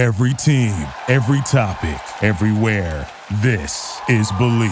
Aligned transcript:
Every 0.00 0.32
team, 0.32 0.72
every 1.08 1.42
topic, 1.42 2.00
everywhere. 2.22 3.06
This 3.42 4.00
is 4.08 4.32
Bleav. 4.32 4.70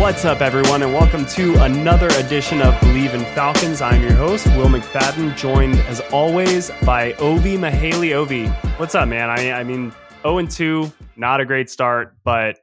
What's 0.00 0.24
up, 0.24 0.40
everyone, 0.40 0.82
and 0.82 0.92
welcome 0.92 1.24
to 1.26 1.54
another 1.62 2.08
edition 2.16 2.60
of 2.60 2.74
Bleav 2.80 3.14
in 3.14 3.20
Falcons. 3.36 3.80
I'm 3.80 4.02
your 4.02 4.14
host, 4.14 4.48
Will 4.56 4.66
McFadden, 4.66 5.36
joined 5.36 5.76
as 5.82 6.00
always 6.10 6.72
by 6.84 7.12
Ovie 7.20 7.56
Mughelli. 7.56 8.14
Ovie, 8.14 8.48
what's 8.78 8.96
up, 8.96 9.06
man? 9.06 9.30
I, 9.30 9.52
I 9.52 9.62
mean, 9.62 9.94
0 10.24 10.44
2, 10.44 10.92
not 11.14 11.40
a 11.40 11.44
great 11.44 11.70
start, 11.70 12.16
but 12.24 12.58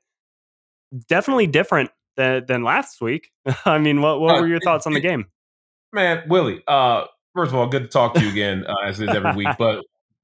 definitely 1.07 1.47
different 1.47 1.91
than, 2.19 2.45
than 2.45 2.63
last 2.63 3.01
week. 3.01 3.31
I 3.65 3.79
mean, 3.79 4.01
what, 4.01 4.19
what 4.21 4.39
were 4.39 4.47
your 4.47 4.59
thoughts 4.59 4.85
on 4.85 4.93
the 4.93 4.99
game? 4.99 5.25
Man, 5.91 6.23
Willie, 6.27 6.61
uh, 6.67 7.05
first 7.33 7.51
of 7.51 7.57
all, 7.57 7.67
good 7.67 7.83
to 7.83 7.87
talk 7.87 8.13
to 8.13 8.21
you 8.21 8.29
again, 8.29 8.65
uh, 8.67 8.85
as 8.85 8.99
it 8.99 9.09
is 9.09 9.15
every 9.15 9.35
week, 9.35 9.47
but 9.57 9.83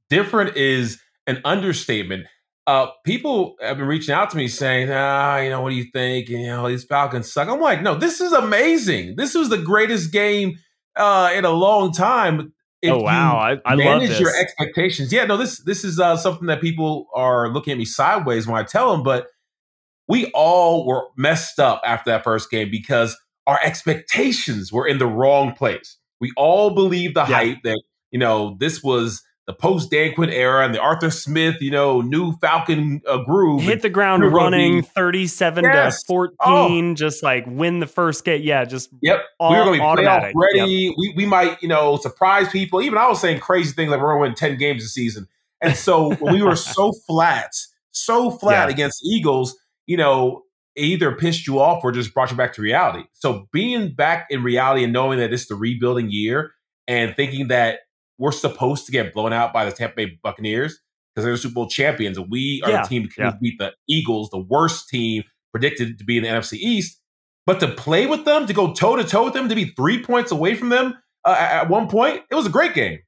different 0.09 0.55
is 0.55 1.01
an 1.25 1.41
understatement 1.43 2.27
uh, 2.67 2.87
people 3.03 3.55
have 3.61 3.77
been 3.77 3.87
reaching 3.87 4.13
out 4.13 4.31
to 4.31 4.37
me 4.37 4.47
saying, 4.47 4.89
ah, 4.91 5.37
you 5.37 5.49
know, 5.49 5.61
what 5.61 5.69
do 5.69 5.75
you 5.75 5.85
think? 5.93 6.29
And, 6.29 6.41
you 6.41 6.47
know, 6.47 6.67
these 6.67 6.83
Falcons 6.83 7.31
suck. 7.31 7.47
I'm 7.47 7.59
like, 7.59 7.81
no, 7.81 7.95
this 7.95 8.19
is 8.19 8.33
amazing. 8.33 9.15
This 9.17 9.35
was 9.35 9.49
the 9.49 9.57
greatest 9.57 10.11
game 10.11 10.57
uh, 10.95 11.31
in 11.35 11.45
a 11.45 11.51
long 11.51 11.91
time. 11.91 12.53
If 12.81 12.91
oh 12.91 13.01
wow, 13.01 13.37
I, 13.37 13.57
I 13.65 13.75
manage 13.75 14.19
your 14.19 14.35
expectations. 14.35 15.11
Yeah, 15.11 15.25
no, 15.25 15.37
this 15.37 15.63
this 15.63 15.83
is 15.83 15.99
uh, 15.99 16.17
something 16.17 16.47
that 16.47 16.61
people 16.61 17.07
are 17.15 17.49
looking 17.49 17.71
at 17.71 17.77
me 17.77 17.85
sideways 17.85 18.45
when 18.45 18.57
I 18.57 18.63
tell 18.63 18.91
them. 18.91 19.01
But 19.01 19.27
we 20.07 20.31
all 20.33 20.85
were 20.85 21.03
messed 21.17 21.59
up 21.59 21.81
after 21.85 22.11
that 22.11 22.23
first 22.23 22.49
game 22.49 22.69
because 22.69 23.17
our 23.47 23.59
expectations 23.63 24.71
were 24.71 24.87
in 24.87 24.97
the 24.97 25.07
wrong 25.07 25.53
place. 25.53 25.97
We 26.19 26.31
all 26.37 26.73
believed 26.73 27.15
the 27.15 27.25
yeah. 27.27 27.35
hype 27.35 27.63
that 27.63 27.81
you 28.11 28.19
know 28.19 28.55
this 28.59 28.83
was 28.83 29.23
the 29.47 29.53
post 29.53 29.91
Dan 29.91 30.13
Quinn 30.15 30.31
era 30.31 30.65
and 30.65 30.73
the 30.73 30.79
Arthur 30.79 31.11
Smith, 31.11 31.61
you 31.61 31.69
know, 31.69 32.01
new 32.01 32.33
Falcon 32.37 33.01
uh, 33.07 33.23
groove. 33.23 33.61
Hit 33.61 33.83
the 33.83 33.89
ground 33.89 34.23
running, 34.33 34.81
be, 34.81 34.87
37 34.87 35.63
yes. 35.63 36.01
to 36.01 36.07
14, 36.07 36.35
oh. 36.39 36.93
just 36.95 37.21
like 37.21 37.45
win 37.45 37.79
the 37.79 37.87
first 37.87 38.25
game. 38.25 38.41
Yeah, 38.41 38.65
just 38.65 38.89
Yep. 39.03 39.21
All, 39.39 39.51
we 39.51 39.57
were 39.57 39.63
going 39.65 39.79
to 39.79 39.83
be 39.83 39.85
automatic. 39.85 40.35
playoff 40.35 40.41
ready. 40.41 40.71
Yep. 40.71 40.95
We, 40.97 41.13
we 41.15 41.25
might, 41.27 41.61
you 41.61 41.67
know, 41.67 41.97
surprise 41.97 42.49
people. 42.49 42.81
Even 42.81 42.97
I 42.97 43.07
was 43.07 43.21
saying 43.21 43.39
crazy 43.39 43.73
things 43.73 43.91
like 43.91 44.01
we're 44.01 44.13
going 44.13 44.21
to 44.23 44.29
win 44.29 44.35
10 44.35 44.57
games 44.57 44.83
a 44.83 44.87
season. 44.87 45.27
And 45.61 45.75
so 45.75 46.15
we 46.21 46.41
were 46.41 46.55
so 46.55 46.91
flat, 47.07 47.51
so 47.91 48.31
flat 48.31 48.67
yeah. 48.67 48.73
against 48.73 49.05
Eagles, 49.05 49.55
you 49.87 49.97
know, 49.97 50.43
either 50.75 51.15
pissed 51.15 51.47
you 51.47 51.59
off 51.59 51.83
or 51.83 51.91
just 51.91 52.13
brought 52.13 52.31
you 52.31 52.37
back 52.37 52.53
to 52.53 52.61
reality. 52.61 53.03
So 53.13 53.47
being 53.51 53.93
back 53.93 54.27
in 54.29 54.43
reality 54.43 54.83
and 54.83 54.91
knowing 54.91 55.19
that 55.19 55.31
it's 55.31 55.47
the 55.47 55.55
rebuilding 55.55 56.09
year 56.09 56.51
and 56.87 57.15
thinking 57.15 57.47
that 57.47 57.79
we're 58.17 58.31
supposed 58.31 58.85
to 58.85 58.91
get 58.91 59.13
blown 59.13 59.33
out 59.33 59.53
by 59.53 59.65
the 59.65 59.71
Tampa 59.71 59.95
Bay 59.95 60.19
Buccaneers 60.23 60.79
because 61.13 61.25
they're 61.25 61.33
the 61.33 61.37
Super 61.37 61.53
Bowl 61.55 61.69
champions, 61.69 62.17
and 62.17 62.27
we 62.29 62.61
are 62.65 62.71
yeah, 62.71 62.81
the 62.81 62.87
team 62.87 63.03
that 63.03 63.13
can 63.13 63.25
yeah. 63.25 63.31
beat 63.41 63.57
the 63.57 63.73
Eagles, 63.87 64.29
the 64.29 64.39
worst 64.39 64.89
team 64.89 65.23
predicted 65.51 65.97
to 65.97 66.03
be 66.03 66.17
in 66.17 66.23
the 66.23 66.29
NFC 66.29 66.53
East. 66.53 66.99
But 67.45 67.59
to 67.61 67.67
play 67.67 68.05
with 68.05 68.25
them, 68.25 68.47
to 68.47 68.53
go 68.53 68.73
toe 68.73 68.95
to 68.95 69.03
toe 69.03 69.25
with 69.25 69.33
them, 69.33 69.47
to 69.49 69.55
be 69.55 69.65
three 69.65 70.03
points 70.03 70.31
away 70.31 70.55
from 70.55 70.69
them 70.69 70.95
uh, 71.23 71.35
at 71.37 71.69
one 71.69 71.87
point, 71.87 72.21
it 72.29 72.35
was 72.35 72.45
a 72.45 72.49
great 72.49 72.73
game. 72.73 72.99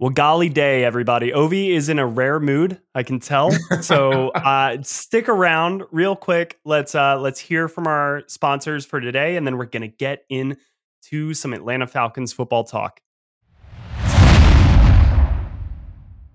Well, 0.00 0.10
golly 0.10 0.48
day, 0.48 0.84
everybody. 0.84 1.32
Ovie 1.32 1.72
is 1.72 1.88
in 1.88 2.00
a 2.00 2.06
rare 2.06 2.40
mood, 2.40 2.80
I 2.96 3.04
can 3.04 3.20
tell. 3.20 3.52
So 3.80 4.28
uh, 4.34 4.78
stick 4.82 5.28
around 5.28 5.84
real 5.92 6.16
quick. 6.16 6.58
Let's 6.64 6.96
uh, 6.96 7.20
let's 7.20 7.38
hear 7.38 7.68
from 7.68 7.86
our 7.86 8.24
sponsors 8.26 8.84
for 8.84 9.00
today, 9.00 9.36
and 9.36 9.46
then 9.46 9.56
we're 9.56 9.66
gonna 9.66 9.86
get 9.86 10.24
in 10.28 10.56
to 11.10 11.32
some 11.32 11.52
Atlanta 11.52 11.86
Falcons 11.86 12.32
football 12.32 12.64
talk. 12.64 13.00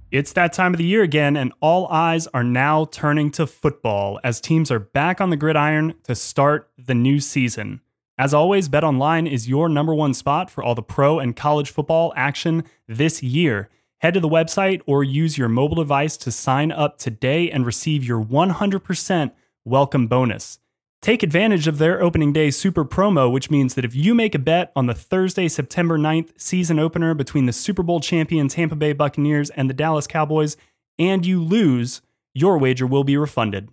It's 0.09 0.31
that 0.33 0.53
time 0.53 0.73
of 0.73 0.77
the 0.77 0.85
year 0.85 1.03
again, 1.03 1.35
and 1.35 1.51
all 1.59 1.87
eyes 1.89 2.27
are 2.27 2.45
now 2.45 2.85
turning 2.85 3.29
to 3.31 3.45
football 3.45 4.21
as 4.23 4.39
teams 4.39 4.71
are 4.71 4.79
back 4.79 5.19
on 5.19 5.31
the 5.31 5.37
gridiron 5.37 5.95
to 6.05 6.15
start 6.15 6.71
the 6.77 6.95
new 6.95 7.19
season. 7.19 7.81
As 8.19 8.33
always, 8.33 8.67
BetOnline 8.67 9.31
is 9.31 9.47
your 9.47 9.69
number 9.69 9.95
one 9.95 10.13
spot 10.13 10.51
for 10.51 10.61
all 10.61 10.75
the 10.75 10.83
pro 10.83 11.19
and 11.19 11.37
college 11.37 11.71
football 11.71 12.11
action 12.17 12.65
this 12.85 13.23
year. 13.23 13.69
Head 13.99 14.15
to 14.15 14.19
the 14.19 14.27
website 14.27 14.81
or 14.85 15.05
use 15.05 15.37
your 15.37 15.47
mobile 15.47 15.77
device 15.77 16.17
to 16.17 16.31
sign 16.33 16.69
up 16.69 16.97
today 16.97 17.49
and 17.49 17.65
receive 17.65 18.03
your 18.03 18.21
100% 18.21 19.31
welcome 19.63 20.07
bonus. 20.07 20.59
Take 21.01 21.23
advantage 21.23 21.65
of 21.65 21.77
their 21.77 22.03
opening 22.03 22.33
day 22.33 22.51
super 22.51 22.83
promo, 22.83 23.31
which 23.31 23.49
means 23.49 23.75
that 23.75 23.85
if 23.85 23.95
you 23.95 24.13
make 24.13 24.35
a 24.35 24.39
bet 24.39 24.73
on 24.75 24.87
the 24.87 24.93
Thursday, 24.93 25.47
September 25.47 25.97
9th 25.97 26.31
season 26.35 26.77
opener 26.77 27.13
between 27.13 27.45
the 27.45 27.53
Super 27.53 27.83
Bowl 27.83 28.01
champion 28.01 28.49
Tampa 28.49 28.75
Bay 28.75 28.91
Buccaneers 28.91 29.49
and 29.51 29.69
the 29.69 29.73
Dallas 29.73 30.07
Cowboys, 30.07 30.57
and 30.97 31.25
you 31.25 31.41
lose, 31.41 32.01
your 32.33 32.57
wager 32.57 32.85
will 32.85 33.05
be 33.05 33.15
refunded. 33.15 33.69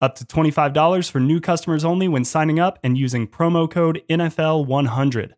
Up 0.00 0.14
to 0.16 0.24
$25 0.26 1.10
for 1.10 1.20
new 1.20 1.40
customers 1.40 1.84
only 1.84 2.06
when 2.06 2.24
signing 2.24 2.60
up 2.60 2.78
and 2.82 2.98
using 2.98 3.26
promo 3.26 3.70
code 3.70 4.02
NFL100. 4.10 5.32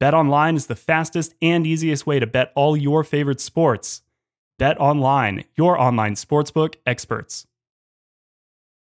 Bet 0.00 0.14
online 0.14 0.56
is 0.56 0.66
the 0.66 0.74
fastest 0.74 1.34
and 1.40 1.66
easiest 1.66 2.06
way 2.06 2.18
to 2.18 2.26
bet 2.26 2.52
all 2.56 2.76
your 2.76 3.04
favorite 3.04 3.40
sports. 3.40 4.02
Bet 4.58 4.80
online, 4.80 5.44
your 5.56 5.78
online 5.78 6.14
sportsbook 6.14 6.74
experts. 6.84 7.46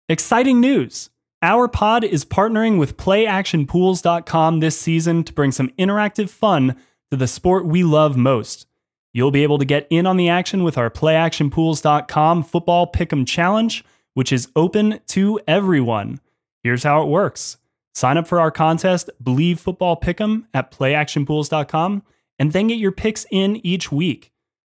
Exciting 0.07 0.61
news! 0.61 1.09
Our 1.41 1.67
pod 1.67 2.05
is 2.05 2.23
partnering 2.23 2.79
with 2.79 2.95
playactionpools.com 2.95 4.61
this 4.61 4.79
season 4.79 5.25
to 5.25 5.33
bring 5.33 5.51
some 5.51 5.69
interactive 5.77 6.29
fun 6.29 6.77
to 7.11 7.17
the 7.17 7.27
sport 7.27 7.65
we 7.65 7.83
love 7.83 8.15
most. 8.15 8.65
You'll 9.13 9.31
be 9.31 9.43
able 9.43 9.57
to 9.57 9.65
get 9.65 9.85
in 9.89 10.07
on 10.07 10.15
the 10.15 10.29
action 10.29 10.63
with 10.63 10.77
our 10.77 10.89
playactionpools.com 10.89 12.43
football 12.43 12.91
pick'em 12.91 13.27
challenge, 13.27 13.83
which 14.13 14.31
is 14.31 14.49
open 14.55 14.99
to 15.07 15.39
everyone. 15.47 16.19
Here's 16.63 16.83
how 16.83 17.01
it 17.01 17.07
works. 17.07 17.57
Sign 17.93 18.17
up 18.17 18.27
for 18.27 18.39
our 18.39 18.51
contest, 18.51 19.09
Bleav 19.23 19.59
Football 19.59 19.99
Pick'em 19.99 20.45
at 20.53 20.71
playactionpools.com, 20.71 22.03
and 22.39 22.51
then 22.51 22.67
get 22.67 22.79
your 22.79 22.91
picks 22.91 23.25
in 23.31 23.65
each 23.65 23.91
week. 23.91 24.31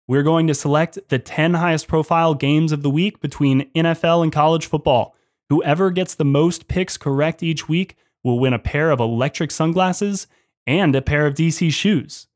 We're 0.06 0.22
going 0.22 0.46
to 0.48 0.54
select 0.54 0.98
the 1.08 1.18
10 1.18 1.54
highest 1.54 1.88
profile 1.88 2.34
games 2.34 2.72
of 2.72 2.82
the 2.82 2.90
week 2.90 3.20
between 3.20 3.70
NFL 3.74 4.22
and 4.22 4.32
college 4.32 4.66
football. 4.66 5.14
Whoever 5.48 5.90
gets 5.90 6.14
the 6.14 6.24
most 6.24 6.68
picks 6.68 6.96
correct 6.96 7.42
each 7.42 7.68
week 7.68 7.96
will 8.22 8.38
win 8.38 8.52
a 8.52 8.58
pair 8.58 8.90
of 8.90 9.00
electric 9.00 9.50
sunglasses 9.50 10.26
and 10.66 10.94
a 10.96 11.02
pair 11.02 11.26
of 11.26 11.34
DC 11.34 11.72
shoes. 11.72 12.26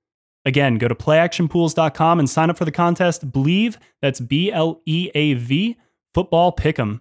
Again, 0.44 0.76
go 0.76 0.88
to 0.88 0.94
playactionpools.com 0.94 2.18
and 2.18 2.30
sign 2.30 2.48
up 2.48 2.56
for 2.56 2.64
the 2.64 2.72
contest 2.72 3.30
Bleav, 3.30 3.76
that's 4.00 4.20
B 4.20 4.52
L 4.52 4.80
E 4.86 5.10
A 5.14 5.34
V, 5.34 5.76
football 6.18 6.50
pick'em. 6.50 7.00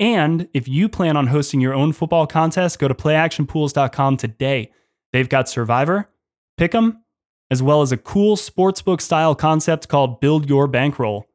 And 0.00 0.48
if 0.54 0.66
you 0.66 0.88
plan 0.88 1.18
on 1.18 1.26
hosting 1.26 1.60
your 1.60 1.74
own 1.74 1.92
football 1.92 2.26
contest, 2.26 2.78
go 2.78 2.88
to 2.88 2.94
playactionpools.com 2.94 4.16
today. 4.16 4.72
They've 5.12 5.28
got 5.28 5.50
Survivor, 5.50 6.08
Pick'em, 6.58 6.96
as 7.50 7.62
well 7.62 7.82
as 7.82 7.92
a 7.92 7.98
cool 7.98 8.38
sportsbook 8.38 9.02
style 9.02 9.34
concept 9.34 9.88
called 9.88 10.18
Build 10.18 10.48
Your 10.48 10.66
Bankroll. 10.66 11.26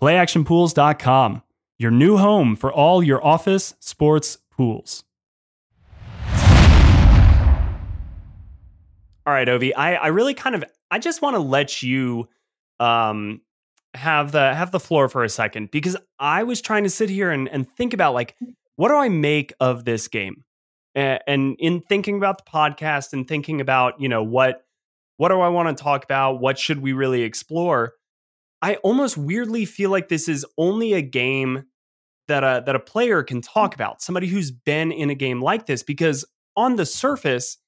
Playactionpools.com 0.00 1.42
your 1.76 1.90
new 1.90 2.18
home 2.18 2.54
for 2.54 2.72
all 2.72 3.02
your 3.02 3.24
office 3.26 3.74
sports 3.80 4.38
pools. 4.52 5.02
All 9.26 9.34
right, 9.34 9.48
Ovie, 9.48 9.74
I, 9.74 9.94
I 9.94 10.06
really 10.06 10.34
kind 10.34 10.54
of 10.54 10.62
I 10.88 11.00
just 11.00 11.20
want 11.20 11.34
to 11.34 11.40
let 11.40 11.82
you 11.82 12.28
um 12.78 13.40
have 13.94 14.32
the 14.32 14.54
have 14.54 14.70
the 14.70 14.80
floor 14.80 15.08
for 15.08 15.24
a 15.24 15.28
second 15.28 15.70
because 15.70 15.96
I 16.18 16.44
was 16.44 16.60
trying 16.60 16.84
to 16.84 16.90
sit 16.90 17.10
here 17.10 17.30
and, 17.30 17.48
and 17.48 17.68
think 17.68 17.92
about 17.92 18.14
like 18.14 18.36
mm. 18.42 18.54
what 18.76 18.88
do 18.88 18.94
I 18.94 19.08
make 19.08 19.52
of 19.60 19.84
this 19.84 20.08
game? 20.08 20.44
And, 20.94 21.20
and 21.26 21.56
in 21.58 21.80
thinking 21.80 22.16
about 22.16 22.44
the 22.44 22.50
podcast 22.50 23.12
and 23.12 23.26
thinking 23.26 23.60
about, 23.60 24.00
you 24.00 24.08
know, 24.08 24.22
what 24.22 24.64
what 25.16 25.28
do 25.28 25.40
I 25.40 25.48
want 25.48 25.76
to 25.76 25.82
talk 25.82 26.04
about? 26.04 26.40
What 26.40 26.58
should 26.58 26.80
we 26.80 26.92
really 26.92 27.22
explore? 27.22 27.94
I 28.62 28.76
almost 28.76 29.16
weirdly 29.16 29.64
feel 29.64 29.90
like 29.90 30.08
this 30.08 30.28
is 30.28 30.46
only 30.56 30.92
a 30.92 31.02
game 31.02 31.64
that 32.28 32.44
a 32.44 32.62
that 32.64 32.76
a 32.76 32.80
player 32.80 33.22
can 33.22 33.40
mm. 33.40 33.52
talk 33.52 33.74
about, 33.74 34.02
somebody 34.02 34.28
who's 34.28 34.50
been 34.50 34.92
in 34.92 35.10
a 35.10 35.14
game 35.14 35.42
like 35.42 35.66
this 35.66 35.82
because 35.82 36.24
on 36.56 36.76
the 36.76 36.86
surface 36.86 37.58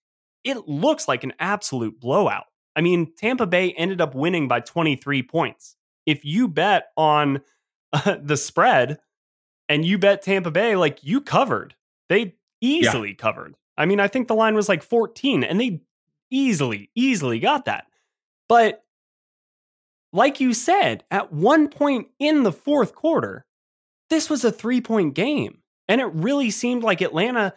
it 0.44 0.68
looks 0.68 1.06
like 1.08 1.24
an 1.24 1.32
absolute 1.38 2.00
blowout. 2.00 2.44
I 2.74 2.80
mean, 2.80 3.12
Tampa 3.16 3.46
Bay 3.46 3.72
ended 3.72 4.00
up 4.00 4.14
winning 4.14 4.48
by 4.48 4.60
23 4.60 5.22
points. 5.22 5.76
If 6.06 6.24
you 6.24 6.48
bet 6.48 6.88
on 6.96 7.42
uh, 7.92 8.16
the 8.22 8.36
spread 8.36 8.98
and 9.68 9.84
you 9.84 9.98
bet 9.98 10.22
Tampa 10.22 10.50
Bay 10.50 10.76
like 10.76 11.02
you 11.02 11.20
covered. 11.20 11.74
They 12.08 12.34
easily 12.60 13.10
yeah. 13.10 13.16
covered. 13.16 13.54
I 13.76 13.86
mean, 13.86 14.00
I 14.00 14.08
think 14.08 14.28
the 14.28 14.34
line 14.34 14.54
was 14.54 14.68
like 14.68 14.82
14 14.82 15.44
and 15.44 15.60
they 15.60 15.80
easily 16.30 16.90
easily 16.94 17.38
got 17.38 17.66
that. 17.66 17.86
But 18.48 18.84
like 20.12 20.40
you 20.40 20.52
said, 20.52 21.04
at 21.10 21.32
one 21.32 21.68
point 21.68 22.08
in 22.18 22.42
the 22.42 22.52
fourth 22.52 22.94
quarter, 22.94 23.46
this 24.10 24.28
was 24.28 24.44
a 24.44 24.52
three 24.52 24.80
point 24.80 25.14
game. 25.14 25.58
And 25.88 26.00
it 26.00 26.06
really 26.06 26.50
seemed 26.50 26.82
like 26.82 27.00
Atlanta 27.00 27.54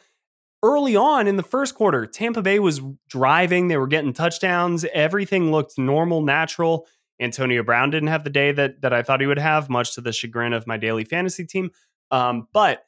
early 0.64 0.96
on 0.96 1.28
in 1.28 1.38
the 1.38 1.44
first 1.44 1.76
quarter, 1.76 2.06
Tampa 2.06 2.42
Bay 2.42 2.60
was 2.60 2.82
driving, 3.08 3.68
they 3.68 3.78
were 3.78 3.88
getting 3.88 4.14
touchdowns, 4.14 4.84
everything 4.94 5.52
looked 5.52 5.78
normal, 5.78 6.22
natural. 6.22 6.88
Antonio 7.20 7.64
Brown 7.64 7.90
didn't 7.90 8.10
have 8.10 8.24
the 8.24 8.30
day 8.30 8.52
that 8.52 8.82
that 8.82 8.94
I 8.94 9.04
thought 9.04 9.22
he 9.22 9.28
would 9.28 9.40
have, 9.40 9.70
much 9.70 9.96
to 9.96 10.02
the 10.02 10.12
chagrin 10.12 10.54
of 10.54 10.68
my 10.68 10.78
daily 10.78 11.06
fantasy 11.06 11.46
team. 11.46 11.72
Um, 12.12 12.48
but 12.54 12.86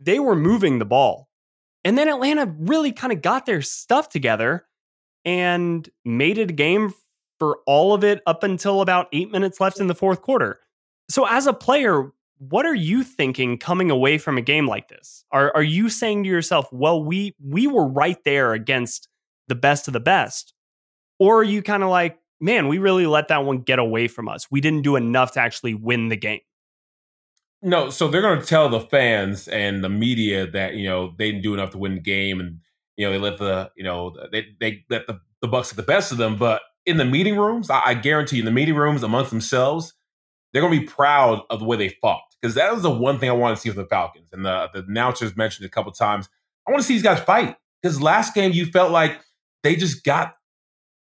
they 0.00 0.18
were 0.18 0.36
moving 0.36 0.78
the 0.78 0.84
ball. 0.84 1.28
And 1.84 1.96
then 1.96 2.08
Atlanta 2.08 2.52
really 2.58 2.92
kind 2.92 3.12
of 3.12 3.22
got 3.22 3.46
their 3.46 3.62
stuff 3.62 4.08
together 4.08 4.66
and 5.24 5.88
made 6.04 6.38
it 6.38 6.50
a 6.50 6.54
game 6.54 6.92
for 7.38 7.58
all 7.66 7.94
of 7.94 8.02
it 8.02 8.22
up 8.26 8.42
until 8.42 8.80
about 8.80 9.08
eight 9.12 9.30
minutes 9.30 9.60
left 9.60 9.80
in 9.80 9.86
the 9.86 9.94
fourth 9.94 10.22
quarter. 10.22 10.60
So, 11.08 11.26
as 11.26 11.46
a 11.46 11.52
player, 11.52 12.10
what 12.38 12.66
are 12.66 12.74
you 12.74 13.02
thinking 13.02 13.58
coming 13.58 13.90
away 13.90 14.18
from 14.18 14.36
a 14.38 14.42
game 14.42 14.66
like 14.66 14.88
this? 14.88 15.24
Are 15.30 15.52
are 15.54 15.62
you 15.62 15.88
saying 15.88 16.24
to 16.24 16.28
yourself, 16.28 16.72
"Well, 16.72 17.02
we 17.04 17.34
we 17.40 17.66
were 17.66 17.86
right 17.86 18.18
there 18.24 18.52
against 18.52 19.08
the 19.48 19.54
best 19.54 19.86
of 19.86 19.92
the 19.92 20.00
best," 20.00 20.54
or 21.18 21.38
are 21.40 21.44
you 21.44 21.62
kind 21.62 21.82
of 21.82 21.88
like, 21.90 22.18
"Man, 22.40 22.68
we 22.68 22.78
really 22.78 23.06
let 23.06 23.28
that 23.28 23.44
one 23.44 23.58
get 23.58 23.78
away 23.78 24.08
from 24.08 24.28
us. 24.28 24.50
We 24.50 24.60
didn't 24.60 24.82
do 24.82 24.96
enough 24.96 25.32
to 25.32 25.40
actually 25.40 25.74
win 25.74 26.08
the 26.08 26.16
game." 26.16 26.40
No, 27.62 27.90
so 27.90 28.08
they're 28.08 28.22
going 28.22 28.40
to 28.40 28.46
tell 28.46 28.68
the 28.68 28.80
fans 28.80 29.48
and 29.48 29.82
the 29.82 29.88
media 29.88 30.46
that 30.50 30.74
you 30.74 30.86
know 30.86 31.14
they 31.18 31.30
didn't 31.30 31.42
do 31.42 31.54
enough 31.54 31.70
to 31.70 31.78
win 31.78 31.94
the 31.94 32.00
game, 32.00 32.40
and 32.40 32.60
you 32.96 33.06
know 33.06 33.12
they 33.12 33.18
let 33.18 33.38
the 33.38 33.70
you 33.76 33.84
know 33.84 34.14
they 34.30 34.46
they 34.60 34.84
let 34.90 35.06
the 35.06 35.20
the 35.40 35.48
Bucs 35.48 35.70
get 35.70 35.76
the 35.76 35.82
best 35.82 36.12
of 36.12 36.18
them. 36.18 36.36
But 36.36 36.62
in 36.84 36.96
the 36.96 37.04
meeting 37.04 37.36
rooms, 37.36 37.70
I, 37.70 37.82
I 37.86 37.94
guarantee 37.94 38.36
you, 38.36 38.42
in 38.42 38.46
the 38.46 38.52
meeting 38.52 38.74
rooms 38.74 39.02
amongst 39.02 39.30
themselves, 39.30 39.94
they're 40.52 40.62
going 40.62 40.74
to 40.74 40.80
be 40.80 40.86
proud 40.86 41.42
of 41.50 41.60
the 41.60 41.64
way 41.64 41.76
they 41.76 41.88
fought 41.88 42.22
because 42.40 42.54
that 42.54 42.72
was 42.72 42.82
the 42.82 42.90
one 42.90 43.18
thing 43.18 43.28
I 43.28 43.34
want 43.34 43.56
to 43.56 43.60
see 43.60 43.68
with 43.68 43.76
the 43.76 43.86
Falcons. 43.86 44.28
And 44.32 44.44
the, 44.44 44.68
the 44.72 44.84
announcers 44.84 45.36
mentioned 45.36 45.66
a 45.66 45.70
couple 45.70 45.92
times. 45.92 46.28
I 46.66 46.70
want 46.70 46.82
to 46.82 46.86
see 46.86 46.94
these 46.94 47.02
guys 47.02 47.20
fight 47.20 47.56
because 47.82 48.00
last 48.00 48.34
game 48.34 48.52
you 48.52 48.66
felt 48.66 48.92
like 48.92 49.20
they 49.62 49.76
just 49.76 50.04
got 50.04 50.35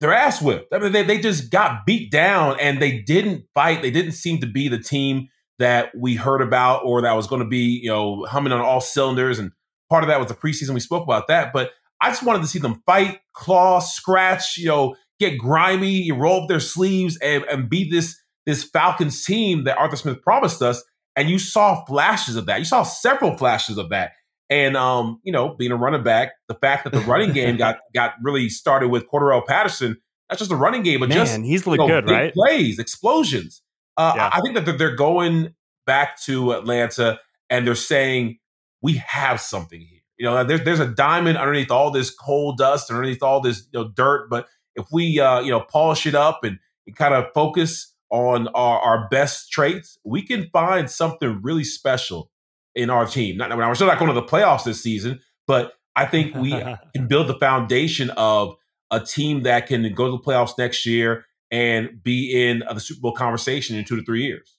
their 0.01 0.13
ass 0.13 0.43
whipped. 0.43 0.73
I 0.73 0.79
mean, 0.79 0.93
they, 0.93 1.03
they 1.03 1.19
just 1.19 1.51
got 1.51 1.87
beat 1.87 2.11
down 2.11 2.59
and 2.61 2.81
they 2.81 3.01
didn't 3.01 3.45
fight. 3.55 3.83
They 3.83 3.91
didn't 3.91 4.13
seem 4.13 4.41
to 4.41 4.47
be 4.47 4.69
the 4.69 4.79
team 4.79 5.29
that 5.59 5.93
we 5.97 6.15
heard 6.15 6.43
about 6.43 6.83
or 6.85 7.03
that 7.03 7.15
was 7.15 7.27
going 7.27 7.43
to 7.43 7.49
be, 7.49 7.81
you 7.83 7.89
know, 7.89 8.25
humming 8.25 8.53
on 8.53 8.61
all 8.61 8.81
cylinders. 8.81 9.39
And 9.39 9.53
part 9.89 10.05
of 10.05 10.09
that 10.09 10.19
was 10.19 10.29
the 10.29 10.35
preseason. 10.35 10.75
We 10.75 10.81
spoke 10.81 11.05
about 11.05 11.29
that. 11.29 11.53
But 11.53 11.71
I 12.01 12.11
just 12.11 12.23
wanted 12.23 12.43
to 12.43 12.49
see 12.49 12.59
them 12.59 12.83
fight, 12.87 13.21
claw, 13.33 13.79
scratch, 13.79 14.59
you 14.59 14.67
know, 14.67 14.97
get 15.21 15.39
grimy, 15.39 16.11
roll 16.13 16.43
up 16.43 16.49
their 16.49 16.61
sleeves 16.61 17.17
and, 17.19 17.45
and 17.45 17.71
be 17.71 17.89
this 17.89 18.21
this 18.47 18.63
Falcons 18.63 19.25
team 19.25 19.65
that 19.65 19.79
Arthur 19.79 19.97
Smith 19.97 20.21
promised 20.21 20.61
us. 20.61 20.83
And 21.17 21.31
you 21.31 21.39
saw 21.39 21.85
flashes 21.87 22.37
of 22.37 22.47
that. 22.47 22.59
You 22.59 22.65
saw 22.65 22.83
several 22.83 23.37
flashes 23.39 23.79
of 23.79 23.89
that. 23.91 24.13
And 24.55 24.77
um, 24.77 25.21
you 25.25 25.33
know, 25.33 25.49
being 25.49 25.73
a 25.73 25.77
running 25.77 26.05
back, 26.05 26.35
the 26.47 26.55
fact 26.55 26.85
that 26.85 26.93
the 26.93 27.01
running 27.01 27.33
game 27.35 27.57
got 27.57 27.79
got 27.93 28.15
really 28.23 28.49
started 28.49 28.89
with 28.89 29.05
Cordarrelle 29.09 29.45
Patterson, 29.45 29.97
that's 30.29 30.39
just 30.39 30.53
a 30.53 30.57
running 30.57 30.85
game, 30.85 31.01
but 31.01 31.09
Man, 31.09 31.19
just 31.19 31.37
he's 31.41 31.67
looked 31.67 31.83
you 31.83 31.89
know, 31.89 32.01
good, 32.01 32.09
right? 32.09 32.33
Plays, 32.33 32.79
explosions. 32.79 33.63
Uh, 33.97 34.13
yeah. 34.15 34.31
I 34.33 34.41
think 34.43 34.55
that 34.55 34.79
they're 34.79 34.95
going 34.95 35.55
back 35.87 36.21
to 36.23 36.53
Atlanta 36.53 37.19
and 37.51 37.67
they're 37.67 37.75
saying 37.75 38.39
we 38.81 38.95
have 38.95 39.41
something 39.41 39.81
here. 39.81 40.01
You 40.19 40.27
know, 40.27 40.45
there's 40.45 40.63
there's 40.63 40.79
a 40.79 40.87
diamond 40.87 41.37
underneath 41.37 41.73
all 41.73 41.91
this 41.91 42.11
coal 42.11 42.55
dust, 42.55 42.93
underneath 42.93 43.25
all 43.25 43.41
this 43.41 43.67
you 43.73 43.81
know 43.81 43.89
dirt. 43.89 44.31
But 44.31 44.47
if 44.77 44.87
we 44.93 45.19
uh, 45.19 45.41
you 45.41 45.51
know 45.51 45.63
polish 45.63 46.07
it 46.07 46.15
up 46.15 46.45
and, 46.45 46.61
and 46.87 46.95
kind 46.95 47.13
of 47.13 47.27
focus 47.35 47.93
on 48.11 48.47
our, 48.55 48.79
our 48.79 49.09
best 49.09 49.51
traits, 49.51 49.99
we 50.05 50.23
can 50.23 50.49
find 50.53 50.89
something 50.89 51.41
really 51.43 51.65
special 51.65 52.31
in 52.75 52.91
our 52.91 53.07
team. 53.07 53.37
Not, 53.37 53.51
when 53.51 53.59
we're 53.59 53.75
still 53.75 53.87
not 53.87 53.99
going 53.99 54.13
to 54.13 54.21
the 54.21 54.27
playoffs 54.27 54.65
this 54.65 54.83
season, 54.83 55.21
but 55.47 55.75
I 55.97 56.07
think 56.07 56.35
we 56.35 56.51
can 56.95 57.07
build 57.07 57.29
the 57.29 57.39
foundation 57.39 58.11
of 58.11 58.57
a 58.91 59.01
team 59.01 59.43
that 59.43 59.67
can 59.67 59.93
go 59.95 60.07
to 60.07 60.13
the 60.13 60.23
playoffs 60.23 60.57
next 60.59 60.87
year 60.87 61.27
and 61.51 62.03
be 62.03 62.49
in 62.49 62.63
the 62.73 62.81
Super 62.81 63.01
Bowl 63.01 63.13
conversation 63.13 63.77
in 63.77 63.85
two 63.85 63.97
to 63.97 64.05
three 64.05 64.25
years. 64.25 64.57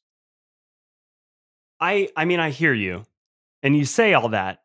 I 1.79 2.09
I 2.15 2.25
mean 2.25 2.39
I 2.39 2.51
hear 2.51 2.73
you, 2.73 3.03
and 3.61 3.75
you 3.75 3.85
say 3.85 4.13
all 4.13 4.29
that, 4.29 4.59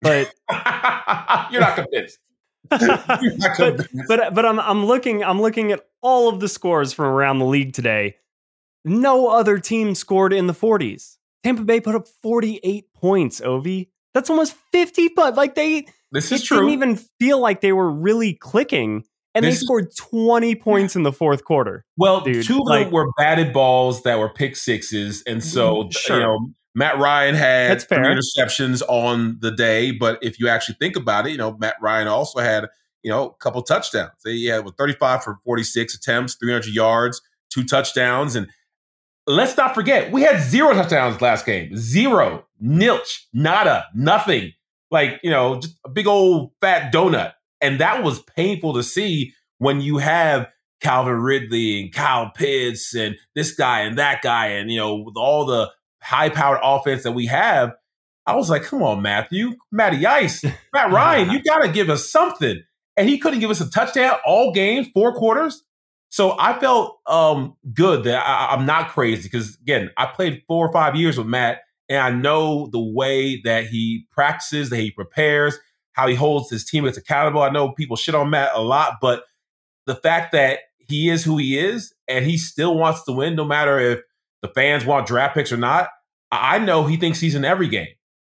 but 0.00 0.32
you're 1.50 1.60
not 1.60 1.74
convinced. 1.74 2.18
but, 2.70 3.86
but 4.08 4.34
but 4.34 4.46
I'm 4.46 4.60
I'm 4.60 4.86
looking 4.86 5.24
I'm 5.24 5.40
looking 5.40 5.72
at 5.72 5.86
all 6.02 6.28
of 6.28 6.40
the 6.40 6.48
scores 6.48 6.92
from 6.92 7.06
around 7.06 7.38
the 7.38 7.44
league 7.44 7.72
today. 7.72 8.16
No 8.84 9.28
other 9.28 9.58
team 9.58 9.94
scored 9.96 10.32
in 10.32 10.46
the 10.46 10.52
40s. 10.52 11.16
Tampa 11.46 11.62
Bay 11.62 11.80
put 11.80 11.94
up 11.94 12.08
48 12.22 12.92
points, 12.94 13.40
Ovie. 13.40 13.90
That's 14.14 14.30
almost 14.30 14.56
50 14.72 15.10
but 15.14 15.36
like 15.36 15.54
they 15.54 15.86
This 16.10 16.32
is 16.32 16.42
true. 16.42 16.56
didn't 16.58 16.72
even 16.72 16.96
feel 17.20 17.38
like 17.38 17.60
they 17.60 17.72
were 17.72 17.90
really 17.90 18.34
clicking 18.34 19.04
and 19.34 19.44
this 19.44 19.60
they 19.60 19.64
scored 19.64 19.94
20 19.94 20.54
points 20.56 20.96
in 20.96 21.02
the 21.02 21.12
fourth 21.12 21.44
quarter. 21.44 21.84
Well, 21.98 22.22
dude. 22.22 22.44
two 22.44 22.60
of 22.60 22.66
like, 22.66 22.86
them 22.86 22.92
were 22.92 23.12
batted 23.18 23.52
balls 23.52 24.02
that 24.02 24.18
were 24.18 24.30
pick 24.30 24.56
sixes 24.56 25.22
and 25.26 25.44
so 25.44 25.84
mm, 25.84 25.96
sure. 25.96 26.16
you 26.16 26.22
know 26.22 26.38
Matt 26.74 26.98
Ryan 26.98 27.34
had 27.34 27.82
fair. 27.84 28.04
interceptions 28.04 28.82
on 28.88 29.38
the 29.40 29.50
day, 29.50 29.92
but 29.92 30.18
if 30.22 30.38
you 30.38 30.48
actually 30.48 30.76
think 30.78 30.94
about 30.94 31.26
it, 31.26 31.30
you 31.30 31.38
know, 31.38 31.56
Matt 31.58 31.76
Ryan 31.80 32.06
also 32.06 32.40
had, 32.40 32.68
you 33.02 33.10
know, 33.10 33.28
a 33.28 33.34
couple 33.36 33.62
touchdowns. 33.62 34.12
He 34.22 34.44
had 34.44 34.62
35 34.76 35.24
for 35.24 35.38
46 35.42 35.94
attempts, 35.94 36.34
300 36.34 36.66
yards, 36.66 37.22
two 37.48 37.64
touchdowns. 37.64 38.36
And 38.36 38.48
let's 39.26 39.56
not 39.56 39.74
forget, 39.74 40.12
we 40.12 40.22
had 40.22 40.40
zero 40.40 40.72
touchdowns 40.72 41.20
last 41.20 41.46
game. 41.46 41.76
Zero, 41.76 42.46
nilch, 42.62 43.24
nada, 43.32 43.86
nothing. 43.94 44.52
Like, 44.90 45.20
you 45.22 45.30
know, 45.30 45.60
just 45.60 45.76
a 45.84 45.88
big 45.88 46.06
old 46.06 46.52
fat 46.60 46.92
donut. 46.92 47.32
And 47.60 47.80
that 47.80 48.02
was 48.02 48.22
painful 48.22 48.74
to 48.74 48.82
see 48.82 49.32
when 49.58 49.80
you 49.80 49.98
have 49.98 50.48
Calvin 50.80 51.14
Ridley 51.14 51.80
and 51.80 51.92
Kyle 51.92 52.30
Pitts 52.34 52.94
and 52.94 53.16
this 53.34 53.54
guy 53.54 53.80
and 53.80 53.98
that 53.98 54.22
guy 54.22 54.48
and, 54.48 54.70
you 54.70 54.78
know, 54.78 54.96
with 54.96 55.16
all 55.16 55.46
the 55.46 55.70
high 56.02 56.28
powered 56.28 56.60
offense 56.62 57.02
that 57.02 57.12
we 57.12 57.26
have, 57.26 57.72
I 58.26 58.36
was 58.36 58.50
like, 58.50 58.64
come 58.64 58.82
on, 58.82 59.02
Matthew, 59.02 59.54
Matty 59.72 60.04
Ice, 60.04 60.44
Matt 60.72 60.92
Ryan, 60.92 61.30
you 61.32 61.42
got 61.42 61.62
to 61.62 61.68
give 61.68 61.90
us 61.90 62.10
something. 62.10 62.62
And 62.96 63.08
he 63.08 63.18
couldn't 63.18 63.40
give 63.40 63.50
us 63.50 63.60
a 63.60 63.70
touchdown 63.70 64.16
all 64.24 64.52
game, 64.52 64.86
four 64.92 65.14
quarters. 65.14 65.64
So 66.08 66.36
I 66.38 66.58
felt 66.58 66.98
um, 67.06 67.56
good 67.74 68.04
that 68.04 68.26
I, 68.26 68.54
I'm 68.54 68.64
not 68.64 68.90
crazy 68.90 69.24
because, 69.24 69.56
again, 69.60 69.90
I 69.96 70.06
played 70.06 70.42
four 70.46 70.66
or 70.66 70.72
five 70.72 70.96
years 70.96 71.18
with 71.18 71.26
Matt, 71.26 71.60
and 71.88 71.98
I 71.98 72.10
know 72.10 72.68
the 72.72 72.80
way 72.80 73.40
that 73.44 73.66
he 73.66 74.06
practices, 74.10 74.70
that 74.70 74.78
he 74.78 74.90
prepares, 74.90 75.58
how 75.92 76.06
he 76.06 76.14
holds 76.14 76.50
his 76.50 76.64
teammates 76.64 76.96
accountable. 76.96 77.42
I 77.42 77.50
know 77.50 77.72
people 77.72 77.96
shit 77.96 78.14
on 78.14 78.30
Matt 78.30 78.52
a 78.54 78.62
lot, 78.62 78.94
but 79.00 79.24
the 79.86 79.94
fact 79.94 80.32
that 80.32 80.60
he 80.78 81.08
is 81.08 81.24
who 81.24 81.38
he 81.38 81.58
is 81.58 81.94
and 82.08 82.24
he 82.24 82.38
still 82.38 82.76
wants 82.76 83.04
to 83.04 83.12
win, 83.12 83.34
no 83.34 83.44
matter 83.44 83.78
if 83.78 84.00
the 84.42 84.48
fans 84.48 84.84
want 84.84 85.06
draft 85.06 85.34
picks 85.34 85.52
or 85.52 85.56
not, 85.56 85.88
I 86.30 86.58
know 86.58 86.84
he 86.84 86.96
thinks 86.96 87.20
he's 87.20 87.34
in 87.34 87.44
every 87.44 87.68
game. 87.68 87.88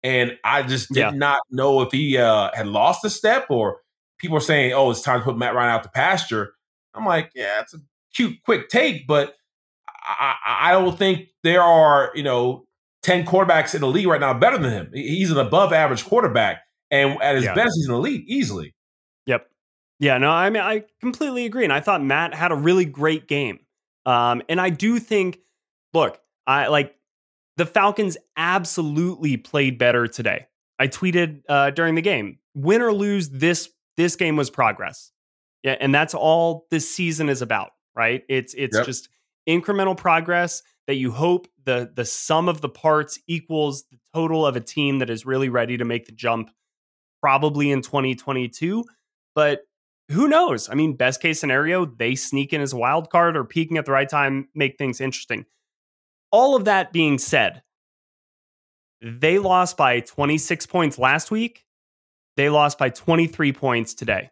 And 0.02 0.38
I 0.44 0.62
just 0.62 0.88
did 0.88 1.00
yeah. 1.00 1.11
not 1.11 1.40
know 1.50 1.83
if 1.83 1.92
he 1.92 2.16
uh, 2.16 2.50
had 2.54 2.66
lost 2.66 3.04
a 3.04 3.11
step 3.11 3.47
or 3.50 3.80
people 4.18 4.37
are 4.37 4.40
saying, 4.40 4.73
oh, 4.73 4.90
it's 4.90 5.02
time 5.02 5.21
to 5.21 5.25
put 5.25 5.37
Matt 5.37 5.54
Ryan 5.54 5.71
out 5.71 5.83
to 5.83 5.90
pasture. 5.90 6.54
I'm 6.94 7.04
like, 7.04 7.30
yeah, 7.35 7.61
it's 7.61 7.75
a 7.75 7.78
cute, 8.14 8.42
quick 8.44 8.68
take, 8.68 9.06
but 9.06 9.35
I, 10.02 10.35
I 10.47 10.73
don't 10.73 10.99
think 10.99 11.28
there 11.42 11.62
are, 11.62 12.11
you 12.14 12.23
know, 12.23 12.66
10 13.02 13.25
quarterbacks 13.25 13.75
in 13.75 13.80
the 13.80 13.87
league 13.87 14.06
right 14.06 14.20
now 14.20 14.35
better 14.35 14.59
than 14.59 14.70
him. 14.70 14.90
He's 14.92 15.30
an 15.30 15.38
above 15.38 15.73
average 15.73 16.04
quarterback. 16.04 16.62
And 16.90 17.20
at 17.23 17.37
his 17.37 17.44
yeah. 17.44 17.54
best, 17.54 17.73
he's 17.76 17.87
in 17.87 17.92
the 17.92 18.00
league 18.00 18.25
easily. 18.26 18.75
Yep. 19.26 19.49
Yeah, 20.00 20.18
no, 20.18 20.30
I 20.30 20.50
mean, 20.50 20.62
I 20.62 20.85
completely 21.00 21.47
agree. 21.47 21.64
And 21.64 21.73
I 21.73 21.80
thought 21.80 22.02
Matt 22.02 22.35
had 22.35 22.52
a 22.52 22.56
really 22.56 22.85
great 22.85 23.28
game. 23.28 23.61
Um, 24.06 24.42
and 24.49 24.61
I 24.61 24.70
do 24.70 24.99
think, 24.99 25.38
look, 25.94 26.18
I 26.47 26.66
like 26.66 26.97
the 27.56 27.66
Falcons 27.66 28.16
absolutely 28.37 29.37
played 29.37 29.78
better 29.78 30.06
today. 30.06 30.47
I 30.78 30.88
tweeted 30.88 31.42
uh, 31.49 31.70
during 31.70 31.94
the 31.94 32.02
game, 32.02 32.38
win 32.54 32.80
or 32.80 32.92
lose, 32.92 33.28
this 33.28 33.68
this 33.97 34.16
game 34.16 34.37
was 34.37 34.49
progress. 34.49 35.12
Yeah, 35.62 35.76
and 35.81 35.95
that's 35.95 36.14
all 36.14 36.67
this 36.71 36.93
season 36.93 37.29
is 37.29 37.43
about, 37.43 37.71
right? 37.95 38.23
It's 38.29 38.55
it's 38.55 38.76
yep. 38.76 38.87
just 38.87 39.09
incremental 39.49 39.97
progress 39.97 40.62
that 40.87 40.95
you 40.95 41.12
hope 41.12 41.49
the 41.64 41.90
the 41.95 42.05
sum 42.05 42.49
of 42.49 42.61
the 42.61 42.69
parts 42.69 43.19
equals 43.26 43.85
the 43.90 43.99
total 44.14 44.47
of 44.47 44.57
a 44.57 44.61
team 44.61 44.99
that 45.00 45.11
is 45.11 45.26
really 45.26 45.49
ready 45.49 45.76
to 45.76 45.85
make 45.85 46.07
the 46.07 46.12
jump 46.12 46.50
probably 47.21 47.71
in 47.71 47.83
2022, 47.83 48.85
but 49.35 49.61
who 50.11 50.26
knows? 50.26 50.69
I 50.69 50.75
mean, 50.75 50.97
best 50.97 51.21
case 51.21 51.38
scenario, 51.38 51.85
they 51.85 52.14
sneak 52.17 52.52
in 52.52 52.61
as 52.61 52.73
a 52.73 52.76
wild 52.76 53.11
card 53.11 53.37
or 53.37 53.45
peaking 53.45 53.76
at 53.79 53.85
the 53.85 53.93
right 53.93 54.09
time, 54.09 54.49
make 54.55 54.76
things 54.76 55.00
interesting 55.00 55.45
all 56.33 56.57
of 56.57 56.64
that 56.67 56.93
being 56.93 57.19
said, 57.19 57.62
they 59.02 59.38
lost 59.38 59.76
by 59.76 60.00
26 60.00 60.67
points 60.67 60.99
last 60.99 61.31
week. 61.31 61.64
They 62.37 62.49
lost 62.49 62.79
by 62.79 62.90
23 62.90 63.52
points 63.52 63.95
today. 63.95 64.31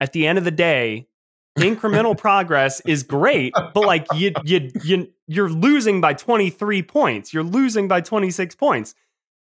At 0.00 0.12
the 0.12 0.26
end 0.26 0.38
of 0.38 0.44
the 0.44 0.50
day, 0.50 1.08
incremental 1.58 2.16
progress 2.18 2.80
is 2.86 3.02
great, 3.02 3.54
but 3.54 3.84
like 3.84 4.06
you 4.14 4.32
you 4.44 4.70
you 4.82 5.08
you're 5.26 5.48
losing 5.48 6.00
by 6.00 6.14
23 6.14 6.82
points. 6.82 7.32
You're 7.32 7.42
losing 7.42 7.88
by 7.88 8.00
26 8.00 8.54
points. 8.54 8.94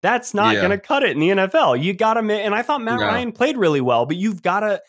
That's 0.02 0.33
not 0.33 0.54
yeah. 0.54 0.61
going 0.61 0.71
to 0.71 0.78
cut 0.78 1.02
it 1.02 1.11
in 1.11 1.21
the 1.21 1.28
NFL. 1.28 1.83
You 1.83 1.92
got 1.92 2.14
to, 2.14 2.21
and 2.21 2.54
I 2.54 2.62
thought 2.62 2.80
Matt 2.80 3.00
Ryan 3.00 3.33
played 3.33 3.59
really 3.59 3.83
well, 3.83 4.07
but 4.07 4.16
you've 4.16 4.42
got 4.42 4.61
to. 4.61 4.80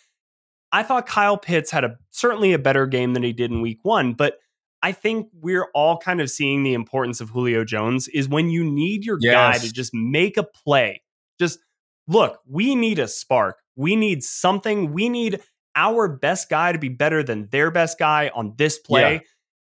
I 0.71 0.83
thought 0.83 1.05
Kyle 1.05 1.37
Pitts 1.37 1.69
had 1.69 1.83
a 1.83 1.97
certainly 2.11 2.53
a 2.53 2.59
better 2.59 2.87
game 2.87 3.13
than 3.13 3.23
he 3.23 3.33
did 3.33 3.51
in 3.51 3.61
Week 3.61 3.79
One, 3.83 4.13
but 4.13 4.37
I 4.81 4.93
think 4.93 5.27
we're 5.33 5.67
all 5.75 5.97
kind 5.97 6.21
of 6.21 6.29
seeing 6.29 6.63
the 6.63 6.73
importance 6.73 7.19
of 7.19 7.29
Julio 7.29 7.65
Jones 7.65 8.07
is 8.07 8.27
when 8.29 8.49
you 8.49 8.63
need 8.63 9.05
your 9.05 9.17
yes. 9.21 9.33
guy 9.33 9.65
to 9.65 9.71
just 9.71 9.93
make 9.93 10.37
a 10.37 10.43
play. 10.43 11.03
Just 11.39 11.59
look, 12.07 12.39
we 12.47 12.75
need 12.75 12.99
a 12.99 13.07
spark. 13.07 13.59
We 13.75 13.95
need 13.95 14.23
something. 14.23 14.93
We 14.93 15.09
need 15.09 15.41
our 15.75 16.07
best 16.07 16.49
guy 16.49 16.71
to 16.71 16.79
be 16.79 16.89
better 16.89 17.23
than 17.23 17.47
their 17.51 17.71
best 17.71 17.97
guy 17.99 18.31
on 18.33 18.53
this 18.57 18.79
play 18.79 19.13
yeah. 19.13 19.19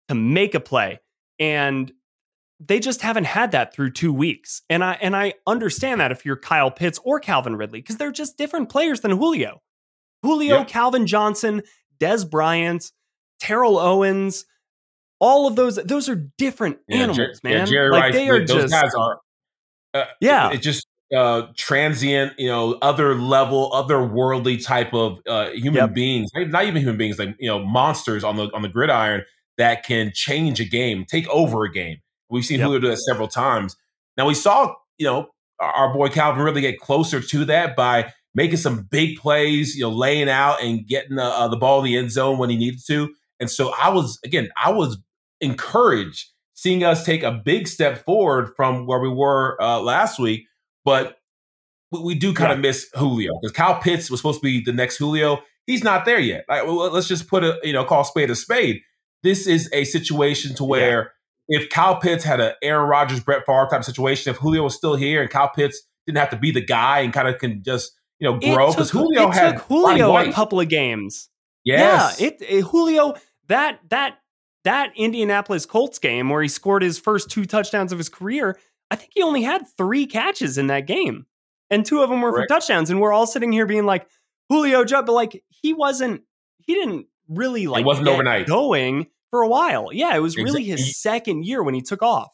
to 0.10 0.16
make 0.16 0.56
a 0.56 0.60
play. 0.60 1.00
And 1.40 1.92
they 2.60 2.80
just 2.80 3.02
haven't 3.02 3.26
had 3.26 3.52
that 3.52 3.74
through 3.74 3.92
two 3.92 4.12
weeks. 4.12 4.62
And 4.70 4.84
I 4.84 4.98
and 5.02 5.16
I 5.16 5.36
understand 5.48 6.02
that 6.02 6.12
if 6.12 6.26
you're 6.26 6.38
Kyle 6.38 6.72
Pitts 6.72 7.00
or 7.04 7.20
Calvin 7.20 7.56
Ridley, 7.56 7.80
because 7.80 7.98
they're 7.98 8.12
just 8.12 8.38
different 8.38 8.70
players 8.70 9.02
than 9.02 9.12
Julio. 9.12 9.62
Julio. 10.24 10.66
Calvin 10.66 11.08
Johnson, 11.08 11.62
Dez 12.00 12.30
Bryant, 12.30 12.92
Terrell 13.40 13.80
Owens, 13.80 14.46
all 15.20 15.48
of 15.48 15.56
those, 15.56 15.76
those 15.76 16.10
are 16.10 16.16
different 16.38 16.78
yeah, 16.88 16.98
animals, 16.98 17.18
Jer- 17.18 17.34
man. 17.44 17.54
Yeah, 17.54 17.66
Jerry 17.66 17.92
like 17.92 18.02
Rice, 18.04 18.14
they 18.14 18.30
are 18.30 18.40
those 18.40 18.50
just, 18.50 18.74
guys 18.74 18.92
are. 18.96 19.20
Uh, 19.94 20.06
yeah, 20.22 20.50
it, 20.50 20.56
it, 20.56 20.62
just 20.62 20.88
uh, 21.16 21.48
transient, 21.56 22.34
you 22.38 22.48
know, 22.48 22.78
other 22.82 23.16
level, 23.16 23.72
otherworldly 23.72 24.64
type 24.64 24.94
of 24.94 25.20
uh, 25.28 25.50
human 25.50 25.82
yep. 25.82 25.94
beings. 25.94 26.30
Not 26.36 26.66
even 26.66 26.82
human 26.82 26.98
beings, 26.98 27.20
like 27.20 27.36
you 27.40 27.48
know, 27.48 27.60
monsters 27.60 28.24
on 28.24 28.36
the 28.36 28.50
on 28.54 28.62
the 28.62 28.70
gridiron 28.70 29.24
that 29.58 29.84
can 29.84 30.12
change 30.14 30.60
a 30.60 30.66
game, 30.66 31.06
take 31.06 31.28
over 31.30 31.66
a 31.66 31.72
game. 31.72 31.98
We've 32.30 32.46
seen 32.46 32.60
yep. 32.60 32.68
Julio 32.68 32.80
do 32.80 32.88
that 32.90 32.98
several 32.98 33.28
times. 33.28 33.76
Now 34.18 34.28
we 34.28 34.34
saw, 34.34 34.74
you 34.98 35.06
know, 35.06 35.30
our 35.60 35.94
boy 35.94 36.10
Calvin 36.10 36.44
really 36.44 36.62
get 36.62 36.80
closer 36.80 37.20
to 37.20 37.46
that 37.46 37.76
by 37.76 38.14
making 38.34 38.58
some 38.58 38.84
big 38.84 39.18
plays, 39.18 39.76
you 39.76 39.82
know, 39.82 39.90
laying 39.90 40.30
out 40.30 40.62
and 40.62 40.88
getting 40.88 41.16
the, 41.16 41.24
uh, 41.24 41.48
the 41.48 41.58
ball 41.58 41.80
in 41.80 41.86
the 41.86 41.98
end 41.98 42.12
zone 42.12 42.38
when 42.38 42.50
he 42.50 42.58
needed 42.58 42.80
to. 42.88 43.14
And 43.40 43.50
so 43.50 43.74
I 43.82 43.90
was, 43.90 44.20
again, 44.24 44.50
I 44.62 44.72
was 44.72 44.98
encouraged 45.42 46.30
seeing 46.54 46.84
us 46.84 47.06
take 47.06 47.24
a 47.24 47.32
big 47.32 47.68
step 47.68 48.04
forward 48.04 48.54
from 48.56 48.86
where 48.86 49.00
we 49.00 49.10
were 49.10 49.62
uh, 49.62 49.80
last 49.80 50.20
week. 50.20 50.46
But 50.86 51.18
we, 51.92 52.02
we 52.02 52.16
do 52.16 52.34
kind 52.34 52.50
yeah. 52.50 52.56
of 52.56 52.60
miss 52.60 52.88
Julio 52.96 53.40
because 53.42 53.56
Kyle 53.56 53.80
Pitts 53.80 54.10
was 54.10 54.20
supposed 54.20 54.40
to 54.40 54.44
be 54.44 54.64
the 54.64 54.74
next 54.74 54.98
Julio. 54.98 55.40
He's 55.66 55.84
not 55.84 56.06
there 56.06 56.20
yet. 56.20 56.46
Like, 56.50 56.66
well, 56.66 56.92
let's 56.92 57.08
just 57.08 57.28
put 57.28 57.44
a, 57.44 57.60
you 57.64 57.74
know, 57.74 57.86
call 57.86 58.04
spade 58.04 58.32
a 58.32 58.36
spade. 58.36 58.82
This 59.22 59.48
is 59.48 59.70
a 59.74 59.84
situation 59.84 60.56
to 60.56 60.64
where. 60.64 61.02
Yeah 61.02 61.10
if 61.50 61.70
Kyle 61.70 62.00
Pitts 62.00 62.24
had 62.24 62.40
an 62.40 62.54
Aaron 62.62 62.88
Rodgers, 62.88 63.20
Brett 63.20 63.46
Favre 63.46 63.68
type 63.70 63.84
situation, 63.84 64.30
if 64.30 64.38
Julio 64.38 64.64
was 64.64 64.76
still 64.76 64.96
here 64.96 65.22
and 65.22 65.30
Kyle 65.30 65.50
Pitts 65.50 65.82
didn't 66.06 66.20
have 66.20 66.30
to 66.30 66.38
be 66.38 66.52
the 66.52 66.62
guy 66.62 67.00
and 67.00 67.12
kind 67.12 67.28
of 67.28 67.40
can 67.40 67.64
just 67.64 67.92
you 68.20 68.30
know 68.30 68.38
grow 68.38 68.72
because 68.72 68.92
Julio 68.92 69.32
had 69.32 69.58
Julio 69.58 70.16
a 70.16 70.32
couple 70.32 70.60
of 70.60 70.70
games. 70.70 71.28
Yes. 71.66 72.22
Yeah, 72.22 72.28
it, 72.28 72.38
it, 72.42 72.62
Julio 72.62 73.16
that 73.48 73.80
that 73.90 74.20
that 74.64 74.92
Indianapolis 74.96 75.66
Colts 75.66 75.98
game 75.98 76.30
where 76.30 76.42
he 76.42 76.48
scored 76.48 76.84
his 76.84 77.00
first 77.00 77.32
two 77.32 77.46
touchdowns 77.46 77.92
of 77.92 77.98
his 77.98 78.10
career. 78.10 78.58
I 78.92 78.96
think 78.96 79.12
he 79.14 79.22
only 79.22 79.44
had 79.44 79.66
three 79.78 80.06
catches 80.06 80.58
in 80.58 80.68
that 80.68 80.88
game, 80.88 81.26
and 81.70 81.86
two 81.86 82.02
of 82.02 82.10
them 82.10 82.22
were 82.22 82.32
Correct. 82.32 82.50
for 82.50 82.56
touchdowns. 82.60 82.90
And 82.90 83.00
we're 83.00 83.14
all 83.14 83.28
sitting 83.28 83.52
here 83.52 83.66
being 83.66 83.86
like, 83.86 84.08
Julio, 84.50 84.84
Judd. 84.84 85.06
but 85.06 85.14
like 85.14 85.44
he 85.50 85.74
wasn't, 85.74 86.22
he 86.58 86.74
didn't 86.74 87.06
really 87.28 87.68
like 87.68 87.82
it 87.82 87.86
wasn't 87.86 88.08
overnight 88.08 88.48
going 88.48 89.08
for 89.30 89.42
a 89.42 89.48
while. 89.48 89.90
Yeah, 89.94 90.16
it 90.16 90.20
was 90.20 90.38
really 90.38 90.64
his 90.64 90.80
exactly. 90.80 90.94
second 90.94 91.46
year 91.46 91.64
when 91.64 91.76
he 91.76 91.82
took 91.82 92.02
off. 92.02 92.30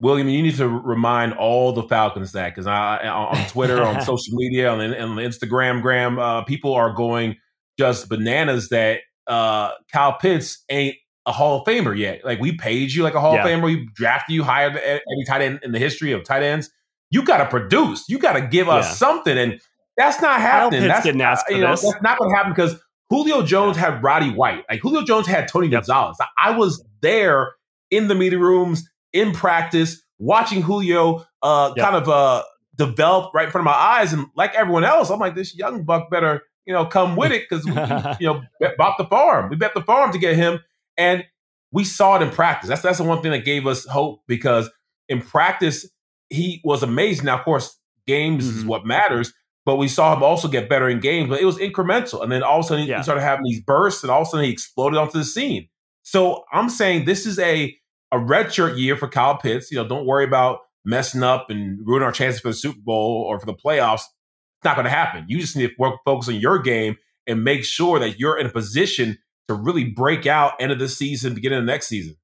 William, 0.00 0.30
you 0.30 0.42
need 0.42 0.56
to 0.56 0.66
remind 0.66 1.34
all 1.34 1.72
the 1.72 1.82
Falcons 1.82 2.32
that 2.32 2.54
because 2.54 2.66
I 2.66 3.06
on 3.06 3.46
Twitter, 3.48 3.82
on 3.82 4.00
social 4.04 4.34
media, 4.34 4.70
on, 4.70 4.80
on 4.80 5.16
Instagram, 5.16 5.82
Graham, 5.82 6.18
uh, 6.18 6.42
people 6.44 6.72
are 6.72 6.92
going 6.94 7.36
just 7.78 8.08
bananas 8.08 8.70
that 8.70 9.00
uh, 9.26 9.72
Kyle 9.92 10.16
Pitts 10.18 10.64
ain't 10.70 10.96
a 11.26 11.32
Hall 11.32 11.60
of 11.60 11.66
Famer 11.66 11.96
yet. 11.96 12.24
Like 12.24 12.40
we 12.40 12.56
paid 12.56 12.92
you 12.92 13.02
like 13.02 13.14
a 13.14 13.20
Hall 13.20 13.34
yeah. 13.34 13.44
of 13.44 13.50
Famer, 13.50 13.64
we 13.64 13.88
drafted 13.94 14.34
you 14.34 14.42
higher 14.42 14.70
than 14.70 14.78
any 14.82 15.24
tight 15.26 15.42
end 15.42 15.60
in 15.62 15.72
the 15.72 15.78
history 15.78 16.12
of 16.12 16.24
tight 16.24 16.42
ends. 16.42 16.70
You 17.10 17.24
got 17.24 17.38
to 17.38 17.46
produce. 17.46 18.08
You 18.08 18.18
got 18.18 18.34
to 18.34 18.40
give 18.40 18.68
us 18.68 18.86
yeah. 18.86 18.92
something, 18.92 19.36
and 19.36 19.60
that's 19.96 20.20
not 20.22 20.40
happening. 20.40 20.86
That's, 20.86 21.04
didn't 21.04 21.20
ask 21.20 21.46
for 21.46 21.52
you 21.52 21.60
know, 21.60 21.72
this. 21.72 21.82
that's 21.82 22.02
not 22.02 22.18
going 22.18 22.30
to 22.30 22.36
happen 22.36 22.52
because 22.52 22.76
Julio 23.10 23.42
Jones 23.42 23.76
had 23.76 24.02
Roddy 24.02 24.30
White. 24.30 24.64
Like 24.70 24.80
Julio 24.80 25.02
Jones 25.02 25.26
had 25.26 25.48
Tony 25.48 25.66
yep. 25.66 25.82
Gonzalez. 25.82 26.16
I 26.42 26.56
was 26.56 26.84
there 27.02 27.54
in 27.90 28.08
the 28.08 28.14
meeting 28.14 28.38
rooms, 28.38 28.88
in 29.12 29.32
practice, 29.32 30.00
watching 30.18 30.62
Julio 30.62 31.26
uh, 31.42 31.72
yep. 31.76 31.84
kind 31.84 31.96
of 31.96 32.08
uh, 32.08 32.44
develop 32.76 33.34
right 33.34 33.46
in 33.46 33.50
front 33.50 33.66
of 33.66 33.72
my 33.72 33.78
eyes. 33.78 34.12
And 34.12 34.26
like 34.36 34.54
everyone 34.54 34.84
else, 34.84 35.10
I'm 35.10 35.18
like, 35.18 35.34
this 35.34 35.56
young 35.56 35.82
buck 35.82 36.08
better, 36.10 36.42
you 36.66 36.72
know, 36.72 36.86
come 36.86 37.16
with 37.16 37.32
it 37.32 37.46
because 37.48 37.64
we, 37.64 37.72
you 38.20 38.32
know, 38.32 38.42
bought 38.78 38.96
the 38.96 39.06
farm. 39.06 39.50
We 39.50 39.56
bet 39.56 39.74
the 39.74 39.82
farm 39.82 40.12
to 40.12 40.18
get 40.18 40.36
him. 40.36 40.60
And 41.00 41.24
we 41.72 41.84
saw 41.84 42.16
it 42.16 42.22
in 42.22 42.30
practice. 42.30 42.68
That's 42.68 42.82
that's 42.82 42.98
the 42.98 43.04
one 43.04 43.22
thing 43.22 43.32
that 43.32 43.44
gave 43.44 43.66
us 43.66 43.86
hope 43.86 44.20
because 44.28 44.70
in 45.08 45.22
practice, 45.22 45.88
he 46.28 46.60
was 46.62 46.82
amazing. 46.82 47.24
Now, 47.24 47.38
of 47.38 47.44
course, 47.44 47.78
games 48.06 48.46
mm-hmm. 48.46 48.58
is 48.58 48.64
what 48.64 48.84
matters. 48.84 49.32
But 49.64 49.76
we 49.76 49.88
saw 49.88 50.14
him 50.14 50.22
also 50.22 50.48
get 50.48 50.68
better 50.68 50.88
in 50.88 51.00
games, 51.00 51.28
but 51.28 51.40
it 51.40 51.44
was 51.44 51.58
incremental. 51.58 52.22
And 52.22 52.32
then 52.32 52.42
all 52.42 52.60
of 52.60 52.64
a 52.64 52.68
sudden 52.68 52.86
yeah. 52.86 52.98
he 52.98 53.02
started 53.02 53.20
having 53.20 53.44
these 53.44 53.60
bursts, 53.60 54.02
and 54.02 54.10
all 54.10 54.22
of 54.22 54.26
a 54.26 54.30
sudden 54.30 54.46
he 54.46 54.52
exploded 54.52 54.98
onto 54.98 55.18
the 55.18 55.24
scene. 55.24 55.68
So 56.02 56.44
I'm 56.52 56.68
saying 56.68 57.04
this 57.04 57.26
is 57.26 57.38
a 57.38 57.76
a 58.12 58.16
redshirt 58.16 58.78
year 58.78 58.96
for 58.96 59.08
Kyle 59.08 59.36
Pitts. 59.36 59.70
You 59.70 59.78
know, 59.78 59.88
don't 59.88 60.06
worry 60.06 60.24
about 60.24 60.60
messing 60.84 61.22
up 61.22 61.50
and 61.50 61.78
ruining 61.84 62.06
our 62.06 62.12
chances 62.12 62.40
for 62.40 62.48
the 62.48 62.54
Super 62.54 62.80
Bowl 62.82 63.24
or 63.28 63.38
for 63.38 63.46
the 63.46 63.54
playoffs. 63.54 64.02
It's 64.58 64.64
not 64.64 64.76
going 64.76 64.86
to 64.86 64.90
happen. 64.90 65.26
You 65.28 65.38
just 65.38 65.56
need 65.56 65.68
to 65.68 65.74
work, 65.78 65.96
focus 66.04 66.28
on 66.28 66.34
your 66.36 66.58
game 66.58 66.96
and 67.26 67.44
make 67.44 67.64
sure 67.64 67.98
that 67.98 68.18
you're 68.18 68.38
in 68.38 68.46
a 68.46 68.50
position 68.50 69.18
to 69.50 69.54
really 69.54 69.84
break 69.84 70.26
out 70.26 70.54
end 70.60 70.72
of 70.72 70.78
the 70.78 70.88
season, 70.88 71.34
beginning 71.34 71.58
of 71.58 71.66
the 71.66 71.72
next 71.72 71.88
season. 71.88 72.16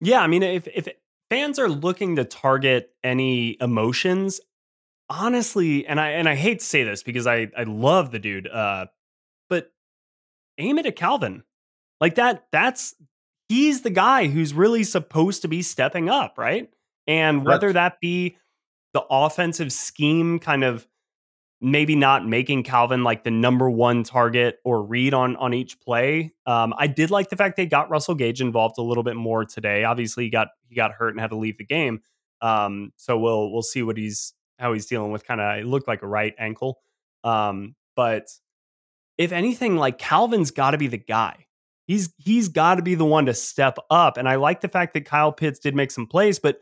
Yeah, 0.00 0.20
I 0.20 0.26
mean, 0.26 0.42
if 0.42 0.66
if 0.68 0.88
fans 1.30 1.58
are 1.58 1.68
looking 1.68 2.16
to 2.16 2.24
target 2.24 2.90
any 3.04 3.56
emotions, 3.60 4.40
honestly, 5.08 5.86
and 5.86 6.00
I 6.00 6.10
and 6.10 6.28
I 6.28 6.34
hate 6.34 6.60
to 6.60 6.64
say 6.64 6.84
this 6.84 7.02
because 7.02 7.26
I 7.26 7.50
I 7.56 7.64
love 7.64 8.10
the 8.10 8.18
dude, 8.18 8.48
uh, 8.48 8.86
but 9.48 9.72
aim 10.58 10.78
it 10.78 10.86
at 10.86 10.96
Calvin. 10.96 11.42
Like 12.00 12.16
that, 12.16 12.46
that's 12.50 12.94
he's 13.48 13.82
the 13.82 13.90
guy 13.90 14.28
who's 14.28 14.54
really 14.54 14.84
supposed 14.84 15.42
to 15.42 15.48
be 15.48 15.62
stepping 15.62 16.08
up, 16.08 16.38
right? 16.38 16.68
And 17.06 17.44
whether 17.44 17.72
that 17.72 18.00
be 18.00 18.36
the 18.94 19.04
offensive 19.10 19.72
scheme 19.72 20.38
kind 20.38 20.64
of 20.64 20.86
maybe 21.62 21.94
not 21.94 22.26
making 22.26 22.64
Calvin 22.64 23.04
like 23.04 23.22
the 23.22 23.30
number 23.30 23.70
one 23.70 24.02
target 24.02 24.58
or 24.64 24.82
read 24.82 25.14
on 25.14 25.36
on 25.36 25.54
each 25.54 25.80
play. 25.80 26.32
Um, 26.44 26.74
I 26.76 26.88
did 26.88 27.10
like 27.10 27.30
the 27.30 27.36
fact 27.36 27.56
they 27.56 27.66
got 27.66 27.88
Russell 27.88 28.16
Gage 28.16 28.40
involved 28.40 28.76
a 28.78 28.82
little 28.82 29.04
bit 29.04 29.16
more 29.16 29.44
today. 29.44 29.84
Obviously, 29.84 30.24
he 30.24 30.30
got 30.30 30.48
he 30.68 30.74
got 30.74 30.92
hurt 30.92 31.10
and 31.10 31.20
had 31.20 31.30
to 31.30 31.36
leave 31.36 31.58
the 31.58 31.64
game. 31.64 32.00
Um, 32.40 32.92
so 32.96 33.16
we'll 33.16 33.52
we'll 33.52 33.62
see 33.62 33.82
what 33.82 33.96
he's 33.96 34.34
how 34.58 34.72
he's 34.72 34.86
dealing 34.86 35.12
with 35.12 35.24
kind 35.24 35.40
of 35.40 35.58
it 35.58 35.66
looked 35.66 35.88
like 35.88 36.02
a 36.02 36.08
right 36.08 36.34
ankle. 36.38 36.80
Um, 37.24 37.76
but 37.94 38.28
if 39.16 39.30
anything, 39.32 39.76
like 39.76 39.98
Calvin's 39.98 40.50
got 40.50 40.72
to 40.72 40.78
be 40.78 40.88
the 40.88 40.98
guy. 40.98 41.46
He's 41.86 42.12
he's 42.18 42.48
got 42.48 42.76
to 42.76 42.82
be 42.82 42.96
the 42.96 43.04
one 43.04 43.26
to 43.26 43.34
step 43.34 43.78
up. 43.88 44.16
And 44.16 44.28
I 44.28 44.34
like 44.34 44.60
the 44.60 44.68
fact 44.68 44.94
that 44.94 45.04
Kyle 45.04 45.32
Pitts 45.32 45.60
did 45.60 45.76
make 45.76 45.90
some 45.92 46.06
plays, 46.06 46.38
but 46.38 46.58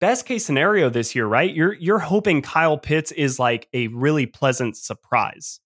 best 0.00 0.26
case 0.26 0.44
scenario 0.44 0.88
this 0.90 1.14
year, 1.14 1.26
right? 1.26 1.52
You're 1.52 1.74
you're 1.74 1.98
hoping 1.98 2.42
Kyle 2.42 2.78
Pitts 2.78 3.12
is 3.12 3.38
like 3.38 3.68
a 3.72 3.88
really 3.88 4.26
pleasant 4.26 4.76
surprise. 4.76 5.60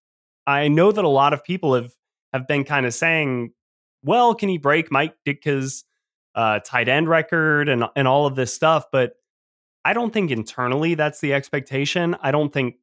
I 0.47 0.69
know 0.69 0.93
that 0.93 1.05
a 1.05 1.09
lot 1.09 1.33
of 1.33 1.45
people 1.45 1.75
have 1.75 1.93
have 2.33 2.47
been 2.47 2.65
kind 2.65 2.87
of 2.87 2.95
saying, 2.95 3.53
"Well, 4.03 4.35
can 4.35 4.49
he 4.49 4.59
break 4.59 4.91
Mike 4.91 5.15
Ditka's 5.27 5.85
uh, 6.35 6.61
tight 6.61 6.89
end 6.89 7.09
record 7.09 7.69
and 7.69 7.85
and 7.97 8.09
all 8.09 8.27
of 8.27 8.35
this 8.37 8.53
stuff?" 8.53 8.87
But 8.93 9.15
I 9.85 9.93
don't 9.93 10.13
think 10.13 10.31
internally 10.31 10.95
that's 10.95 11.21
the 11.21 11.33
expectation. 11.35 12.17
I 12.21 12.31
don't 12.31 12.53
think 12.53 12.77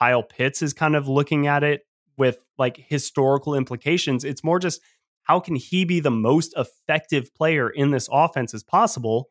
Kyle 0.00 0.22
Pitts 0.22 0.62
is 0.62 0.72
kind 0.72 0.96
of 0.96 1.08
looking 1.08 1.46
at 1.46 1.64
it 1.64 1.82
with 2.16 2.44
like 2.58 2.76
historical 2.76 3.54
implications. 3.54 4.24
It's 4.24 4.44
more 4.44 4.58
just 4.58 4.80
how 5.24 5.40
can 5.40 5.54
he 5.56 5.84
be 5.84 6.00
the 6.00 6.10
most 6.10 6.54
effective 6.56 7.34
player 7.34 7.70
in 7.70 7.90
this 7.90 8.08
offense 8.10 8.54
as 8.54 8.62
possible? 8.62 9.28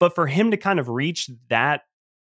But 0.00 0.14
for 0.14 0.26
him 0.26 0.50
to 0.50 0.56
kind 0.56 0.80
of 0.80 0.88
reach 0.88 1.30
that 1.48 1.82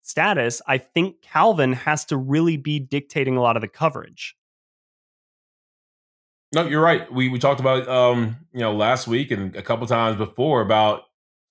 status, 0.01 0.61
I 0.65 0.79
think 0.79 1.21
Calvin 1.21 1.73
has 1.73 2.05
to 2.05 2.17
really 2.17 2.57
be 2.57 2.79
dictating 2.79 3.37
a 3.37 3.41
lot 3.41 3.55
of 3.55 3.61
the 3.61 3.67
coverage. 3.67 4.35
No, 6.55 6.65
you're 6.65 6.81
right. 6.81 7.11
We 7.11 7.27
we 7.27 7.39
talked 7.39 7.59
about 7.59 7.87
um, 7.89 8.37
you 8.53 8.61
know, 8.61 8.73
last 8.73 9.05
week 9.05 9.31
and 9.31 9.53
a 9.55 9.61
couple 9.61 9.85
times 9.85 10.17
before 10.17 10.61
about 10.61 11.03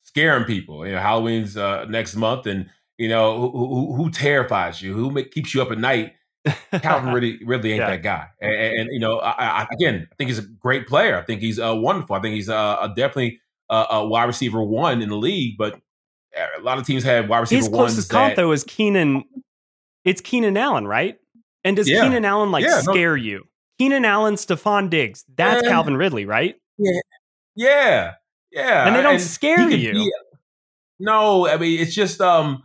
scaring 0.02 0.44
people. 0.44 0.86
You 0.86 0.92
know, 0.92 1.00
Halloween's 1.00 1.56
uh, 1.56 1.84
next 1.84 2.16
month, 2.16 2.46
and 2.46 2.70
you 2.96 3.08
know 3.08 3.38
who, 3.38 3.50
who, 3.50 3.94
who 3.94 4.10
terrifies 4.10 4.80
you, 4.80 4.94
who 4.94 5.10
make, 5.10 5.32
keeps 5.32 5.54
you 5.54 5.60
up 5.60 5.70
at 5.70 5.78
night. 5.78 6.14
Calvin 6.80 7.12
really, 7.12 7.38
really 7.44 7.72
ain't 7.72 7.80
yeah. 7.80 7.90
that 7.90 8.02
guy. 8.02 8.28
And, 8.40 8.54
and 8.54 8.88
you 8.90 9.00
know, 9.00 9.18
I, 9.18 9.62
I, 9.62 9.66
again, 9.70 10.08
I 10.10 10.14
think 10.14 10.28
he's 10.28 10.38
a 10.38 10.42
great 10.42 10.86
player. 10.86 11.18
I 11.18 11.22
think 11.22 11.42
he's 11.42 11.60
uh, 11.60 11.74
wonderful. 11.76 12.16
I 12.16 12.20
think 12.20 12.34
he's 12.34 12.48
uh, 12.48 12.78
a 12.80 12.88
definitely 12.88 13.40
uh, 13.68 13.86
a 13.90 14.06
wide 14.06 14.24
receiver 14.24 14.62
one 14.62 15.02
in 15.02 15.10
the 15.10 15.16
league. 15.16 15.58
But 15.58 15.78
a 16.36 16.60
lot 16.62 16.78
of 16.78 16.86
teams 16.86 17.04
have 17.04 17.28
wide 17.28 17.40
receiver 17.40 17.60
His 17.60 17.68
closest 17.68 18.10
comp 18.10 18.36
that, 18.36 18.42
though 18.42 18.52
is 18.52 18.64
Keenan. 18.64 19.24
It's 20.04 20.20
Keenan 20.20 20.56
Allen, 20.56 20.86
right? 20.86 21.16
And 21.64 21.76
does 21.76 21.88
yeah. 21.88 22.02
Keenan 22.02 22.24
Allen 22.24 22.50
like 22.50 22.64
yeah, 22.64 22.80
scare 22.80 23.16
no. 23.16 23.22
you? 23.22 23.44
Keenan 23.78 24.04
Allen, 24.04 24.34
Stefon 24.34 24.88
Diggs, 24.88 25.24
that's 25.34 25.62
yeah. 25.62 25.68
Calvin 25.68 25.96
Ridley, 25.96 26.24
right? 26.24 26.54
Yeah, 26.78 27.00
yeah, 27.54 28.12
yeah. 28.52 28.86
And 28.86 28.96
they 28.96 29.02
don't 29.02 29.14
and 29.14 29.22
scare 29.22 29.68
you. 29.68 29.92
Be, 29.92 30.12
no, 30.98 31.48
I 31.48 31.56
mean 31.56 31.80
it's 31.80 31.94
just 31.94 32.20
um 32.20 32.62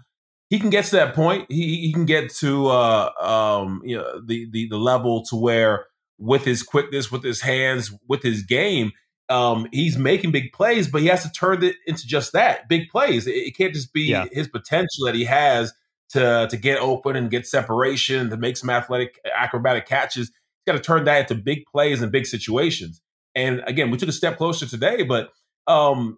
he 0.49 0.59
can 0.59 0.69
get 0.69 0.85
to 0.85 0.97
that 0.97 1.15
point. 1.15 1.45
He 1.49 1.81
he 1.81 1.93
can 1.93 2.05
get 2.05 2.33
to 2.35 2.67
uh 2.67 3.09
um 3.19 3.81
you 3.83 3.97
know 3.97 4.21
the 4.25 4.47
the 4.51 4.69
the 4.69 4.77
level 4.77 5.23
to 5.25 5.35
where 5.35 5.87
with 6.17 6.45
his 6.45 6.61
quickness, 6.61 7.11
with 7.11 7.23
his 7.23 7.41
hands, 7.41 7.91
with 8.07 8.21
his 8.21 8.43
game, 8.43 8.91
um, 9.31 9.67
he's 9.71 9.97
making 9.97 10.31
big 10.31 10.51
plays, 10.51 10.89
but 10.89 11.01
he 11.01 11.07
has 11.07 11.23
to 11.23 11.31
turn 11.31 11.63
it 11.63 11.77
into 11.87 12.05
just 12.05 12.33
that 12.33 12.67
big 12.67 12.89
plays. 12.89 13.27
It, 13.27 13.31
it 13.31 13.57
can't 13.57 13.73
just 13.73 13.93
be 13.93 14.01
yeah. 14.01 14.25
his 14.31 14.49
potential 14.49 15.05
that 15.05 15.15
he 15.15 15.23
has 15.23 15.73
to 16.09 16.47
to 16.49 16.57
get 16.57 16.79
open 16.79 17.15
and 17.15 17.31
get 17.31 17.47
separation, 17.47 18.29
to 18.29 18.37
make 18.37 18.57
some 18.57 18.69
athletic 18.69 19.19
acrobatic 19.33 19.87
catches. 19.87 20.27
He's 20.27 20.65
got 20.67 20.73
to 20.73 20.79
turn 20.79 21.05
that 21.05 21.31
into 21.31 21.41
big 21.41 21.65
plays 21.65 22.01
and 22.01 22.11
big 22.11 22.25
situations. 22.25 23.01
And 23.33 23.63
again, 23.65 23.89
we 23.89 23.97
took 23.97 24.09
a 24.09 24.13
step 24.13 24.37
closer 24.37 24.65
today, 24.65 25.03
but 25.03 25.31
um, 25.65 26.17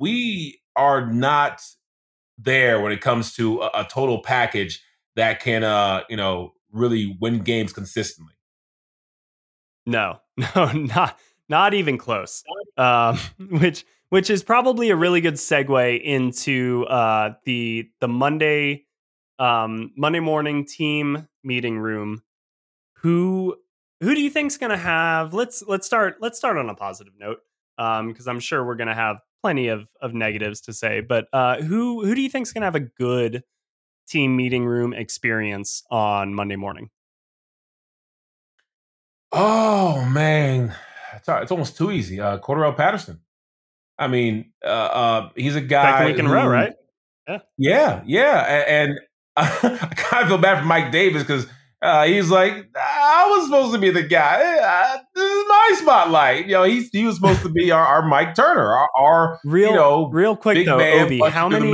we 0.00 0.60
are 0.74 1.06
not 1.06 1.62
there 2.36 2.80
when 2.80 2.90
it 2.90 3.00
comes 3.00 3.32
to 3.34 3.60
a, 3.60 3.70
a 3.74 3.84
total 3.88 4.22
package 4.22 4.82
that 5.14 5.38
can, 5.38 5.62
uh, 5.62 6.02
you 6.08 6.16
know, 6.16 6.54
really 6.72 7.16
win 7.20 7.38
games 7.38 7.72
consistently. 7.72 8.34
No, 9.86 10.18
no, 10.56 10.72
not 10.72 11.16
not 11.50 11.74
even 11.74 11.98
close. 11.98 12.42
Um, 12.78 13.18
which 13.50 13.84
which 14.08 14.30
is 14.30 14.42
probably 14.42 14.90
a 14.90 14.96
really 14.96 15.20
good 15.20 15.34
segue 15.34 16.02
into 16.02 16.86
uh, 16.88 17.34
the 17.44 17.90
the 18.00 18.08
Monday 18.08 18.86
um, 19.38 19.92
Monday 19.96 20.20
morning 20.20 20.64
team 20.64 21.28
meeting 21.44 21.78
room. 21.78 22.22
Who 23.02 23.56
who 24.00 24.14
do 24.14 24.20
you 24.20 24.30
think's 24.30 24.56
going 24.56 24.70
to 24.70 24.78
have? 24.78 25.34
Let's 25.34 25.62
let's 25.66 25.86
start 25.86 26.16
let's 26.20 26.38
start 26.38 26.56
on 26.56 26.70
a 26.70 26.74
positive 26.74 27.14
note 27.18 27.40
because 27.76 28.26
um, 28.26 28.36
I'm 28.36 28.40
sure 28.40 28.64
we're 28.64 28.76
going 28.76 28.88
to 28.88 28.94
have 28.94 29.18
plenty 29.42 29.68
of 29.68 29.88
of 30.00 30.14
negatives 30.14 30.62
to 30.62 30.72
say. 30.72 31.00
But 31.00 31.26
uh, 31.32 31.60
who 31.62 32.04
who 32.04 32.14
do 32.14 32.20
you 32.20 32.30
think's 32.30 32.52
going 32.52 32.62
to 32.62 32.66
have 32.66 32.74
a 32.74 32.80
good 32.80 33.42
team 34.08 34.36
meeting 34.36 34.64
room 34.64 34.92
experience 34.92 35.82
on 35.90 36.34
Monday 36.34 36.56
morning? 36.56 36.90
Oh 39.32 40.04
man, 40.06 40.74
it's, 41.16 41.28
it's 41.28 41.50
almost 41.50 41.76
too 41.76 41.90
easy. 41.90 42.20
Uh, 42.20 42.38
Cordarrelle 42.38 42.76
Patterson. 42.76 43.20
I 43.98 44.08
mean, 44.08 44.52
uh, 44.64 44.68
uh, 44.68 45.30
he's 45.36 45.56
a 45.56 45.60
guy. 45.60 45.92
Second 45.92 46.06
week 46.06 46.18
in 46.18 46.26
a 46.26 46.32
row, 46.32 46.46
right? 46.46 46.72
Yeah, 47.28 47.38
yeah, 47.58 48.02
yeah. 48.06 48.64
And, 48.66 48.90
and 48.90 49.00
I 49.36 49.92
kind 49.94 50.22
of 50.22 50.28
feel 50.28 50.38
bad 50.38 50.60
for 50.60 50.64
Mike 50.64 50.90
Davis 50.90 51.22
because 51.22 51.46
uh, 51.82 52.04
he's 52.04 52.30
like, 52.30 52.52
I 52.76 53.26
was 53.30 53.44
supposed 53.44 53.72
to 53.74 53.78
be 53.78 53.90
the 53.90 54.02
guy. 54.02 54.40
Uh, 54.40 54.98
this 55.14 55.30
is 55.30 55.44
my 55.48 55.74
spotlight. 55.76 56.46
You 56.46 56.52
know, 56.52 56.64
he's 56.64 56.90
he 56.90 57.04
was 57.04 57.16
supposed 57.16 57.42
to 57.42 57.48
be 57.48 57.70
our, 57.70 57.84
our 57.84 58.02
Mike 58.02 58.34
Turner, 58.34 58.72
our, 58.72 58.88
our 58.98 59.40
real, 59.44 59.70
you 59.70 59.76
know, 59.76 60.08
real 60.08 60.36
quick 60.36 60.66
though, 60.66 60.80
Ovie. 60.80 61.20
How 61.20 61.48
many 61.48 61.72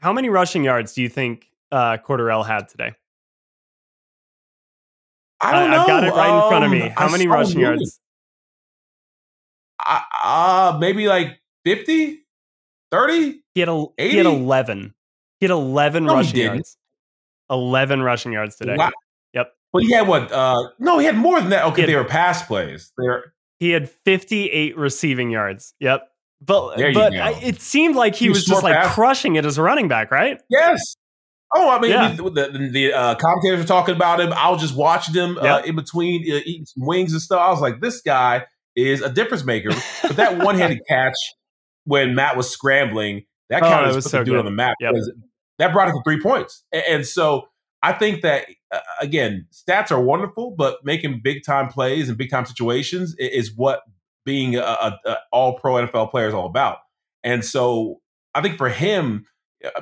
how 0.00 0.12
many 0.12 0.28
rushing 0.28 0.64
yards 0.64 0.92
do 0.92 1.02
you 1.02 1.08
think 1.08 1.48
uh, 1.72 1.96
had 1.98 2.68
today? 2.68 2.92
I 5.40 5.52
don't 5.52 5.70
know. 5.70 5.80
I've 5.80 5.86
got 5.86 6.04
it 6.04 6.10
right 6.10 6.30
um, 6.30 6.42
in 6.42 6.48
front 6.48 6.64
of 6.64 6.70
me. 6.70 6.82
Um, 6.82 6.92
How 6.96 7.06
I 7.08 7.12
many 7.12 7.26
rushing 7.26 7.60
yards? 7.60 8.00
Uh, 10.24 10.76
maybe 10.80 11.06
like 11.06 11.40
50, 11.64 12.24
30? 12.90 13.42
He 13.54 13.60
had, 13.60 13.68
a, 13.68 13.86
he 13.98 14.16
had 14.16 14.26
11. 14.26 14.94
He 15.40 15.44
had 15.44 15.50
11 15.50 16.04
no, 16.04 16.14
rushing 16.14 16.40
yards. 16.40 16.78
11 17.50 18.02
rushing 18.02 18.32
yards 18.32 18.56
today. 18.56 18.76
Wow. 18.76 18.90
Yep. 19.34 19.52
But 19.72 19.82
he 19.82 19.92
had 19.92 20.08
what? 20.08 20.32
Uh, 20.32 20.70
no, 20.78 20.98
he 20.98 21.06
had 21.06 21.16
more 21.16 21.40
than 21.40 21.50
that. 21.50 21.64
Okay, 21.66 21.82
had, 21.82 21.90
they 21.90 21.96
were 21.96 22.04
pass 22.04 22.42
plays. 22.42 22.92
They 22.98 23.06
were, 23.06 23.32
he 23.58 23.70
had 23.70 23.90
58 23.90 24.76
receiving 24.76 25.30
yards. 25.30 25.74
Yep. 25.80 26.08
But 26.40 26.76
but 26.92 27.14
I, 27.14 27.32
it 27.42 27.62
seemed 27.62 27.96
like 27.96 28.14
he, 28.14 28.26
he 28.26 28.28
was, 28.28 28.38
was 28.38 28.46
just 28.46 28.62
like 28.62 28.74
pass. 28.74 28.94
crushing 28.94 29.36
it 29.36 29.46
as 29.46 29.56
a 29.56 29.62
running 29.62 29.88
back, 29.88 30.10
right? 30.10 30.40
Yes. 30.50 30.96
Oh, 31.54 31.70
I 31.70 31.80
mean, 31.80 31.90
yeah. 31.92 32.12
the, 32.12 32.22
the, 32.30 32.68
the 32.70 32.92
uh, 32.92 33.14
commentators 33.14 33.60
were 33.60 33.66
talking 33.66 33.94
about 33.94 34.20
him. 34.20 34.32
I 34.32 34.50
was 34.50 34.60
just 34.60 34.76
watching 34.76 35.14
him 35.14 35.38
uh, 35.38 35.44
yep. 35.44 35.64
uh, 35.64 35.66
in 35.66 35.76
between 35.76 36.22
uh, 36.22 36.40
eating 36.44 36.66
some 36.66 36.86
wings 36.86 37.12
and 37.12 37.22
stuff. 37.22 37.40
I 37.40 37.50
was 37.50 37.60
like, 37.60 37.80
this 37.80 38.00
guy 38.02 38.44
is 38.74 39.00
a 39.00 39.08
difference 39.08 39.44
maker. 39.44 39.70
But 40.02 40.16
that 40.16 40.38
one 40.44 40.56
handed 40.56 40.80
catch 40.88 41.14
when 41.84 42.14
Matt 42.14 42.36
was 42.36 42.50
scrambling, 42.50 43.24
that 43.48 43.62
kind 43.62 43.86
oh, 43.86 43.90
of 43.90 43.94
put 43.94 44.04
so 44.04 44.24
dude 44.24 44.36
on 44.36 44.44
the 44.44 44.50
map. 44.50 44.74
Yep. 44.80 44.94
That 45.58 45.72
brought 45.72 45.88
it 45.88 45.92
to 45.92 46.00
three 46.04 46.20
points. 46.20 46.64
And, 46.72 46.82
and 46.88 47.06
so 47.06 47.48
I 47.82 47.92
think 47.92 48.22
that, 48.22 48.46
uh, 48.72 48.80
again, 49.00 49.46
stats 49.52 49.90
are 49.92 50.00
wonderful, 50.00 50.54
but 50.56 50.84
making 50.84 51.20
big 51.22 51.44
time 51.44 51.68
plays 51.68 52.08
and 52.08 52.18
big 52.18 52.30
time 52.30 52.44
situations 52.44 53.14
is, 53.18 53.48
is 53.48 53.56
what 53.56 53.82
being 54.24 54.56
a, 54.56 54.60
a 54.60 55.16
all 55.32 55.58
pro 55.58 55.74
NFL 55.74 56.10
player 56.10 56.26
is 56.26 56.34
all 56.34 56.46
about. 56.46 56.78
And 57.22 57.44
so 57.44 58.00
I 58.34 58.42
think 58.42 58.58
for 58.58 58.68
him, 58.68 59.24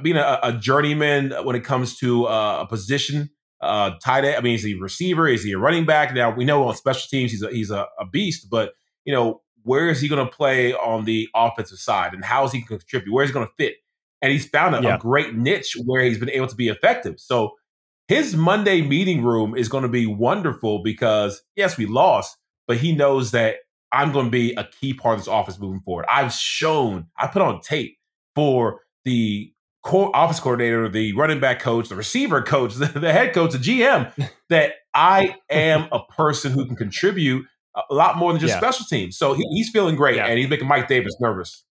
being 0.03 0.17
a, 0.17 0.39
a 0.43 0.53
journeyman 0.53 1.33
when 1.45 1.57
it 1.57 1.65
comes 1.65 1.97
to 1.99 2.27
uh, 2.27 2.61
a 2.63 2.67
position, 2.67 3.31
uh, 3.61 3.93
tight 4.03 4.25
end. 4.25 4.37
I 4.37 4.41
mean, 4.41 4.55
is 4.55 4.63
he 4.63 4.75
a 4.75 4.79
receiver? 4.79 5.29
Is 5.29 5.43
he 5.43 5.53
a 5.53 5.59
running 5.59 5.87
back? 5.87 6.15
Now 6.15 6.35
we 6.35 6.45
know 6.45 6.69
on 6.69 6.75
special 6.77 7.07
teams 7.11 7.31
he's 7.31 7.43
a, 7.43 7.51
he's 7.51 7.71
a, 7.71 7.87
a 7.99 8.07
beast, 8.07 8.49
but 8.51 8.75
you 9.05 9.13
know 9.13 9.43
where 9.63 9.89
is 9.89 10.01
he 10.01 10.09
going 10.09 10.25
to 10.25 10.31
play 10.31 10.75
on 10.75 11.05
the 11.05 11.29
offensive 11.35 11.79
side, 11.79 12.13
and 12.13 12.25
how 12.25 12.45
is 12.45 12.53
he 12.53 12.61
going 12.61 12.79
to 12.79 12.85
contribute? 12.85 13.13
Where 13.13 13.25
is 13.25 13.31
he 13.31 13.35
going 13.35 13.47
to 13.47 13.53
fit? 13.57 13.77
And 14.21 14.33
he's 14.33 14.47
found 14.47 14.75
a, 14.75 14.83
yeah. 14.83 14.95
a 14.95 14.99
great 14.99 15.35
niche 15.35 15.77
where 15.85 16.03
he's 16.03 16.19
been 16.19 16.31
able 16.31 16.47
to 16.47 16.57
be 16.57 16.69
effective. 16.69 17.19
So 17.19 17.53
his 18.09 18.37
Monday 18.37 18.83
meeting 18.83 19.23
room 19.23 19.55
is 19.57 19.69
going 19.69 19.83
to 19.83 19.89
be 19.89 20.07
wonderful 20.07 20.83
because 20.83 21.43
yes, 21.57 21.79
we 21.79 21.87
lost, 21.87 22.37
but 22.67 22.77
he 22.79 22.95
knows 22.95 23.31
that 23.31 23.57
I'm 23.93 24.13
going 24.13 24.27
to 24.27 24.31
be 24.31 24.53
a 24.55 24.65
key 24.65 24.93
part 24.93 25.15
of 25.15 25.21
this 25.21 25.29
office 25.29 25.59
moving 25.59 25.81
forward. 25.81 26.05
I've 26.11 26.33
shown, 26.33 27.07
I 27.19 27.29
put 27.29 27.43
on 27.43 27.61
tape 27.61 27.97
for 28.35 28.81
the 29.05 29.53
co- 29.85 30.11
office 30.13 30.41
coordinator, 30.41 30.89
the 30.89 31.13
running 31.13 31.39
back 31.39 31.61
coach, 31.61 31.89
the 31.89 31.95
receiver 31.95 32.43
coach, 32.43 32.75
the, 32.77 32.87
the 32.87 33.13
head 33.13 33.33
coach, 33.33 33.53
the 33.53 33.59
GM, 33.59 34.13
that 34.49 34.73
I 34.95 35.37
am 35.51 35.89
a 35.93 36.01
person 36.05 36.53
who 36.53 36.67
can 36.67 36.77
contribute 36.77 37.47
a 37.91 37.95
lot 37.95 38.17
more 38.17 38.33
than 38.33 38.41
just 38.41 38.55
yeah. 38.55 38.59
special 38.59 38.87
teams. 38.87 39.17
So 39.17 39.35
he, 39.35 39.45
he's 39.51 39.71
feeling 39.71 39.97
great, 39.97 40.17
yeah. 40.17 40.27
and 40.27 40.39
he's 40.39 40.49
making 40.49 40.69
Mike 40.69 40.89
Davis 40.89 41.15
nervous. 41.21 41.65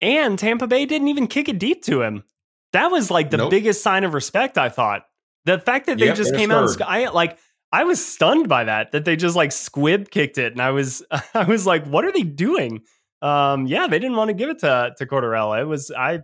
And 0.00 0.38
Tampa 0.38 0.66
Bay 0.66 0.86
didn't 0.86 1.08
even 1.08 1.26
kick 1.26 1.48
it 1.48 1.58
deep 1.58 1.82
to 1.84 2.02
him. 2.02 2.24
That 2.72 2.90
was 2.90 3.10
like 3.10 3.30
the 3.30 3.36
nope. 3.36 3.50
biggest 3.50 3.82
sign 3.82 4.04
of 4.04 4.14
respect. 4.14 4.56
I 4.56 4.68
thought 4.68 5.02
the 5.44 5.58
fact 5.58 5.86
that 5.86 5.98
they 5.98 6.06
yep, 6.06 6.16
just 6.16 6.34
came 6.34 6.50
out. 6.50 6.70
And, 6.70 6.82
I 6.82 7.08
like. 7.10 7.38
I 7.72 7.84
was 7.84 8.04
stunned 8.04 8.48
by 8.48 8.64
that. 8.64 8.92
That 8.92 9.04
they 9.04 9.14
just 9.14 9.36
like 9.36 9.52
squib 9.52 10.10
kicked 10.10 10.38
it, 10.38 10.52
and 10.52 10.62
I 10.62 10.70
was 10.70 11.04
I 11.34 11.44
was 11.44 11.66
like, 11.66 11.84
what 11.86 12.04
are 12.04 12.12
they 12.12 12.22
doing? 12.22 12.82
Um, 13.22 13.66
yeah, 13.66 13.86
they 13.86 13.98
didn't 13.98 14.16
want 14.16 14.28
to 14.28 14.34
give 14.34 14.48
it 14.48 14.60
to 14.60 14.94
to 14.96 15.06
Cordarrelle. 15.06 15.60
It 15.60 15.66
was 15.66 15.90
I 15.90 16.20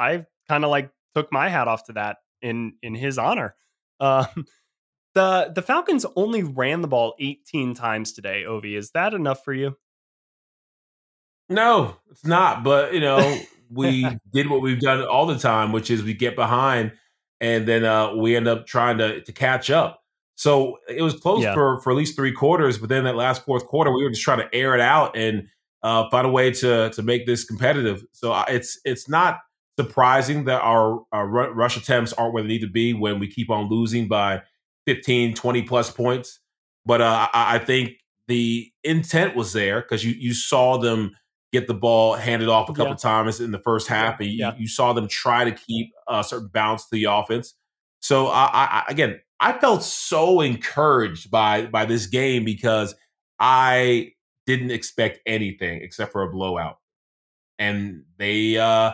I 0.00 0.24
kind 0.48 0.64
of 0.64 0.70
like 0.70 0.90
took 1.14 1.32
my 1.32 1.48
hat 1.48 1.68
off 1.68 1.84
to 1.84 1.92
that 1.94 2.18
in 2.42 2.74
in 2.82 2.94
his 2.94 3.18
honor. 3.18 3.54
Uh, 3.98 4.26
the 5.14 5.52
the 5.54 5.62
Falcons 5.62 6.06
only 6.16 6.42
ran 6.42 6.80
the 6.80 6.88
ball 6.88 7.14
18 7.20 7.74
times 7.74 8.12
today. 8.12 8.44
Ovie, 8.44 8.76
is 8.76 8.90
that 8.92 9.14
enough 9.14 9.44
for 9.44 9.52
you? 9.52 9.76
No, 11.48 11.96
it's 12.10 12.24
not. 12.24 12.64
But 12.64 12.94
you 12.94 13.00
know, 13.00 13.38
we 13.70 14.06
did 14.32 14.48
what 14.48 14.62
we've 14.62 14.80
done 14.80 15.04
all 15.04 15.26
the 15.26 15.38
time, 15.38 15.72
which 15.72 15.90
is 15.90 16.02
we 16.02 16.14
get 16.14 16.36
behind 16.36 16.92
and 17.40 17.66
then 17.66 17.84
uh, 17.84 18.14
we 18.14 18.36
end 18.36 18.48
up 18.48 18.66
trying 18.66 18.98
to 18.98 19.22
to 19.22 19.32
catch 19.32 19.70
up. 19.70 20.02
So 20.36 20.78
it 20.88 21.02
was 21.02 21.14
close 21.14 21.42
yeah. 21.42 21.54
for 21.54 21.80
for 21.80 21.90
at 21.90 21.96
least 21.96 22.16
three 22.16 22.32
quarters, 22.32 22.78
but 22.78 22.88
then 22.88 23.04
that 23.04 23.16
last 23.16 23.44
fourth 23.44 23.66
quarter, 23.66 23.92
we 23.92 24.02
were 24.02 24.10
just 24.10 24.22
trying 24.22 24.38
to 24.38 24.54
air 24.54 24.74
it 24.74 24.80
out 24.80 25.16
and 25.16 25.48
uh, 25.82 26.08
find 26.10 26.26
a 26.26 26.30
way 26.30 26.50
to 26.52 26.90
to 26.90 27.02
make 27.02 27.26
this 27.26 27.44
competitive. 27.44 28.04
So 28.12 28.34
it's 28.48 28.78
it's 28.84 29.08
not 29.08 29.38
surprising 29.78 30.44
that 30.44 30.60
our, 30.60 31.00
our 31.12 31.26
rush 31.26 31.76
attempts 31.76 32.12
aren't 32.12 32.34
where 32.34 32.42
they 32.42 32.48
need 32.48 32.60
to 32.60 32.70
be 32.70 32.92
when 32.92 33.18
we 33.18 33.28
keep 33.28 33.50
on 33.50 33.68
losing 33.68 34.08
by 34.08 34.42
15, 34.86 35.34
20 35.34 35.62
plus 35.62 35.90
points. 35.90 36.40
But 36.84 37.00
uh, 37.00 37.28
I, 37.32 37.56
I 37.56 37.58
think 37.58 37.92
the 38.28 38.70
intent 38.84 39.36
was 39.36 39.52
there 39.52 39.80
because 39.82 40.04
you, 40.04 40.12
you 40.12 40.34
saw 40.34 40.78
them 40.78 41.12
get 41.52 41.66
the 41.66 41.74
ball 41.74 42.14
handed 42.14 42.48
off 42.48 42.68
a 42.68 42.72
couple 42.72 42.92
yeah. 42.92 42.96
times 42.96 43.40
in 43.40 43.50
the 43.50 43.58
first 43.58 43.88
half, 43.88 44.20
and 44.20 44.28
you, 44.28 44.38
yeah. 44.38 44.52
you, 44.56 44.68
saw 44.68 44.92
them 44.92 45.08
try 45.08 45.44
to 45.44 45.52
keep 45.52 45.90
a 46.08 46.22
certain 46.22 46.48
bounce 46.52 46.84
to 46.84 46.90
the 46.92 47.04
offense. 47.04 47.54
So 48.00 48.28
I, 48.28 48.48
I, 48.52 48.84
again, 48.88 49.20
I 49.40 49.52
felt 49.54 49.82
so 49.82 50.40
encouraged 50.40 51.30
by 51.30 51.66
by 51.66 51.86
this 51.86 52.06
game 52.06 52.44
because 52.44 52.94
I 53.38 54.12
didn't 54.46 54.70
expect 54.70 55.20
anything 55.26 55.82
except 55.82 56.12
for 56.12 56.22
a 56.22 56.30
blowout, 56.30 56.78
and 57.58 58.04
they 58.18 58.56
uh, 58.56 58.92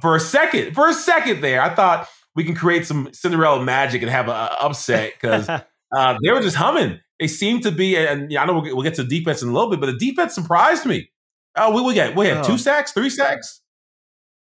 for 0.00 0.16
a 0.16 0.20
second, 0.20 0.74
for 0.74 0.88
a 0.88 0.94
second 0.94 1.40
there, 1.40 1.62
I 1.62 1.74
thought 1.74 2.08
we 2.34 2.44
can 2.44 2.54
create 2.54 2.86
some 2.86 3.08
Cinderella 3.12 3.62
magic 3.62 4.02
and 4.02 4.10
have 4.10 4.28
an 4.28 4.48
upset 4.60 5.14
because 5.20 5.48
uh, 5.94 6.18
they 6.22 6.30
were 6.30 6.40
just 6.40 6.56
humming. 6.56 7.00
They 7.20 7.28
seemed 7.28 7.62
to 7.64 7.70
be, 7.70 7.96
and 7.96 8.36
I 8.36 8.44
know 8.46 8.54
we'll 8.54 8.62
get, 8.62 8.74
we'll 8.74 8.84
get 8.84 8.94
to 8.94 9.04
defense 9.04 9.42
in 9.42 9.48
a 9.48 9.52
little 9.52 9.70
bit, 9.70 9.80
but 9.80 9.86
the 9.86 9.98
defense 9.98 10.34
surprised 10.34 10.86
me. 10.86 11.10
Oh, 11.56 11.74
we, 11.74 11.82
we 11.82 11.94
got 11.94 12.16
we 12.16 12.26
had 12.26 12.38
oh. 12.38 12.42
two 12.42 12.58
sacks, 12.58 12.92
three 12.92 13.10
sacks. 13.10 13.60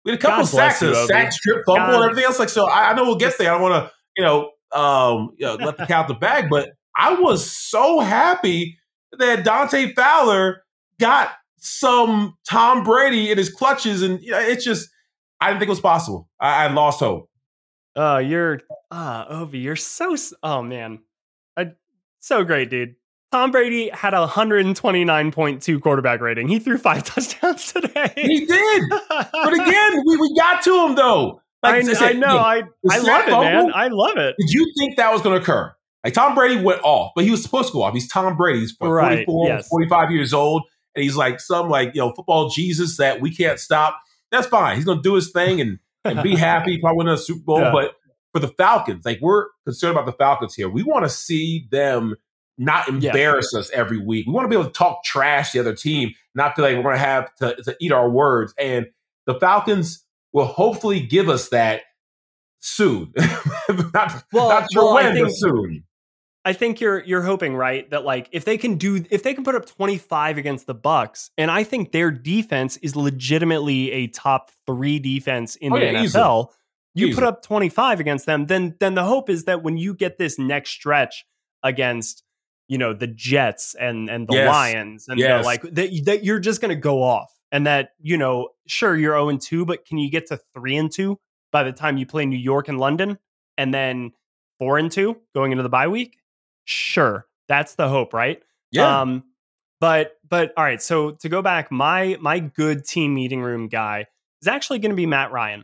We 0.06 0.12
had 0.12 0.20
a 0.20 0.22
couple 0.22 0.46
sacks, 0.46 0.82
a 0.82 1.06
sack, 1.06 1.32
strip, 1.32 1.66
fumble, 1.66 1.86
God. 1.86 1.96
and 1.96 2.04
everything 2.04 2.26
else. 2.26 2.40
Like 2.40 2.50
so, 2.50 2.68
I, 2.68 2.92
I 2.92 2.94
know 2.94 3.04
we'll 3.04 3.18
get 3.18 3.38
there. 3.38 3.50
I 3.50 3.54
don't 3.54 3.62
want 3.62 3.86
to, 3.86 3.92
you 4.18 4.24
know, 4.24 4.52
um, 4.78 5.32
you 5.38 5.46
know, 5.46 5.56
let 5.56 5.78
the 5.78 5.86
count 5.86 6.08
the 6.08 6.14
bag, 6.14 6.50
but 6.50 6.72
I 6.96 7.14
was 7.14 7.50
so 7.50 8.00
happy 8.00 8.78
that 9.18 9.44
Dante 9.44 9.94
Fowler 9.94 10.64
got 11.00 11.32
some 11.58 12.36
Tom 12.50 12.84
Brady 12.84 13.32
in 13.32 13.38
his 13.38 13.50
clutches, 13.50 14.02
and 14.02 14.22
you 14.22 14.32
know, 14.32 14.40
it's 14.40 14.66
just 14.66 14.90
I 15.40 15.48
didn't 15.48 15.60
think 15.60 15.68
it 15.68 15.72
was 15.72 15.82
possible. 15.82 16.30
I, 16.40 16.66
I 16.66 16.74
lost 16.74 17.00
hope. 17.00 17.30
Oh, 17.96 18.18
you're 18.18 18.62
ah, 18.92 19.26
uh, 19.28 19.42
Ovie, 19.42 19.60
you're 19.60 19.76
so 19.76 20.16
oh 20.42 20.62
man, 20.62 21.00
I, 21.56 21.72
so 22.20 22.44
great, 22.44 22.70
dude. 22.70 22.96
Tom 23.32 23.50
Brady 23.52 23.90
had 23.90 24.14
a 24.14 24.28
129.2 24.28 25.82
quarterback 25.82 26.22
rating. 26.22 26.48
He 26.48 26.60
threw 26.60 26.78
five 26.78 27.04
touchdowns 27.06 27.74
today. 27.74 28.14
He 28.16 28.46
did, 28.46 28.84
but 28.90 29.54
again, 29.54 30.04
we, 30.06 30.18
we 30.18 30.36
got 30.38 30.62
to 30.64 30.86
him 30.86 30.96
though. 30.96 31.42
Like, 31.64 31.86
I, 31.86 32.10
I 32.10 32.14
know, 32.14 32.38
I 32.38 32.64
I 32.92 32.98
love 33.00 33.28
it, 33.28 33.32
man. 33.32 33.72
I 33.74 33.88
love 33.88 34.18
it. 34.18 34.36
Did 34.38 34.50
you 34.50 34.72
think 34.78 34.98
that 34.98 35.14
was 35.14 35.22
going 35.22 35.36
to 35.36 35.42
occur? 35.42 35.74
Like 36.04 36.14
Tom 36.14 36.36
Brady 36.36 36.62
went 36.62 36.82
off, 36.84 37.14
but 37.16 37.24
he 37.24 37.32
was 37.32 37.42
supposed 37.42 37.70
to 37.70 37.74
go 37.74 37.84
off. 37.84 37.94
He's 37.94 38.10
Tom 38.10 38.36
Brady. 38.36 38.60
He's 38.60 38.74
44, 38.74 38.94
right, 38.94 39.26
yes. 39.48 39.68
45 39.70 40.12
years 40.12 40.34
old, 40.34 40.64
and 40.96 41.04
he's 41.04 41.16
like 41.16 41.40
some 41.40 41.70
like 41.70 41.96
you 41.96 42.02
know 42.02 42.12
football 42.14 42.50
Jesus 42.50 42.98
that 42.98 43.22
we 43.22 43.34
can't 43.34 43.60
stop. 43.60 43.98
That's 44.34 44.48
fine. 44.48 44.76
He's 44.76 44.86
going 44.86 44.98
to 44.98 45.04
do 45.04 45.14
his 45.14 45.32
thing 45.32 45.62
and 45.62 45.80
and 46.04 46.24
be 46.24 46.36
happy. 46.36 46.80
Probably 46.80 46.98
win 46.98 47.08
a 47.08 47.18
Super 47.18 47.44
Bowl. 47.44 47.60
Yeah. 47.60 47.72
But 47.72 47.96
for 48.34 48.40
the 48.40 48.50
Falcons, 48.50 49.06
like 49.06 49.20
we're 49.22 49.46
concerned 49.64 49.92
about 49.96 50.08
the 50.08 50.14
Falcons 50.14 50.56
here. 50.56 50.68
We 50.68 50.84
want 50.84 51.06
to 51.06 51.10
see 51.10 51.68
them 51.72 52.16
not 52.58 52.88
embarrass 52.88 53.52
yeah. 53.54 53.60
us 53.60 53.70
every 53.72 54.00
week. 54.00 54.26
We 54.26 54.34
want 54.34 54.46
to 54.46 54.50
be 54.50 54.56
able 54.56 54.66
to 54.66 54.72
talk 54.72 55.04
trash 55.04 55.52
to 55.52 55.62
the 55.62 55.70
other 55.70 55.78
team, 55.78 56.14
not 56.36 56.56
feel 56.56 56.66
like 56.66 56.76
we're 56.76 56.84
going 56.84 56.96
to 56.96 57.00
have 57.00 57.34
to, 57.36 57.56
to 57.64 57.76
eat 57.80 57.92
our 57.92 58.10
words. 58.10 58.54
And 58.60 58.88
the 59.26 59.40
Falcons 59.40 60.04
will 60.34 60.46
hopefully 60.46 61.00
give 61.00 61.30
us 61.30 61.50
that 61.50 61.82
soon. 62.60 63.14
not, 63.94 64.24
well, 64.32 64.50
not 64.50 64.72
sure 64.72 64.86
well, 64.86 64.94
when, 64.96 65.14
think, 65.14 65.28
but 65.28 65.34
soon. 65.34 65.84
I 66.46 66.54
think 66.54 66.82
you're 66.82 67.04
you're 67.04 67.22
hoping 67.22 67.56
right 67.56 67.90
that 67.92 68.04
like 68.04 68.28
if 68.32 68.44
they 68.44 68.58
can 68.58 68.76
do 68.76 69.06
if 69.10 69.24
they 69.24 69.34
can 69.34 69.44
put 69.44 69.56
up 69.56 69.66
25 69.66 70.38
against 70.38 70.68
the 70.68 70.76
Bucs 70.76 71.30
and 71.38 71.50
I 71.50 71.64
think 71.64 71.92
their 71.92 72.12
defense 72.12 72.78
is 72.78 72.96
legitimately 72.96 73.92
a 73.92 74.08
top 74.08 74.52
three 74.66 75.00
defense 75.00 75.56
in 75.56 75.72
oh, 75.72 75.80
the 75.80 75.86
yeah, 75.86 75.94
NFL. 75.94 76.04
Easily. 76.04 76.48
You 76.96 77.08
easily. 77.08 77.16
put 77.16 77.24
up 77.24 77.42
25 77.42 78.00
against 78.00 78.26
them, 78.26 78.46
then 78.48 78.76
then 78.80 78.94
the 78.94 79.04
hope 79.04 79.30
is 79.30 79.46
that 79.46 79.64
when 79.64 79.78
you 79.78 79.96
get 79.96 80.18
this 80.18 80.38
next 80.38 80.72
stretch 80.72 81.26
against 81.64 82.24
you 82.68 82.78
know 82.78 82.94
the 82.94 83.08
Jets 83.08 83.76
and 83.80 84.10
and 84.10 84.28
the 84.28 84.36
yes. 84.36 84.48
Lions 84.48 85.08
and 85.08 85.20
yes. 85.20 85.42
the, 85.42 85.46
like 85.46 85.62
that, 85.62 86.06
that 86.06 86.24
you're 86.24 86.40
just 86.40 86.62
going 86.62 86.70
to 86.70 86.80
go 86.80 87.02
off 87.02 87.32
and 87.52 87.66
that 87.68 87.92
you 88.02 88.18
know 88.18 88.50
sure 88.68 88.96
you're 88.96 89.14
0 89.14 89.30
and 89.30 89.42
2 89.42 89.66
but 89.66 89.86
can 89.86 89.98
you 89.98 90.10
get 90.10 90.28
to 90.28 90.40
3 90.56 90.78
and 90.78 90.92
2 90.92 91.20
by 91.52 91.64
the 91.64 91.72
time 91.72 91.98
you 91.98 92.06
play 92.06 92.26
New 92.26 92.38
York 92.38 92.68
and 92.68 92.80
London 92.80 93.18
and 93.58 93.74
then 93.74 94.12
4 94.60 94.78
and 94.78 94.92
2 94.92 95.16
going 95.34 95.52
into 95.52 95.64
the 95.64 95.70
bye 95.70 95.88
week 95.88 96.18
sure 96.66 97.28
that's 97.48 97.76
the 97.76 97.90
hope 97.90 98.14
right 98.14 98.42
yeah 98.72 99.02
um 99.02 99.24
but 99.80 100.18
but 100.28 100.54
all 100.58 100.64
right 100.64 100.82
so 100.82 101.12
to 101.12 101.30
go 101.30 101.42
back 101.42 101.72
my 101.72 102.18
my 102.22 102.40
good 102.40 102.86
team 102.86 103.14
meeting 103.14 103.42
room 103.42 103.68
guy 103.68 104.06
is 104.42 104.48
actually 104.48 104.80
going 104.80 104.92
to 104.92 104.96
be 104.96 105.06
Matt 105.06 105.32
Ryan 105.32 105.64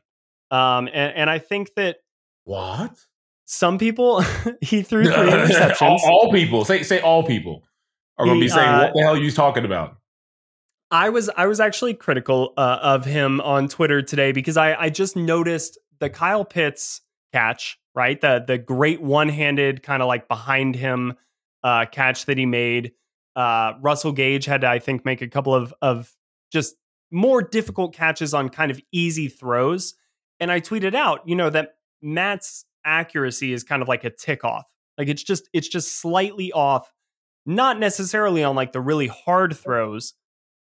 um 0.51 0.87
and, 0.87 1.15
and 1.15 1.29
I 1.29 1.39
think 1.39 1.73
that 1.75 1.97
what 2.43 2.97
some 3.49 3.79
people 3.79 4.21
he 4.61 4.83
threw 4.83 5.05
three 5.05 5.13
interceptions. 5.13 5.81
all, 5.81 5.99
all, 6.03 6.31
people 6.31 6.63
say 6.65 6.83
say 6.83 7.01
all 7.01 7.23
people 7.23 7.63
are 8.17 8.25
going 8.25 8.39
to 8.39 8.45
be 8.45 8.49
saying 8.49 8.69
uh, 8.69 8.83
what 8.83 8.93
the 8.93 9.01
hell 9.01 9.15
are 9.15 9.17
you 9.17 9.31
talking 9.31 9.65
about. 9.65 9.97
I 10.91 11.09
was 11.09 11.29
I 11.35 11.47
was 11.47 11.59
actually 11.59 11.95
critical 11.95 12.53
uh, 12.57 12.79
of 12.81 13.05
him 13.05 13.41
on 13.41 13.67
Twitter 13.67 14.01
today 14.01 14.31
because 14.31 14.55
I 14.55 14.75
I 14.75 14.89
just 14.89 15.15
noticed 15.15 15.79
the 15.99 16.09
Kyle 16.09 16.45
Pitts 16.45 17.01
catch 17.33 17.78
right 17.95 18.19
the 18.19 18.43
the 18.45 18.57
great 18.57 19.01
one 19.01 19.29
handed 19.29 19.83
kind 19.83 20.01
of 20.01 20.07
like 20.07 20.27
behind 20.27 20.75
him 20.75 21.13
uh, 21.63 21.85
catch 21.85 22.25
that 22.25 22.37
he 22.37 22.45
made. 22.45 22.93
Uh, 23.35 23.73
Russell 23.81 24.11
Gage 24.11 24.45
had 24.45 24.61
to 24.61 24.67
I 24.67 24.79
think 24.79 25.05
make 25.05 25.21
a 25.21 25.27
couple 25.27 25.53
of 25.53 25.73
of 25.81 26.11
just 26.51 26.75
more 27.11 27.41
difficult 27.41 27.93
catches 27.93 28.33
on 28.33 28.49
kind 28.49 28.71
of 28.71 28.79
easy 28.91 29.27
throws, 29.27 29.95
and 30.39 30.51
I 30.51 30.61
tweeted 30.61 30.95
out 30.95 31.27
you 31.27 31.35
know 31.35 31.49
that 31.49 31.75
Matt's 32.01 32.65
accuracy 32.85 33.53
is 33.53 33.63
kind 33.63 33.81
of 33.81 33.87
like 33.87 34.03
a 34.03 34.09
tick 34.09 34.43
off. 34.43 34.71
Like 34.97 35.07
it's 35.07 35.23
just 35.23 35.49
it's 35.53 35.67
just 35.67 35.99
slightly 35.99 36.51
off, 36.51 36.91
not 37.45 37.79
necessarily 37.79 38.43
on 38.43 38.55
like 38.55 38.71
the 38.71 38.81
really 38.81 39.07
hard 39.07 39.55
throws, 39.55 40.13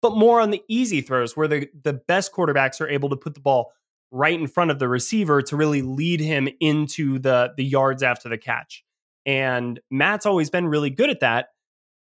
but 0.02 0.16
more 0.16 0.40
on 0.40 0.50
the 0.50 0.62
easy 0.68 1.00
throws 1.00 1.36
where 1.36 1.48
the 1.48 1.68
the 1.82 1.92
best 1.92 2.32
quarterbacks 2.32 2.80
are 2.80 2.88
able 2.88 3.10
to 3.10 3.16
put 3.16 3.34
the 3.34 3.40
ball 3.40 3.72
right 4.14 4.38
in 4.38 4.46
front 4.46 4.70
of 4.70 4.78
the 4.78 4.88
receiver 4.88 5.42
to 5.42 5.56
really 5.56 5.82
lead 5.82 6.20
him 6.20 6.48
into 6.60 7.18
the 7.18 7.52
the 7.56 7.64
yards 7.64 8.02
after 8.02 8.28
the 8.28 8.38
catch. 8.38 8.84
And 9.26 9.80
Matt's 9.90 10.24
always 10.24 10.50
been 10.50 10.68
really 10.68 10.90
good 10.90 11.10
at 11.10 11.20
that. 11.20 11.48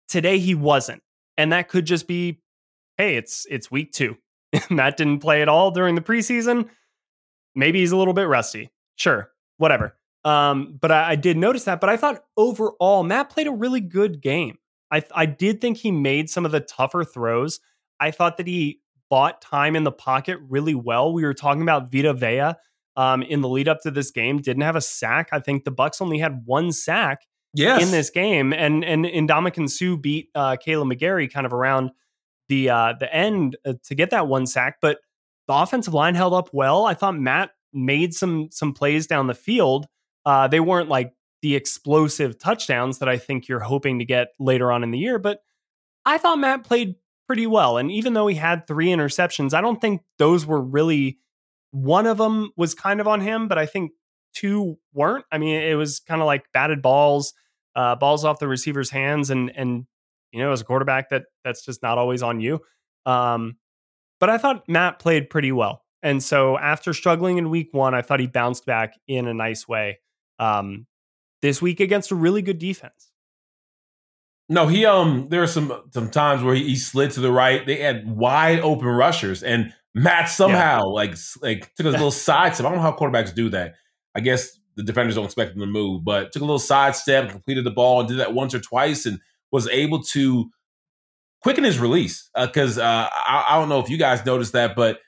Today 0.09 0.37
he 0.37 0.53
wasn't. 0.53 1.01
And 1.37 1.53
that 1.53 1.69
could 1.69 1.85
just 1.85 2.07
be 2.07 2.41
hey, 2.97 3.15
it's 3.15 3.47
it's 3.49 3.71
week 3.71 3.93
2. 3.93 4.17
Matt 4.69 4.97
didn't 4.97 5.19
play 5.19 5.41
at 5.41 5.49
all 5.49 5.71
during 5.71 5.95
the 5.95 6.01
preseason. 6.01 6.69
Maybe 7.55 7.79
he's 7.79 7.91
a 7.91 7.97
little 7.97 8.13
bit 8.13 8.27
rusty. 8.27 8.69
Sure, 8.97 9.31
whatever. 9.57 9.95
Um, 10.23 10.77
but 10.79 10.91
I, 10.91 11.11
I, 11.11 11.15
did 11.15 11.35
notice 11.35 11.63
that. 11.63 11.81
But 11.81 11.89
I 11.89 11.97
thought 11.97 12.23
overall, 12.37 13.01
Matt 13.01 13.31
played 13.31 13.47
a 13.47 13.51
really 13.51 13.79
good 13.81 14.21
game. 14.21 14.59
I, 14.91 15.03
I 15.15 15.25
did 15.25 15.59
think 15.59 15.77
he 15.77 15.91
made 15.91 16.29
some 16.29 16.45
of 16.45 16.51
the 16.51 16.59
tougher 16.59 17.03
throws. 17.03 17.59
I 17.99 18.11
thought 18.11 18.37
that 18.37 18.45
he 18.45 18.81
bought 19.11 19.41
time 19.41 19.75
in 19.75 19.83
the 19.83 19.91
pocket 19.91 20.39
really 20.47 20.73
well. 20.73 21.13
We 21.13 21.23
were 21.23 21.33
talking 21.33 21.61
about 21.61 21.91
Vita 21.91 22.13
Vea 22.13 22.53
um, 22.95 23.21
in 23.21 23.41
the 23.41 23.49
lead 23.49 23.67
up 23.67 23.81
to 23.81 23.91
this 23.91 24.09
game. 24.09 24.39
Didn't 24.39 24.63
have 24.63 24.77
a 24.77 24.81
sack. 24.81 25.29
I 25.33 25.39
think 25.39 25.65
the 25.65 25.71
Bucs 25.71 26.01
only 26.01 26.17
had 26.17 26.43
one 26.45 26.71
sack 26.71 27.27
yes. 27.53 27.83
in 27.83 27.91
this 27.91 28.09
game, 28.09 28.53
and 28.53 28.83
and 28.83 29.05
Ndamukong 29.05 29.69
Suh 29.69 29.97
beat 29.97 30.29
uh, 30.33 30.55
Kaleb 30.55 30.91
McGary 30.91 31.31
kind 31.31 31.45
of 31.45 31.53
around 31.53 31.91
the 32.47 32.69
uh, 32.69 32.93
the 32.97 33.13
end 33.13 33.57
uh, 33.65 33.73
to 33.83 33.95
get 33.95 34.11
that 34.11 34.29
one 34.29 34.47
sack. 34.47 34.77
But 34.81 34.99
the 35.47 35.53
offensive 35.53 35.93
line 35.93 36.15
held 36.15 36.33
up 36.33 36.49
well. 36.53 36.85
I 36.85 36.93
thought 36.93 37.19
Matt 37.19 37.51
made 37.73 38.13
some 38.13 38.47
some 38.49 38.73
plays 38.73 39.07
down 39.07 39.27
the 39.27 39.33
field. 39.33 39.87
Uh, 40.25 40.47
they 40.47 40.61
weren't 40.61 40.87
like 40.87 41.13
the 41.41 41.55
explosive 41.55 42.39
touchdowns 42.39 42.99
that 42.99 43.09
I 43.09 43.17
think 43.17 43.49
you're 43.49 43.59
hoping 43.59 43.99
to 43.99 44.05
get 44.05 44.29
later 44.39 44.71
on 44.71 44.83
in 44.83 44.91
the 44.91 44.99
year, 44.99 45.19
but 45.19 45.41
I 46.05 46.17
thought 46.17 46.39
Matt 46.39 46.63
played 46.63 46.95
pretty 47.31 47.47
well. 47.47 47.77
And 47.77 47.89
even 47.89 48.11
though 48.11 48.27
he 48.27 48.35
had 48.35 48.67
three 48.67 48.87
interceptions, 48.87 49.53
I 49.53 49.61
don't 49.61 49.79
think 49.79 50.01
those 50.17 50.45
were 50.45 50.61
really 50.61 51.17
one 51.71 52.05
of 52.05 52.17
them 52.17 52.51
was 52.57 52.73
kind 52.73 52.99
of 52.99 53.07
on 53.07 53.21
him, 53.21 53.47
but 53.47 53.57
I 53.57 53.65
think 53.65 53.93
two 54.33 54.77
weren't. 54.93 55.23
I 55.31 55.37
mean, 55.37 55.55
it 55.55 55.75
was 55.75 56.01
kind 56.01 56.19
of 56.19 56.27
like 56.27 56.43
batted 56.51 56.81
balls, 56.81 57.33
uh, 57.73 57.95
balls 57.95 58.25
off 58.25 58.39
the 58.39 58.49
receiver's 58.49 58.89
hands, 58.89 59.29
and 59.29 59.49
and 59.55 59.85
you 60.33 60.41
know, 60.41 60.51
as 60.51 60.59
a 60.59 60.65
quarterback, 60.65 61.07
that 61.11 61.23
that's 61.45 61.63
just 61.63 61.81
not 61.81 61.97
always 61.97 62.21
on 62.21 62.41
you. 62.41 62.59
Um, 63.05 63.55
but 64.19 64.29
I 64.29 64.37
thought 64.37 64.67
Matt 64.67 64.99
played 64.99 65.29
pretty 65.29 65.53
well, 65.53 65.85
and 66.03 66.21
so 66.21 66.57
after 66.57 66.93
struggling 66.93 67.37
in 67.37 67.49
week 67.49 67.69
one, 67.71 67.95
I 67.95 68.01
thought 68.01 68.19
he 68.19 68.27
bounced 68.27 68.65
back 68.65 68.95
in 69.07 69.25
a 69.29 69.33
nice 69.33 69.69
way 69.69 69.99
um, 70.37 70.85
this 71.41 71.61
week 71.61 71.79
against 71.79 72.11
a 72.11 72.15
really 72.15 72.41
good 72.41 72.59
defense. 72.59 73.10
No, 74.51 74.67
he 74.67 74.85
um 74.85 75.27
there 75.29 75.41
are 75.41 75.47
some 75.47 75.71
some 75.91 76.09
times 76.09 76.43
where 76.43 76.53
he, 76.53 76.63
he 76.65 76.75
slid 76.75 77.11
to 77.11 77.21
the 77.21 77.31
right. 77.31 77.65
They 77.65 77.77
had 77.77 78.05
wide 78.05 78.59
open 78.59 78.89
rushers, 78.89 79.43
and 79.43 79.73
Matt 79.95 80.27
somehow 80.27 80.79
yeah. 80.79 80.83
like 80.83 81.15
like 81.41 81.73
took 81.75 81.85
a 81.85 81.89
little 81.97 82.11
side 82.11 82.53
step. 82.53 82.65
I 82.65 82.69
don't 82.69 82.79
know 82.79 82.83
how 82.83 82.91
quarterbacks 82.91 83.33
do 83.33 83.47
that. 83.51 83.75
I 84.13 84.19
guess 84.19 84.59
the 84.75 84.83
defenders 84.83 85.15
don't 85.15 85.23
expect 85.23 85.51
them 85.51 85.61
to 85.61 85.67
move, 85.67 86.03
but 86.03 86.33
took 86.33 86.41
a 86.41 86.45
little 86.45 86.59
side 86.59 86.97
step, 86.97 87.29
completed 87.29 87.63
the 87.63 87.71
ball, 87.71 88.01
and 88.01 88.09
did 88.09 88.19
that 88.19 88.33
once 88.33 88.53
or 88.53 88.59
twice, 88.59 89.05
and 89.05 89.19
was 89.53 89.69
able 89.69 90.03
to 90.03 90.49
quicken 91.41 91.63
his 91.63 91.79
release. 91.79 92.29
Because 92.37 92.77
uh, 92.77 92.83
uh, 92.83 93.09
I, 93.13 93.45
I 93.51 93.55
don't 93.57 93.69
know 93.69 93.79
if 93.79 93.89
you 93.89 93.97
guys 93.97 94.25
noticed 94.25 94.51
that, 94.51 94.75
but 94.75 94.99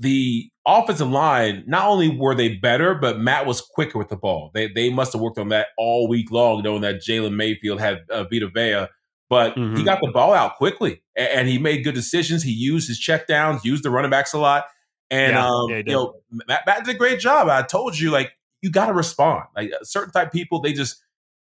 the 0.00 0.50
offensive 0.66 1.08
line, 1.08 1.64
not 1.66 1.86
only 1.86 2.16
were 2.16 2.34
they 2.34 2.56
better, 2.56 2.94
but 2.94 3.18
Matt 3.18 3.46
was 3.46 3.60
quicker 3.60 3.98
with 3.98 4.08
the 4.08 4.16
ball. 4.16 4.50
They 4.54 4.68
they 4.68 4.90
must 4.90 5.12
have 5.12 5.22
worked 5.22 5.38
on 5.38 5.48
that 5.48 5.68
all 5.78 6.08
week 6.08 6.30
long, 6.30 6.62
knowing 6.62 6.82
that 6.82 6.96
Jalen 6.96 7.34
Mayfield 7.34 7.80
had 7.80 8.00
uh, 8.10 8.24
Vita 8.24 8.48
Vea. 8.48 8.86
But 9.28 9.54
mm-hmm. 9.54 9.76
he 9.76 9.84
got 9.84 10.00
the 10.02 10.10
ball 10.10 10.32
out 10.32 10.56
quickly, 10.56 11.02
and, 11.14 11.28
and, 11.28 11.48
he 11.48 11.56
made 11.56 11.84
good 11.84 11.94
decisions. 11.94 12.42
He 12.42 12.50
used 12.50 12.88
his 12.88 13.00
checkdowns, 13.00 13.62
used 13.62 13.84
the 13.84 13.90
running 13.90 14.10
backs 14.10 14.32
a 14.32 14.38
lot, 14.38 14.64
and 15.08 15.34
yeah, 15.34 15.46
um, 15.46 15.70
yeah, 15.70 15.76
you 15.76 15.92
know 15.92 16.14
Matt, 16.48 16.66
Matt 16.66 16.84
did 16.84 16.96
a 16.96 16.98
great 16.98 17.20
job. 17.20 17.48
I 17.48 17.62
told 17.62 17.96
you, 17.96 18.10
like 18.10 18.32
you 18.60 18.70
got 18.70 18.86
to 18.86 18.92
respond. 18.92 19.44
Like 19.54 19.70
certain 19.82 20.12
type 20.12 20.32
people, 20.32 20.60
they 20.60 20.72
just 20.72 21.00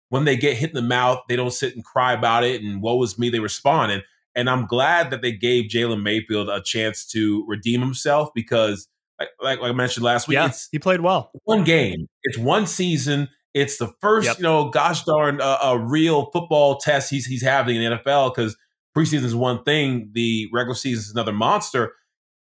when 0.09 0.25
they 0.25 0.37
get 0.37 0.57
hit 0.57 0.69
in 0.69 0.75
the 0.75 0.81
mouth, 0.81 1.19
they 1.27 1.35
don't 1.35 1.51
sit 1.51 1.75
and 1.75 1.83
cry 1.83 2.13
about 2.13 2.43
it 2.43 2.61
and 2.61 2.81
woe 2.81 3.01
is 3.01 3.17
me. 3.17 3.29
They 3.29 3.39
respond, 3.39 3.91
and 3.91 4.03
and 4.35 4.49
I'm 4.49 4.67
glad 4.67 5.11
that 5.11 5.21
they 5.21 5.31
gave 5.31 5.69
Jalen 5.69 6.03
Mayfield 6.03 6.49
a 6.49 6.61
chance 6.61 7.05
to 7.07 7.43
redeem 7.47 7.81
himself 7.81 8.29
because, 8.33 8.87
like, 9.19 9.29
like, 9.41 9.59
like 9.59 9.71
I 9.71 9.73
mentioned 9.73 10.03
last 10.03 10.27
week, 10.27 10.35
yeah, 10.35 10.51
he 10.71 10.79
played 10.79 11.01
well. 11.01 11.31
One 11.43 11.63
game, 11.63 12.07
it's 12.23 12.37
one 12.37 12.67
season. 12.67 13.29
It's 13.53 13.77
the 13.77 13.91
first, 13.99 14.27
yep. 14.27 14.37
you 14.37 14.43
know, 14.43 14.69
gosh 14.69 15.03
darn, 15.03 15.41
uh, 15.41 15.57
a 15.63 15.79
real 15.79 16.29
football 16.31 16.77
test 16.77 17.09
he's 17.09 17.25
he's 17.25 17.41
having 17.41 17.75
in 17.75 17.91
the 17.91 17.97
NFL 17.97 18.33
because 18.33 18.55
preseason 18.95 19.23
is 19.23 19.35
one 19.35 19.63
thing, 19.63 20.11
the 20.13 20.47
regular 20.53 20.75
season 20.75 20.99
is 20.99 21.11
another 21.11 21.33
monster. 21.33 21.93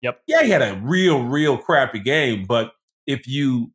Yep. 0.01 0.21
Yeah, 0.27 0.43
he 0.43 0.49
had 0.49 0.61
a 0.61 0.79
real, 0.83 1.23
real 1.23 1.57
crappy 1.57 1.99
game, 1.99 2.45
but 2.45 2.71
if 3.05 3.27
you 3.27 3.71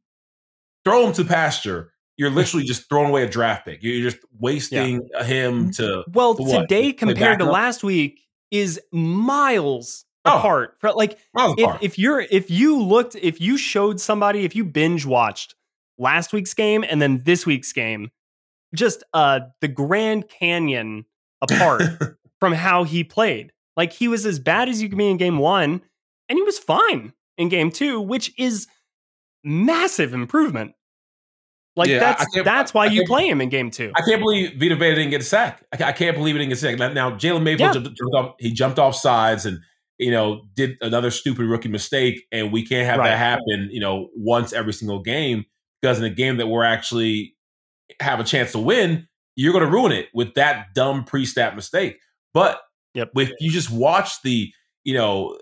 throw 0.85 1.07
him 1.07 1.13
to 1.15 1.25
pasture, 1.25 1.93
you're 2.17 2.31
literally 2.41 2.65
just 2.65 2.89
throwing 2.89 3.09
away 3.09 3.25
a 3.25 3.29
draft 3.29 3.65
pick. 3.65 3.83
You're 3.83 4.09
just 4.09 4.23
wasting 4.39 5.09
yeah. 5.13 5.25
him 5.25 5.71
to. 5.73 6.05
Well, 6.13 6.35
to 6.35 6.61
today 6.61 6.93
compared 6.93 7.39
to 7.39 7.45
last 7.45 7.83
week 7.83 8.21
is 8.51 8.81
miles 8.93 10.05
oh, 10.25 10.39
apart. 10.39 10.77
For, 10.79 10.93
like 10.93 11.19
if, 11.35 11.83
if 11.83 11.99
you're 11.99 12.21
if 12.21 12.51
you 12.51 12.81
looked 12.81 13.15
if 13.17 13.41
you 13.41 13.57
showed 13.57 14.01
somebody 14.01 14.45
if 14.45 14.55
you 14.55 14.65
binge 14.65 15.07
watched 15.07 15.55
last 15.99 16.33
week's 16.33 16.55
game 16.55 16.85
and 16.89 17.01
then 17.01 17.23
this 17.25 17.47
week's 17.47 17.73
game, 17.73 18.11
just 18.75 19.03
uh 19.13 19.41
the 19.61 19.69
Grand 19.69 20.29
Canyon 20.29 21.07
apart 21.41 21.83
from 22.41 22.53
how 22.53 22.85
he 22.85 23.05
played. 23.05 23.53
Like 23.77 23.93
he 23.93 24.09
was 24.09 24.27
as 24.27 24.39
bad 24.39 24.69
as 24.69 24.83
you 24.83 24.89
can 24.89 24.99
be 24.99 25.11
in 25.11 25.17
game 25.17 25.39
one, 25.39 25.83
and 26.29 26.37
he 26.37 26.43
was 26.43 26.59
fine 26.59 27.13
in 27.39 27.49
game 27.49 27.71
two, 27.71 28.01
which 28.01 28.33
is 28.39 28.67
massive 29.45 30.15
improvement. 30.15 30.75
Like 31.75 31.89
yeah, 31.89 32.01
that's 32.01 32.27
that's 32.45 32.75
why 32.75 32.87
you 32.87 33.07
play 33.07 33.27
him 33.27 33.41
in 33.41 33.49
game 33.49 33.71
two. 33.71 33.93
I 33.97 34.03
can't 34.03 34.21
believe 34.21 34.61
Vita 34.61 34.77
Vea 34.77 34.95
didn't 34.95 35.11
get 35.11 35.23
a 35.23 35.25
sack. 35.25 35.65
I, 35.73 35.85
I 35.85 35.93
can't 35.93 36.15
believe 36.15 36.35
he 36.35 36.41
didn't 36.41 36.51
get 36.51 36.59
a 36.59 36.77
sack. 36.77 36.93
Now, 36.93 37.13
Jalen 37.13 37.43
Mayfield 37.43 37.75
yeah. 37.75 37.81
jumped, 37.81 37.97
jumped 37.97 38.15
off, 38.15 38.35
he 38.39 38.53
jumped 38.53 38.79
off 38.79 38.95
sides 38.95 39.47
and 39.47 39.59
you 40.03 40.11
know 40.11 40.43
did 40.55 40.77
another 40.81 41.11
stupid 41.11 41.47
rookie 41.47 41.69
mistake, 41.69 42.25
and 42.33 42.53
we 42.53 42.67
can't 42.67 42.87
have 42.87 42.99
right. 42.99 43.11
that 43.11 43.19
happen. 43.19 43.69
You 43.71 43.81
know, 43.81 44.09
once 44.17 44.53
every 44.53 44.73
single 44.73 45.01
game 45.01 45.45
because 45.81 45.99
in 45.99 46.05
a 46.05 46.11
game 46.11 46.37
that 46.37 46.47
we're 46.47 46.65
actually 46.65 47.35
have 48.01 48.21
a 48.21 48.25
chance 48.25 48.53
to 48.53 48.59
win, 48.59 49.07
you're 49.37 49.53
going 49.53 49.65
to 49.65 49.71
ruin 49.71 49.93
it 49.93 50.07
with 50.15 50.35
that 50.35 50.69
dumb 50.75 51.05
pre-snap 51.05 51.55
mistake. 51.55 51.99
But 52.35 52.61
yep. 52.95 53.11
if 53.17 53.31
you 53.41 53.51
just 53.51 53.71
watch 53.71 54.23
the 54.23 54.51
you 54.85 54.95
know 54.95 55.39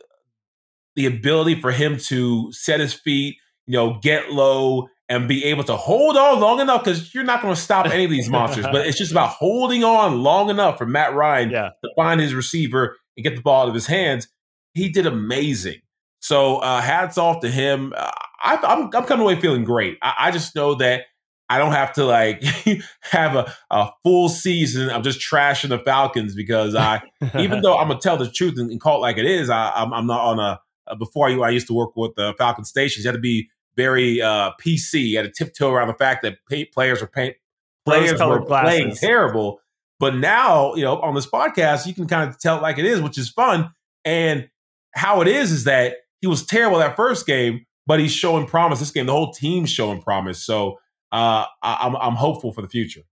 the 0.97 1.07
ability 1.07 1.61
for 1.61 1.73
him 1.73 1.97
to 2.09 2.53
set 2.53 2.81
his 2.81 2.93
feet, 2.93 3.37
you 3.67 3.75
know, 3.75 3.99
get 4.03 4.31
low 4.31 4.89
and 5.09 5.27
be 5.27 5.45
able 5.47 5.65
to 5.65 5.77
hold 5.77 6.17
on 6.17 6.41
long 6.41 6.61
enough 6.61 6.85
because 6.85 7.15
you're 7.15 7.25
not 7.25 7.43
going 7.43 7.55
to 7.55 7.61
stop 7.61 7.87
any 7.87 8.05
of 8.05 8.11
these 8.11 8.29
monsters. 8.29 8.65
but 8.71 8.87
it's 8.87 8.99
just 8.99 9.11
about 9.11 9.29
holding 9.39 9.83
on 9.83 10.23
long 10.23 10.51
enough 10.51 10.79
for 10.79 10.87
Matt 10.87 11.15
Ryan 11.15 11.51
yeah. 11.51 11.71
to 11.83 11.91
find 11.97 12.21
his 12.21 12.35
receiver 12.35 12.97
and 13.17 13.25
get 13.25 13.35
the 13.35 13.43
ball 13.43 13.63
out 13.63 13.69
of 13.69 13.75
his 13.75 13.87
hands. 13.87 14.29
He 14.75 14.89
did 14.89 15.07
amazing. 15.07 15.81
So 16.21 16.57
uh, 16.59 16.81
hats 16.81 17.19
off 17.19 17.41
to 17.41 17.51
him. 17.51 17.93
Uh, 17.97 18.11
I, 18.43 18.55
am 18.55 18.65
I'm, 18.65 18.91
I'm 18.95 19.05
coming 19.05 19.23
away 19.23 19.37
feeling 19.41 19.65
great. 19.65 19.99
I, 20.03 20.15
I, 20.19 20.31
just 20.31 20.55
know 20.55 20.75
that 20.77 21.05
I 21.49 21.59
don't 21.59 21.73
have 21.73 21.93
to 21.95 22.05
like 22.05 22.43
have 23.01 23.37
a, 23.37 23.55
a 23.71 23.91
full 24.05 24.29
season 24.29 24.91
of 24.91 25.03
just 25.03 25.21
trashing 25.21 25.71
the 25.71 25.79
Falcons 25.79 26.35
because 26.35 26.75
I, 26.75 27.03
even 27.39 27.63
though 27.63 27.77
I'm 27.77 27.89
gonna 27.89 28.01
tell 28.01 28.17
the 28.17 28.31
truth 28.31 28.59
and, 28.59 28.71
and 28.71 28.81
call 28.81 28.99
it 28.99 29.01
like 29.01 29.19
it 29.19 29.27
is, 29.27 29.51
I, 29.51 29.71
I'm, 29.71 29.93
I'm 29.93 30.07
not 30.07 30.21
on 30.21 30.39
a. 30.39 30.97
before 30.97 31.29
I, 31.29 31.37
I 31.37 31.51
used 31.51 31.67
to 31.69 31.75
work 31.75 31.97
with 31.97 32.15
the 32.17 32.35
Falcon 32.39 32.65
stations. 32.65 33.05
You 33.05 33.09
had 33.09 33.17
to 33.17 33.21
be 33.21 33.49
very 33.77 34.21
uh, 34.21 34.53
PC. 34.61 35.17
Had 35.17 35.23
to 35.23 35.33
tiptoe 35.33 35.71
around 35.71 35.89
the 35.89 35.95
fact 35.95 36.23
that 36.23 36.37
players 36.73 37.01
were 37.01 37.07
pay- 37.07 37.37
players 37.85 38.21
were 38.21 38.41
glasses. 38.41 38.69
playing 38.69 38.95
terrible. 38.97 39.61
But 39.99 40.17
now, 40.17 40.75
you 40.75 40.83
know, 40.83 40.99
on 41.01 41.15
this 41.15 41.27
podcast, 41.27 41.87
you 41.87 41.93
can 41.93 42.07
kind 42.07 42.29
of 42.29 42.39
tell 42.39 42.57
it 42.57 42.63
like 42.63 42.79
it 42.79 42.87
is, 42.87 43.03
which 43.03 43.19
is 43.19 43.29
fun. 43.29 43.71
And 44.05 44.49
how 44.93 45.21
it 45.21 45.29
is 45.29 45.53
is 45.53 45.65
that 45.65 45.97
he 46.21 46.27
was 46.27 46.45
terrible 46.45 46.79
that 46.79 46.97
first 46.97 47.27
game, 47.27 47.65
but 47.87 48.01
he's 48.01 48.13
showing 48.13 48.47
promise 48.47 48.81
this 48.81 48.91
game. 48.91 49.07
The 49.07 49.13
whole 49.13 49.33
team's 49.33 49.71
showing 49.71 50.03
promise. 50.03 50.45
So 50.45 50.79
uh, 51.13 51.47
I, 51.63 51.79
I'm 51.81 51.97
I'm 51.97 52.15
hopeful 52.15 52.53
for 52.53 52.63
the 52.63 52.69
future. 52.69 53.03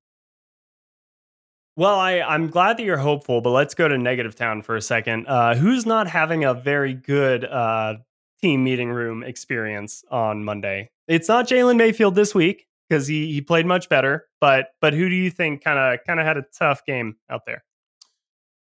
Well, 1.77 1.99
I, 2.01 2.21
I'm 2.21 2.49
glad 2.49 2.77
that 2.79 2.83
you're 2.83 2.97
hopeful, 2.97 3.41
but 3.41 3.51
let's 3.51 3.75
go 3.75 3.87
to 3.87 3.97
negative 3.97 4.35
town 4.35 4.63
for 4.63 4.75
a 4.75 4.83
second. 4.83 5.27
Uh, 5.29 5.55
who's 5.55 5.87
not 5.87 6.09
having 6.09 6.43
a 6.43 6.53
very 6.53 6.93
good 6.93 7.45
uh, 7.45 7.95
team 8.41 8.65
meeting 8.65 8.91
room 8.91 9.23
experience 9.23 10.05
on 10.11 10.45
Monday. 10.45 10.91
It's 11.07 11.29
not 11.29 11.47
Jalen 11.47 11.77
Mayfield 11.77 12.17
this 12.17 12.35
week 12.35 12.67
because 12.89 13.07
he 13.07 13.33
he 13.33 13.41
played 13.41 13.67
much 13.67 13.89
better. 13.89 14.27
But 14.41 14.69
but 14.81 14.93
who 14.93 15.09
do 15.09 15.15
you 15.15 15.31
think 15.31 15.63
kind 15.63 15.79
of 15.79 16.05
kind 16.07 16.21
of 16.21 16.27
had 16.27 16.37
a 16.37 16.45
tough 16.57 16.85
game 16.85 17.17
out 17.31 17.43
there? 17.47 17.65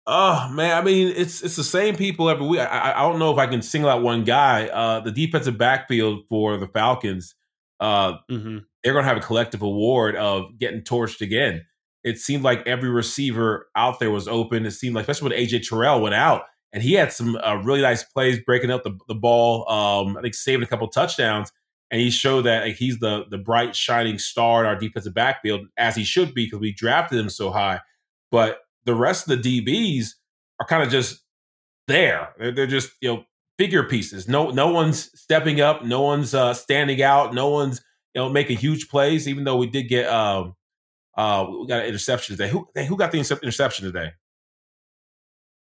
Oh 0.09 0.49
man, 0.53 0.77
I 0.77 0.83
mean 0.83 1.09
it's 1.09 1.43
it's 1.43 1.57
the 1.57 1.65
same 1.65 1.97
people 1.97 2.31
every 2.31 2.47
week. 2.47 2.61
I, 2.61 2.93
I 2.97 3.01
don't 3.01 3.19
know 3.19 3.33
if 3.33 3.39
I 3.39 3.47
can 3.47 3.61
single 3.61 3.91
out 3.91 4.03
one 4.03 4.23
guy. 4.23 4.67
Uh, 4.69 5.01
the 5.01 5.11
defensive 5.11 5.59
backfield 5.59 6.25
for 6.29 6.57
the 6.57 6.69
Falcons, 6.69 7.35
uh, 7.81 8.13
mm-hmm. 8.31 8.59
they're 8.85 8.93
going 8.93 9.03
to 9.03 9.09
have 9.09 9.17
a 9.17 9.21
collective 9.21 9.63
award 9.63 10.15
of 10.15 10.59
getting 10.59 10.83
torched 10.83 11.21
again. 11.21 11.65
It 12.05 12.19
seemed 12.19 12.45
like 12.45 12.65
every 12.69 12.89
receiver 12.89 13.69
out 13.75 13.99
there 13.99 14.13
was 14.13 14.29
open. 14.29 14.65
It 14.65 14.71
seemed 14.71 14.95
like, 14.95 15.09
especially 15.09 15.31
when 15.31 15.45
AJ 15.45 15.69
Terrell 15.69 16.01
went 16.01 16.15
out, 16.15 16.43
and 16.73 16.85
he 16.85 16.93
had 16.93 17.13
some 17.13 17.37
uh, 17.37 17.57
really 17.65 17.83
nice 17.83 18.05
plays 18.05 18.39
breaking 18.39 18.71
up 18.71 18.85
the, 18.85 18.97
the 19.09 19.15
ball. 19.15 19.69
Um, 19.69 20.17
I 20.17 20.23
think 20.23 20.35
saving 20.35 20.63
a 20.63 20.69
couple 20.69 20.87
touchdowns, 20.87 21.51
and 21.91 22.01
he 22.01 22.11
showed 22.11 22.43
that 22.43 22.65
like, 22.65 22.77
he's 22.77 23.01
the 23.01 23.25
the 23.29 23.39
bright 23.39 23.75
shining 23.75 24.21
star 24.21 24.61
in 24.61 24.67
our 24.67 24.77
defensive 24.77 25.15
backfield 25.15 25.67
as 25.77 25.97
he 25.97 26.05
should 26.05 26.33
be 26.33 26.45
because 26.45 26.61
we 26.61 26.73
drafted 26.73 27.19
him 27.19 27.29
so 27.29 27.51
high. 27.51 27.81
But 28.31 28.59
the 28.87 28.95
rest 28.95 29.29
of 29.29 29.43
the 29.43 29.63
DBs 29.63 30.11
are 30.61 30.67
kind 30.67 30.83
of 30.83 30.91
just 30.91 31.23
there. 31.89 32.31
They're, 32.39 32.53
they're, 32.53 32.67
just 32.67 32.91
you 33.01 33.13
know 33.13 33.25
figure 33.59 33.85
pieces. 33.85 34.29
No 34.29 34.51
no 34.51 34.69
one's 34.69 35.11
stepping 35.19 35.61
up. 35.61 35.85
No 35.85 36.03
one's 36.03 36.35
uh, 36.35 36.55
standing 36.55 37.03
out. 37.03 37.35
No 37.35 37.51
one's 37.51 37.83
you 38.15 38.23
know 38.23 38.29
making 38.29 38.59
huge 38.59 38.89
plays. 38.89 39.29
Even 39.29 39.45
though 39.45 39.57
we 39.57 39.67
did 39.67 39.85
get 39.85 40.09
um 40.09 40.55
uh 41.17 41.47
we 41.49 41.67
got 41.67 41.83
an 41.83 41.87
interception 41.87 42.37
today. 42.37 42.49
Who 42.49 42.67
who 42.75 42.97
got 42.97 43.13
the 43.13 43.19
interception 43.19 43.85
today? 43.85 44.13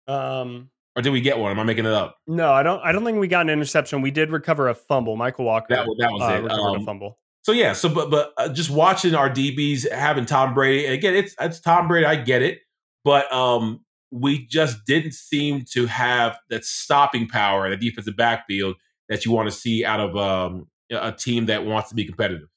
Um, 0.09 0.71
or 0.97 1.03
did 1.03 1.11
we 1.11 1.21
get 1.21 1.39
one? 1.39 1.53
Am 1.53 1.61
I 1.61 1.65
making 1.65 1.87
it 1.87 1.93
up? 1.93 2.17
No, 2.27 2.53
I 2.53 2.63
don't. 2.63 2.81
I 2.81 2.93
don't 2.93 3.05
think 3.05 3.19
we 3.19 3.29
got 3.29 3.43
an 3.43 3.51
interception. 3.51 4.03
We 4.03 4.11
did 4.11 4.31
recover 4.31 4.69
a 4.69 4.75
fumble. 4.75 5.17
Mykal 5.17 5.45
Walker. 5.45 5.67
That, 5.71 5.87
that 5.99 6.11
was 6.11 6.23
uh, 6.23 6.35
it. 6.35 6.43
Recovered 6.43 6.77
um, 6.77 6.83
a 6.83 6.85
fumble. 6.85 7.19
So 7.43 7.53
yeah. 7.53 7.73
So 7.73 7.89
but 7.89 8.11
but 8.11 8.33
uh, 8.37 8.49
just 8.49 8.71
watching 8.71 9.15
our 9.15 9.31
DBs 9.31 9.91
having 9.91 10.27
Tom 10.27 10.53
Brady 10.53 10.87
and 10.87 10.95
again, 10.95 11.15
it's 11.15 11.35
it's 11.41 11.61
Tom 11.61 11.89
Brady. 11.89 12.07
I 12.07 12.17
get 12.17 12.43
it, 12.43 12.61
but 13.05 13.33
um, 13.33 13.85
we 14.11 14.47
just 14.47 14.85
didn't 14.87 15.15
seem 15.15 15.65
to 15.73 15.87
have 15.87 16.39
that 16.51 16.65
stopping 16.65 17.29
power 17.29 17.67
in 17.67 17.71
the 17.71 17.77
defensive 17.77 18.17
backfield 18.17 18.77
that 19.09 19.25
you 19.25 19.33
want 19.33 19.51
to 19.51 19.57
see 19.57 19.85
out 19.85 20.01
of 20.01 20.17
um, 20.17 20.69
a 20.91 21.13
team 21.13 21.47
that 21.47 21.65
wants 21.65 21.89
to 21.91 21.95
be 21.95 22.05
competitive. 22.05 22.49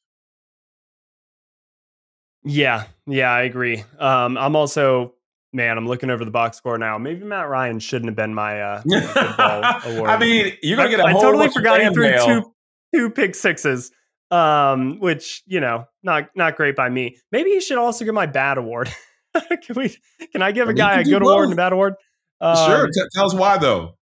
Yeah, 2.45 2.85
yeah, 3.07 3.31
I 3.31 3.43
agree. 3.43 3.83
Um, 3.99 4.37
I'm 4.37 4.55
also 4.55 5.13
man, 5.53 5.77
I'm 5.77 5.87
looking 5.87 6.09
over 6.09 6.25
the 6.25 6.31
box 6.31 6.57
score 6.57 6.77
now. 6.77 6.97
Maybe 6.97 7.23
Matt 7.23 7.47
Ryan 7.47 7.79
shouldn't 7.79 8.09
have 8.09 8.15
been 8.15 8.33
my 8.33 8.59
uh, 8.61 8.81
award. 9.85 10.09
I 10.09 10.17
mean, 10.17 10.53
you're 10.61 10.77
gonna 10.77 10.89
get 10.89 10.99
a 10.99 11.05
I, 11.05 11.11
whole 11.11 11.21
I 11.21 11.23
totally 11.23 11.49
forgot 11.49 11.81
he 11.81 11.89
threw 11.89 12.11
two 12.17 12.53
two 12.93 13.09
pick 13.11 13.35
sixes, 13.35 13.91
um, 14.31 14.99
which 14.99 15.43
you 15.45 15.59
know, 15.59 15.85
not 16.01 16.29
not 16.35 16.57
great 16.57 16.75
by 16.75 16.89
me. 16.89 17.17
Maybe 17.31 17.51
he 17.51 17.61
should 17.61 17.77
also 17.77 18.03
get 18.03 18.13
my 18.13 18.25
bad 18.25 18.57
award. 18.57 18.89
can 19.61 19.75
we? 19.75 19.95
Can 20.31 20.41
I 20.41 20.51
give 20.51 20.69
a 20.69 20.73
guy 20.73 20.99
a 20.99 21.03
good 21.03 21.21
both. 21.21 21.29
award 21.29 21.43
and 21.45 21.53
a 21.53 21.55
bad 21.55 21.73
award? 21.73 21.95
Um, 22.41 22.69
sure. 22.69 22.87
T- 22.87 23.07
tell 23.13 23.25
us 23.25 23.33
why 23.33 23.57
though. 23.57 23.97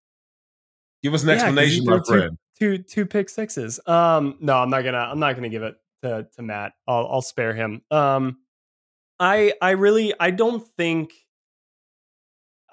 Give 1.03 1.13
us 1.13 1.23
an 1.23 1.29
yeah, 1.29 1.35
explanation, 1.35 1.85
my 1.85 1.99
friend. 2.05 2.37
Two, 2.59 2.77
two 2.77 2.83
two 2.83 3.05
pick 3.05 3.29
sixes. 3.29 3.79
Um, 3.87 4.37
no, 4.39 4.57
I'm 4.57 4.69
not 4.69 4.83
gonna. 4.83 4.97
I'm 4.97 5.19
not 5.19 5.35
gonna 5.35 5.49
give 5.49 5.63
it 5.63 5.75
to 6.03 6.27
to 6.35 6.41
Matt. 6.41 6.73
I'll 6.87 7.07
I'll 7.11 7.21
spare 7.21 7.53
him. 7.53 7.81
Um, 7.91 8.37
I 9.19 9.53
I 9.61 9.71
really 9.71 10.13
I 10.19 10.31
don't 10.31 10.65
think 10.77 11.11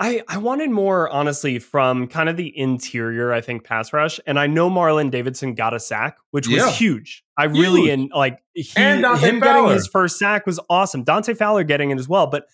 I, 0.00 0.22
I 0.28 0.38
wanted 0.38 0.70
more, 0.70 1.08
honestly, 1.08 1.58
from 1.58 2.06
kind 2.06 2.28
of 2.28 2.37
the 2.37 2.56
interior, 2.56 3.32
I 3.32 3.40
think, 3.40 3.64
pass 3.64 3.92
rush. 3.92 4.20
And 4.26 4.38
I 4.38 4.46
know 4.46 4.70
Marlon 4.70 5.11
Davidson 5.11 5.54
got 5.54 5.74
a 5.74 5.80
sack, 5.80 6.18
which 6.30 6.46
was 6.46 6.58
yeah. 6.58 6.70
huge. 6.70 7.24
I 7.37 7.48
huge. 7.48 7.58
really, 7.58 7.90
and 7.90 8.11
like, 8.14 8.38
he, 8.54 8.68
and 8.76 9.00
him 9.00 9.40
Fowler. 9.40 9.40
getting 9.40 9.68
his 9.68 9.88
first 9.88 10.18
sack 10.18 10.46
was 10.46 10.61
awesome. 10.70 11.02
Dante 11.02 11.34
Fowler 11.34 11.64
getting 11.64 11.90
it 11.90 11.98
as 11.98 12.08
well. 12.08 12.28
But 12.28 12.44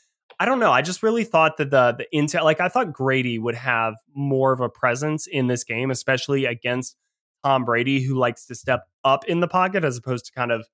I 0.40 0.46
don't 0.46 0.58
know. 0.58 0.72
I 0.72 0.80
just 0.80 1.02
really 1.02 1.24
thought 1.24 1.58
that 1.58 1.70
the 1.70 1.92
the 1.98 2.06
intel, 2.18 2.44
like, 2.44 2.60
I 2.60 2.68
thought 2.68 2.92
Grady 2.92 3.38
would 3.38 3.56
have 3.56 3.94
more 4.14 4.52
of 4.52 4.60
a 4.60 4.70
presence 4.70 5.26
in 5.26 5.46
this 5.46 5.64
game, 5.64 5.90
especially 5.90 6.46
against 6.46 6.96
Tom 7.44 7.66
Brady, 7.66 8.02
who 8.02 8.14
likes 8.14 8.46
to 8.46 8.54
step 8.54 8.84
up 9.04 9.26
in 9.26 9.40
the 9.40 9.48
pocket 9.48 9.84
as 9.84 9.98
opposed 9.98 10.24
to 10.26 10.32
kind 10.32 10.50
of 10.50 10.66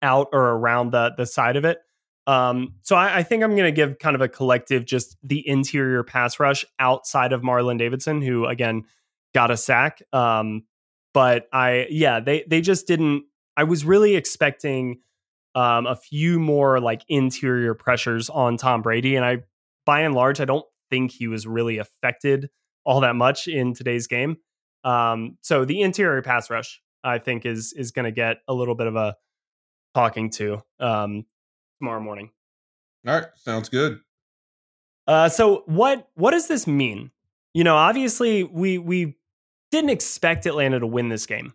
out 0.00 0.28
or 0.32 0.40
around 0.40 0.92
the 0.92 1.12
the 1.14 1.26
side 1.26 1.56
of 1.56 1.66
it. 1.66 1.78
Um, 2.26 2.74
so 2.82 2.96
I, 2.96 3.18
I, 3.18 3.22
think 3.22 3.42
I'm 3.42 3.50
going 3.50 3.64
to 3.64 3.72
give 3.72 3.98
kind 3.98 4.14
of 4.14 4.22
a 4.22 4.28
collective, 4.28 4.86
just 4.86 5.18
the 5.22 5.46
interior 5.46 6.02
pass 6.02 6.40
rush 6.40 6.64
outside 6.78 7.34
of 7.34 7.42
Marlon 7.42 7.78
Davidson, 7.78 8.22
who 8.22 8.46
again 8.46 8.84
got 9.34 9.50
a 9.50 9.58
sack. 9.58 10.00
Um, 10.12 10.62
but 11.12 11.48
I, 11.52 11.86
yeah, 11.90 12.20
they 12.20 12.44
they 12.48 12.62
just 12.62 12.86
didn't. 12.86 13.24
I 13.56 13.64
was 13.64 13.84
really 13.84 14.16
expecting 14.16 15.00
um, 15.54 15.86
a 15.86 15.96
few 15.96 16.40
more 16.40 16.80
like 16.80 17.02
interior 17.08 17.74
pressures 17.74 18.30
on 18.30 18.56
Tom 18.56 18.80
Brady, 18.80 19.16
and 19.16 19.24
I, 19.24 19.38
by 19.84 20.00
and 20.00 20.14
large, 20.14 20.40
I 20.40 20.46
don't 20.46 20.64
think 20.90 21.12
he 21.12 21.28
was 21.28 21.46
really 21.46 21.78
affected 21.78 22.48
all 22.84 23.00
that 23.00 23.16
much 23.16 23.48
in 23.48 23.74
today's 23.74 24.06
game. 24.06 24.36
Um, 24.82 25.38
so 25.42 25.64
the 25.64 25.80
interior 25.82 26.22
pass 26.22 26.50
rush, 26.50 26.80
I 27.02 27.18
think, 27.18 27.44
is 27.44 27.74
is 27.76 27.90
going 27.90 28.06
to 28.06 28.12
get 28.12 28.38
a 28.48 28.54
little 28.54 28.74
bit 28.74 28.86
of 28.86 28.96
a 28.96 29.16
talking 29.94 30.30
to. 30.30 30.62
Um, 30.80 31.26
tomorrow 31.84 32.00
morning. 32.00 32.30
All 33.06 33.14
right, 33.14 33.26
sounds 33.36 33.68
good. 33.68 34.00
Uh, 35.06 35.28
so 35.28 35.64
what 35.66 36.08
what 36.14 36.30
does 36.30 36.48
this 36.48 36.66
mean? 36.66 37.10
You 37.52 37.62
know, 37.62 37.76
obviously 37.76 38.42
we 38.42 38.78
we 38.78 39.16
didn't 39.70 39.90
expect 39.90 40.46
Atlanta 40.46 40.80
to 40.80 40.86
win 40.86 41.10
this 41.10 41.26
game. 41.26 41.52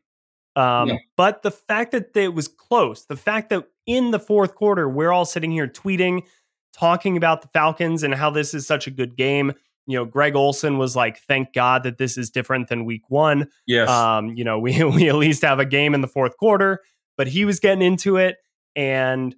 Um, 0.56 0.90
yeah. 0.90 0.98
But 1.18 1.42
the 1.42 1.50
fact 1.50 1.94
that 1.94 2.16
it 2.16 2.36
was 2.36 2.48
close, 2.48 3.06
the 3.06 3.16
fact 3.16 3.50
that 3.50 3.66
in 3.88 4.12
the 4.12 4.20
fourth 4.20 4.54
quarter, 4.54 4.88
we're 4.88 5.12
all 5.12 5.26
sitting 5.26 5.52
here 5.52 5.68
tweeting, 5.68 6.24
talking 6.74 7.18
about 7.18 7.42
the 7.42 7.48
Falcons 7.48 8.04
and 8.04 8.14
how 8.14 8.30
this 8.30 8.54
is 8.54 8.68
such 8.68 8.86
a 8.86 8.92
good 8.92 9.18
game. 9.18 9.54
You 9.88 9.98
know, 9.98 10.06
Greg 10.06 10.36
Olsen 10.36 10.78
was 10.78 10.96
like, 10.96 11.18
"Thank 11.22 11.54
God 11.54 11.82
that 11.84 11.98
this 11.98 12.20
is 12.20 12.30
different 12.30 12.68
than 12.68 12.86
Week 12.86 13.02
One." 13.08 13.50
Yes. 13.66 13.90
Um, 13.90 14.30
you 14.36 14.44
know, 14.44 14.60
we 14.60 14.84
we 14.84 15.10
at 15.10 15.16
least 15.16 15.42
have 15.42 15.58
a 15.58 15.66
game 15.66 15.96
in 15.96 16.02
the 16.02 16.08
fourth 16.08 16.38
quarter, 16.38 16.84
but 17.18 17.28
he 17.28 17.46
was 17.46 17.60
getting 17.60 17.82
into 17.82 18.18
it, 18.18 18.38
and 18.76 19.36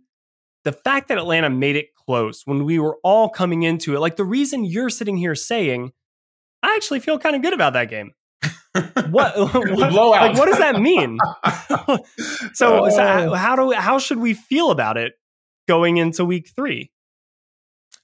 the 0.64 0.72
fact 0.72 1.08
that 1.08 1.18
Atlanta 1.18 1.50
made 1.50 1.76
it 1.76 1.96
close 1.96 2.44
when 2.46 2.66
we 2.66 2.80
were 2.80 2.98
all 3.04 3.30
coming 3.30 3.64
into 3.64 3.96
it, 3.96 4.00
like 4.00 4.16
the 4.16 4.24
reason 4.24 4.64
you're 4.64 4.90
sitting 4.90 5.18
here 5.18 5.36
saying, 5.36 5.92
I 6.64 6.76
actually 6.76 7.00
feel 7.00 7.18
kind 7.18 7.36
of 7.36 7.42
good 7.42 7.54
about 7.54 7.74
that 7.74 7.90
game. 7.90 8.12
what, 9.10 9.38
what 9.54 9.94
like 9.94 10.38
what 10.38 10.46
does 10.46 10.60
that 10.60 10.80
mean? 10.80 11.18
so, 12.54 12.90
so, 12.90 13.30
oh. 13.30 13.34
how 13.34 13.56
do 13.56 13.72
how 13.72 14.00
should 14.00 14.20
we 14.20 14.34
feel 14.34 14.72
about 14.72 14.98
it 14.98 15.14
going 15.68 15.98
into 15.98 16.24
week 16.24 16.50
three? 16.56 16.92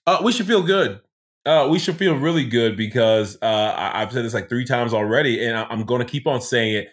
Uh, 0.05 0.19
we 0.23 0.31
should 0.31 0.47
feel 0.47 0.63
good. 0.63 1.01
Uh, 1.45 1.67
we 1.69 1.79
should 1.79 1.95
feel 1.95 2.15
really 2.15 2.43
good 2.43 2.75
because 2.75 3.37
uh, 3.41 3.73
I, 3.77 3.99
have 4.01 4.11
said 4.11 4.25
this 4.25 4.33
like 4.33 4.49
three 4.49 4.65
times 4.65 4.93
already, 4.93 5.45
and 5.45 5.57
I, 5.57 5.71
am 5.71 5.85
going 5.85 5.99
to 5.99 6.05
keep 6.05 6.27
on 6.27 6.41
saying 6.41 6.75
it. 6.75 6.87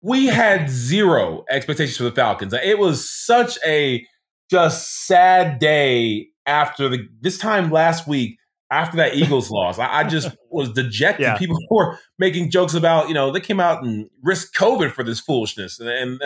We 0.00 0.26
had 0.26 0.70
zero 0.70 1.44
expectations 1.50 1.98
for 1.98 2.04
the 2.04 2.12
Falcons. 2.12 2.54
It 2.54 2.78
was 2.78 3.10
such 3.10 3.58
a 3.66 4.06
just 4.50 5.06
sad 5.06 5.58
day 5.58 6.28
after 6.46 6.88
the 6.88 7.08
this 7.20 7.38
time 7.38 7.70
last 7.70 8.06
week 8.06 8.38
after 8.70 8.96
that 8.96 9.14
Eagles 9.14 9.50
loss. 9.50 9.78
I, 9.78 10.00
I, 10.00 10.04
just 10.04 10.36
was 10.50 10.72
dejected. 10.72 11.24
Yeah. 11.24 11.36
People 11.36 11.58
were 11.70 11.98
making 12.18 12.50
jokes 12.50 12.74
about, 12.74 13.08
you 13.08 13.14
know, 13.14 13.30
they 13.30 13.40
came 13.40 13.60
out 13.60 13.82
and 13.82 14.08
risked 14.22 14.56
COVID 14.56 14.92
for 14.92 15.02
this 15.02 15.20
foolishness. 15.20 15.78
And 15.80 16.20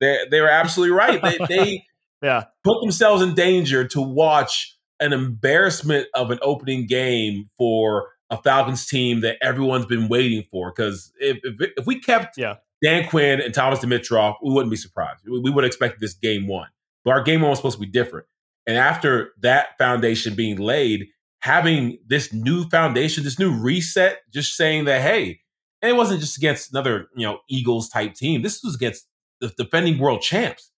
they 0.00 0.18
they 0.30 0.40
were 0.40 0.50
absolutely 0.50 0.96
right. 0.96 1.22
They, 1.22 1.38
they 1.46 1.84
yeah. 2.22 2.44
put 2.62 2.80
themselves 2.80 3.22
in 3.22 3.34
danger 3.34 3.86
to 3.88 4.00
watch 4.00 4.76
an 5.00 5.12
embarrassment 5.12 6.06
of 6.14 6.30
an 6.30 6.38
opening 6.42 6.86
game 6.86 7.46
for 7.58 8.08
a 8.30 8.36
Falcons 8.38 8.86
team 8.86 9.20
that 9.20 9.36
everyone's 9.42 9.86
been 9.86 10.08
waiting 10.08 10.44
for. 10.50 10.72
Because 10.74 11.12
if, 11.18 11.38
if, 11.42 11.70
if, 11.76 11.86
we 11.86 12.00
kept 12.00 12.38
yeah. 12.38 12.56
Dan 12.82 13.08
Quinn 13.08 13.40
and 13.40 13.52
Thomas 13.52 13.80
Dimitroff, 13.80 14.36
we 14.42 14.52
wouldn't 14.52 14.70
be 14.70 14.76
surprised. 14.76 15.20
We, 15.26 15.40
we 15.40 15.50
would 15.50 15.64
expect 15.64 16.00
this 16.00 16.14
game 16.14 16.46
one. 16.46 16.68
But 17.04 17.12
our 17.12 17.22
game 17.22 17.42
was 17.42 17.58
supposed 17.58 17.76
to 17.76 17.80
be 17.80 17.90
different. 17.90 18.26
And 18.66 18.76
after 18.76 19.32
that 19.42 19.76
foundation 19.78 20.34
being 20.34 20.56
laid, 20.56 21.06
having 21.40 21.98
this 22.06 22.32
new 22.32 22.68
foundation, 22.70 23.24
this 23.24 23.38
new 23.38 23.52
reset, 23.52 24.20
just 24.32 24.56
saying 24.56 24.86
that, 24.86 25.02
hey, 25.02 25.40
and 25.82 25.90
it 25.90 25.96
wasn't 25.96 26.20
just 26.20 26.38
against 26.38 26.72
another, 26.72 27.08
you 27.14 27.26
know, 27.26 27.40
Eagles 27.48 27.90
type 27.90 28.14
team. 28.14 28.40
This 28.40 28.62
was 28.62 28.74
against 28.74 29.06
the 29.40 29.52
defending 29.58 29.98
world 29.98 30.22
champs. 30.22 30.70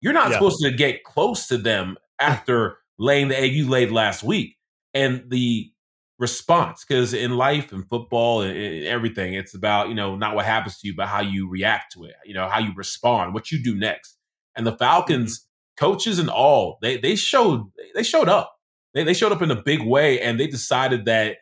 You're 0.00 0.14
not 0.14 0.30
yeah. 0.30 0.34
supposed 0.34 0.62
to 0.62 0.70
get 0.70 1.04
close 1.04 1.46
to 1.48 1.58
them 1.58 1.96
after 2.18 2.78
laying 2.98 3.28
the 3.28 3.38
egg 3.38 3.52
you 3.52 3.68
laid 3.68 3.90
last 3.90 4.22
week. 4.22 4.56
And 4.94 5.24
the 5.28 5.70
response, 6.18 6.86
because 6.88 7.12
in 7.12 7.36
life 7.36 7.72
and 7.72 7.86
football 7.86 8.40
and 8.40 8.84
everything, 8.84 9.34
it's 9.34 9.54
about, 9.54 9.90
you 9.90 9.94
know, 9.94 10.16
not 10.16 10.34
what 10.34 10.46
happens 10.46 10.78
to 10.78 10.88
you, 10.88 10.94
but 10.96 11.08
how 11.08 11.20
you 11.20 11.50
react 11.50 11.92
to 11.92 12.04
it, 12.04 12.14
you 12.24 12.32
know, 12.32 12.48
how 12.48 12.58
you 12.58 12.72
respond, 12.74 13.34
what 13.34 13.50
you 13.50 13.62
do 13.62 13.74
next. 13.74 14.16
And 14.56 14.66
the 14.66 14.76
Falcons, 14.78 15.40
mm-hmm. 15.40 15.45
Coaches 15.76 16.18
and 16.18 16.30
all, 16.30 16.78
they 16.82 16.96
they 16.96 17.16
showed 17.16 17.70
they 17.94 18.02
showed 18.02 18.28
up 18.28 18.56
they, 18.96 19.04
they 19.04 19.14
showed 19.14 19.32
up 19.32 19.42
in 19.42 19.50
a 19.50 19.62
big 19.62 19.82
way 19.82 20.20
and 20.20 20.40
they 20.40 20.46
decided 20.46 21.04
that 21.04 21.36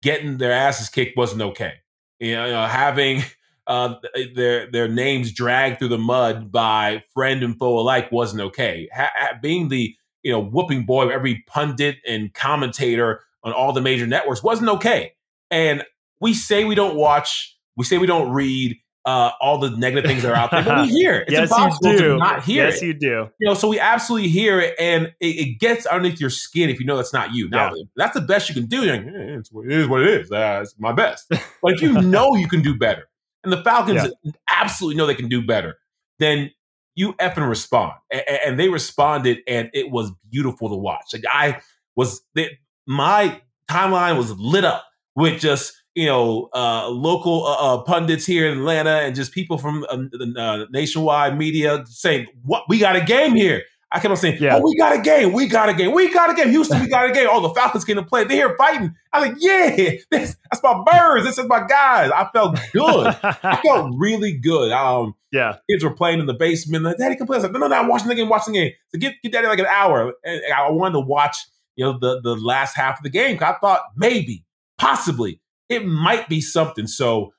getting 0.00 0.38
their 0.38 0.52
asses 0.52 0.88
kicked 0.88 1.16
wasn't 1.16 1.42
okay. 1.42 1.74
You 2.20 2.36
know, 2.36 2.46
you 2.46 2.52
know 2.52 2.66
having 2.66 3.22
uh, 3.66 3.96
their 4.34 4.70
their 4.70 4.88
names 4.88 5.32
dragged 5.32 5.80
through 5.80 5.88
the 5.88 5.98
mud 5.98 6.52
by 6.52 7.02
friend 7.12 7.42
and 7.42 7.58
foe 7.58 7.78
alike 7.78 8.12
wasn't 8.12 8.42
okay. 8.42 8.88
Ha- 8.94 9.38
being 9.42 9.68
the 9.68 9.94
you 10.22 10.30
know 10.30 10.40
whooping 10.40 10.84
boy 10.84 11.04
of 11.04 11.10
every 11.10 11.42
pundit 11.48 11.96
and 12.06 12.32
commentator 12.32 13.22
on 13.42 13.52
all 13.52 13.72
the 13.72 13.80
major 13.80 14.06
networks 14.06 14.42
wasn't 14.42 14.68
okay. 14.68 15.14
And 15.50 15.82
we 16.20 16.32
say 16.32 16.62
we 16.62 16.76
don't 16.76 16.94
watch, 16.94 17.58
we 17.76 17.84
say 17.84 17.98
we 17.98 18.06
don't 18.06 18.30
read, 18.30 18.78
uh, 19.04 19.30
all 19.40 19.58
the 19.58 19.70
negative 19.70 20.08
things 20.08 20.22
that 20.22 20.32
are 20.32 20.36
out 20.36 20.50
there, 20.50 20.62
but 20.62 20.86
we 20.86 20.88
hear 20.92 21.14
it. 21.14 21.22
It's 21.22 21.32
yes, 21.32 21.50
impossible 21.50 21.98
to 21.98 22.16
not 22.18 22.44
hear 22.44 22.66
yes, 22.66 22.82
it. 22.82 22.86
you 22.86 22.94
do. 22.94 23.28
You 23.40 23.48
know, 23.48 23.54
so 23.54 23.68
we 23.68 23.80
absolutely 23.80 24.28
hear 24.28 24.60
it, 24.60 24.74
and 24.78 25.12
it, 25.20 25.26
it, 25.26 25.58
gets 25.58 25.86
underneath 25.86 26.20
your 26.20 26.30
skin 26.30 26.70
if 26.70 26.78
you 26.78 26.86
know 26.86 26.96
that's 26.96 27.12
not 27.12 27.34
you. 27.34 27.48
Now, 27.48 27.74
yeah. 27.74 27.82
that's 27.96 28.14
the 28.14 28.20
best 28.20 28.48
you 28.48 28.54
can 28.54 28.66
do. 28.66 28.82
Like, 28.82 29.00
eh, 29.00 29.38
it's, 29.38 29.50
it 29.52 29.72
is 29.72 29.88
what 29.88 30.02
it 30.02 30.08
is. 30.08 30.30
Uh, 30.30 30.60
it's 30.62 30.74
my 30.78 30.92
best. 30.92 31.26
but 31.28 31.72
if 31.72 31.82
you 31.82 31.92
know 32.00 32.36
you 32.36 32.48
can 32.48 32.62
do 32.62 32.78
better, 32.78 33.08
and 33.42 33.52
the 33.52 33.62
Falcons 33.62 34.08
yeah. 34.22 34.32
absolutely 34.48 34.96
know 34.96 35.06
they 35.06 35.14
can 35.14 35.28
do 35.28 35.44
better, 35.44 35.78
then 36.18 36.50
you 36.94 37.14
effing 37.14 37.48
respond. 37.48 37.94
And, 38.10 38.22
and 38.46 38.60
they 38.60 38.68
responded, 38.68 39.38
and 39.48 39.68
it 39.74 39.90
was 39.90 40.12
beautiful 40.30 40.68
to 40.68 40.76
watch. 40.76 41.06
Like 41.12 41.24
I 41.28 41.60
was, 41.96 42.22
they, 42.34 42.58
my 42.86 43.40
timeline 43.68 44.16
was 44.16 44.32
lit 44.38 44.64
up 44.64 44.84
with 45.16 45.40
just 45.40 45.81
you 45.94 46.06
know, 46.06 46.48
uh, 46.54 46.88
local 46.88 47.44
uh, 47.44 47.74
uh, 47.74 47.82
pundits 47.82 48.24
here 48.24 48.50
in 48.50 48.58
Atlanta 48.58 49.00
and 49.02 49.14
just 49.14 49.32
people 49.32 49.58
from 49.58 49.84
uh, 49.90 49.96
the 49.96 50.34
uh, 50.36 50.66
nationwide 50.70 51.36
media 51.36 51.84
saying, 51.86 52.26
"What 52.44 52.64
we 52.68 52.78
got 52.78 52.96
a 52.96 53.00
game 53.00 53.34
here." 53.34 53.62
I 53.90 54.00
kept 54.00 54.10
on 54.10 54.16
saying, 54.16 54.38
yeah. 54.40 54.56
"Oh, 54.56 54.62
we 54.62 54.74
got 54.76 54.96
a 54.98 55.02
game, 55.02 55.34
we 55.34 55.46
got 55.46 55.68
a 55.68 55.74
game, 55.74 55.92
we 55.92 56.10
got 56.10 56.30
a 56.30 56.34
game." 56.34 56.48
Houston, 56.48 56.80
we 56.80 56.88
got 56.88 57.10
a 57.10 57.12
game. 57.12 57.28
Oh, 57.30 57.40
the 57.40 57.50
Falcons 57.50 57.84
came 57.84 57.96
to 57.96 58.02
play. 58.02 58.24
They're 58.24 58.48
here 58.48 58.56
fighting. 58.56 58.94
I 59.12 59.20
was 59.20 59.28
like, 59.28 59.38
"Yeah, 59.38 59.90
this, 60.10 60.36
that's 60.50 60.62
my 60.62 60.82
birds. 60.90 61.26
This 61.26 61.36
is 61.36 61.46
my 61.46 61.66
guys." 61.66 62.10
I 62.10 62.26
felt 62.32 62.58
good. 62.72 63.06
I 63.22 63.60
felt 63.66 63.92
really 63.98 64.32
good. 64.32 64.72
Um, 64.72 65.14
yeah, 65.30 65.58
kids 65.68 65.84
were 65.84 65.94
playing 65.94 66.20
in 66.20 66.26
the 66.26 66.34
basement. 66.34 66.84
Like, 66.84 66.96
Daddy. 66.96 67.16
I 67.20 67.24
like, 67.24 67.52
"No, 67.52 67.58
no, 67.58 67.68
no, 67.68 67.76
I'm 67.76 67.88
watching 67.88 68.08
the 68.08 68.14
game, 68.14 68.30
watching 68.30 68.54
the 68.54 68.60
game." 68.60 68.72
So 68.88 68.98
get 68.98 69.14
get 69.22 69.32
Daddy 69.32 69.46
like 69.46 69.58
an 69.58 69.66
hour. 69.66 70.14
And 70.24 70.40
I 70.56 70.70
wanted 70.70 70.94
to 70.94 71.00
watch, 71.00 71.36
you 71.76 71.84
know, 71.84 71.98
the 71.98 72.22
the 72.22 72.34
last 72.34 72.74
half 72.74 72.98
of 72.98 73.02
the 73.02 73.10
game. 73.10 73.36
I 73.42 73.56
thought 73.60 73.82
maybe, 73.94 74.46
possibly 74.78 75.42
it 75.68 75.86
might 75.86 76.28
be 76.28 76.40
something. 76.40 76.86
So 76.86 77.32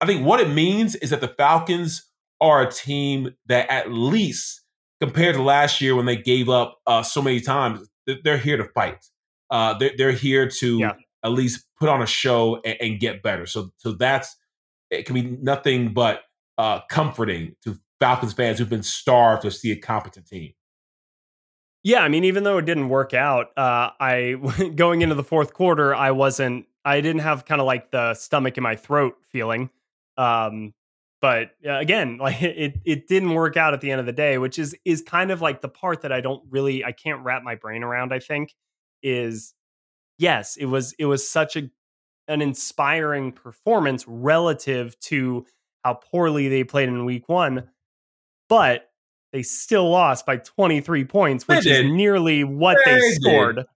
I 0.00 0.06
think 0.06 0.24
what 0.24 0.40
it 0.40 0.48
means 0.50 0.94
is 0.96 1.10
that 1.10 1.20
the 1.20 1.28
Falcons 1.28 2.06
are 2.40 2.62
a 2.62 2.70
team 2.70 3.34
that 3.46 3.70
at 3.70 3.92
least 3.92 4.62
compared 5.00 5.34
to 5.34 5.42
last 5.42 5.80
year 5.80 5.96
when 5.96 6.06
they 6.06 6.16
gave 6.16 6.48
up 6.48 6.78
uh, 6.86 7.02
so 7.02 7.22
many 7.22 7.40
times, 7.40 7.88
they're 8.24 8.38
here 8.38 8.56
to 8.56 8.64
fight. 8.64 9.04
Uh, 9.50 9.76
they're, 9.78 9.92
they're 9.96 10.12
here 10.12 10.48
to 10.48 10.78
yeah. 10.78 10.92
at 11.24 11.32
least 11.32 11.66
put 11.78 11.88
on 11.88 12.02
a 12.02 12.06
show 12.06 12.60
and, 12.64 12.76
and, 12.80 13.00
get 13.00 13.22
better. 13.22 13.46
So, 13.46 13.72
so 13.78 13.92
that's 13.92 14.36
it 14.90 15.06
can 15.06 15.14
be 15.14 15.22
nothing 15.22 15.92
but 15.92 16.22
uh, 16.58 16.80
comforting 16.88 17.56
to 17.64 17.78
Falcons 17.98 18.32
fans 18.32 18.58
who've 18.58 18.68
been 18.68 18.82
starved 18.82 19.42
to 19.42 19.50
see 19.50 19.72
a 19.72 19.76
competent 19.76 20.26
team. 20.26 20.52
Yeah, 21.82 22.00
I 22.00 22.08
mean, 22.08 22.24
even 22.24 22.44
though 22.44 22.58
it 22.58 22.66
didn't 22.66 22.90
work 22.90 23.14
out, 23.14 23.56
uh, 23.56 23.90
I 23.98 24.36
going 24.74 25.02
into 25.02 25.14
the 25.14 25.24
fourth 25.24 25.54
quarter, 25.54 25.94
I 25.94 26.10
wasn't 26.10 26.66
I 26.84 27.00
didn't 27.00 27.20
have 27.20 27.44
kind 27.44 27.60
of 27.60 27.66
like 27.66 27.90
the 27.90 28.14
stomach 28.14 28.56
in 28.56 28.62
my 28.62 28.76
throat 28.76 29.16
feeling. 29.28 29.70
Um, 30.16 30.74
but 31.20 31.50
uh, 31.66 31.78
again, 31.78 32.16
like 32.20 32.42
it, 32.42 32.80
it 32.84 33.08
didn't 33.08 33.34
work 33.34 33.56
out 33.56 33.74
at 33.74 33.80
the 33.80 33.90
end 33.90 34.00
of 34.00 34.06
the 34.06 34.12
day, 34.12 34.38
which 34.38 34.58
is 34.58 34.74
is 34.84 35.02
kind 35.02 35.30
of 35.30 35.40
like 35.40 35.60
the 35.60 35.68
part 35.68 36.02
that 36.02 36.12
I 36.12 36.20
don't 36.20 36.42
really 36.50 36.84
I 36.84 36.92
can't 36.92 37.22
wrap 37.24 37.42
my 37.42 37.54
brain 37.54 37.82
around. 37.82 38.12
I 38.12 38.18
think 38.18 38.54
is 39.02 39.54
yes, 40.18 40.56
it 40.56 40.66
was 40.66 40.92
it 40.98 41.06
was 41.06 41.28
such 41.28 41.56
a 41.56 41.70
an 42.28 42.40
inspiring 42.42 43.32
performance 43.32 44.04
relative 44.06 44.98
to 45.00 45.44
how 45.84 45.94
poorly 45.94 46.48
they 46.48 46.62
played 46.62 46.88
in 46.88 47.04
week 47.04 47.28
one, 47.28 47.68
but 48.48 48.90
they 49.32 49.42
still 49.42 49.88
lost 49.90 50.26
by 50.26 50.36
23 50.36 51.04
points, 51.04 51.48
which 51.48 51.66
is 51.66 51.84
nearly 51.84 52.44
what 52.44 52.78
they, 52.84 53.00
they 53.00 53.10
scored. 53.12 53.56
Did. 53.56 53.66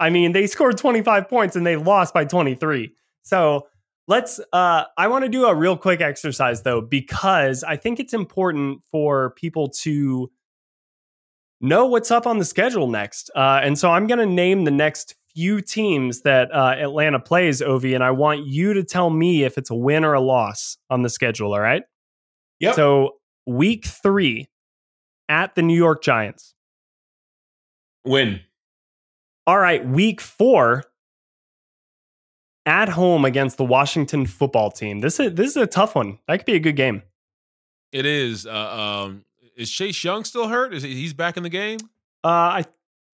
I 0.00 0.10
mean, 0.10 0.32
they 0.32 0.46
scored 0.46 0.78
25 0.78 1.28
points 1.28 1.54
and 1.56 1.66
they 1.66 1.76
lost 1.76 2.14
by 2.14 2.24
23. 2.24 2.92
So 3.22 3.68
let's, 4.08 4.40
uh, 4.52 4.84
I 4.96 5.06
want 5.08 5.24
to 5.24 5.28
do 5.28 5.44
a 5.44 5.54
real 5.54 5.76
quick 5.76 6.00
exercise 6.00 6.62
though, 6.62 6.80
because 6.80 7.62
I 7.62 7.76
think 7.76 8.00
it's 8.00 8.14
important 8.14 8.80
for 8.90 9.30
people 9.36 9.68
to 9.82 10.30
know 11.60 11.86
what's 11.86 12.10
up 12.10 12.26
on 12.26 12.38
the 12.38 12.44
schedule 12.44 12.88
next. 12.88 13.30
Uh, 13.36 13.60
and 13.62 13.78
so 13.78 13.90
I'm 13.90 14.06
going 14.06 14.18
to 14.18 14.26
name 14.26 14.64
the 14.64 14.70
next 14.70 15.14
few 15.34 15.60
teams 15.60 16.22
that 16.22 16.52
uh, 16.52 16.74
Atlanta 16.78 17.20
plays, 17.20 17.62
Ovie, 17.62 17.94
and 17.94 18.02
I 18.02 18.10
want 18.10 18.46
you 18.46 18.72
to 18.74 18.82
tell 18.82 19.10
me 19.10 19.44
if 19.44 19.58
it's 19.58 19.70
a 19.70 19.74
win 19.74 20.04
or 20.04 20.14
a 20.14 20.20
loss 20.20 20.78
on 20.88 21.02
the 21.02 21.10
schedule. 21.10 21.52
All 21.52 21.60
right. 21.60 21.82
Yep. 22.58 22.74
So 22.74 23.16
week 23.46 23.84
three 23.84 24.48
at 25.28 25.54
the 25.54 25.62
New 25.62 25.76
York 25.76 26.02
Giants. 26.02 26.54
Win. 28.04 28.40
All 29.50 29.58
right, 29.58 29.84
week 29.84 30.20
four 30.20 30.84
at 32.64 32.88
home 32.90 33.24
against 33.24 33.56
the 33.56 33.64
Washington 33.64 34.24
football 34.24 34.70
team. 34.70 35.00
This 35.00 35.18
is 35.18 35.34
this 35.34 35.50
is 35.50 35.56
a 35.56 35.66
tough 35.66 35.96
one. 35.96 36.20
That 36.28 36.36
could 36.36 36.46
be 36.46 36.54
a 36.54 36.60
good 36.60 36.76
game. 36.76 37.02
It 37.90 38.06
is. 38.06 38.46
Uh, 38.46 38.52
um, 38.52 39.24
is 39.56 39.68
Chase 39.68 40.04
Young 40.04 40.22
still 40.22 40.46
hurt? 40.46 40.72
Is 40.72 40.84
he, 40.84 40.94
he's 40.94 41.14
back 41.14 41.36
in 41.36 41.42
the 41.42 41.48
game? 41.48 41.80
Uh, 42.22 42.28
I 42.28 42.64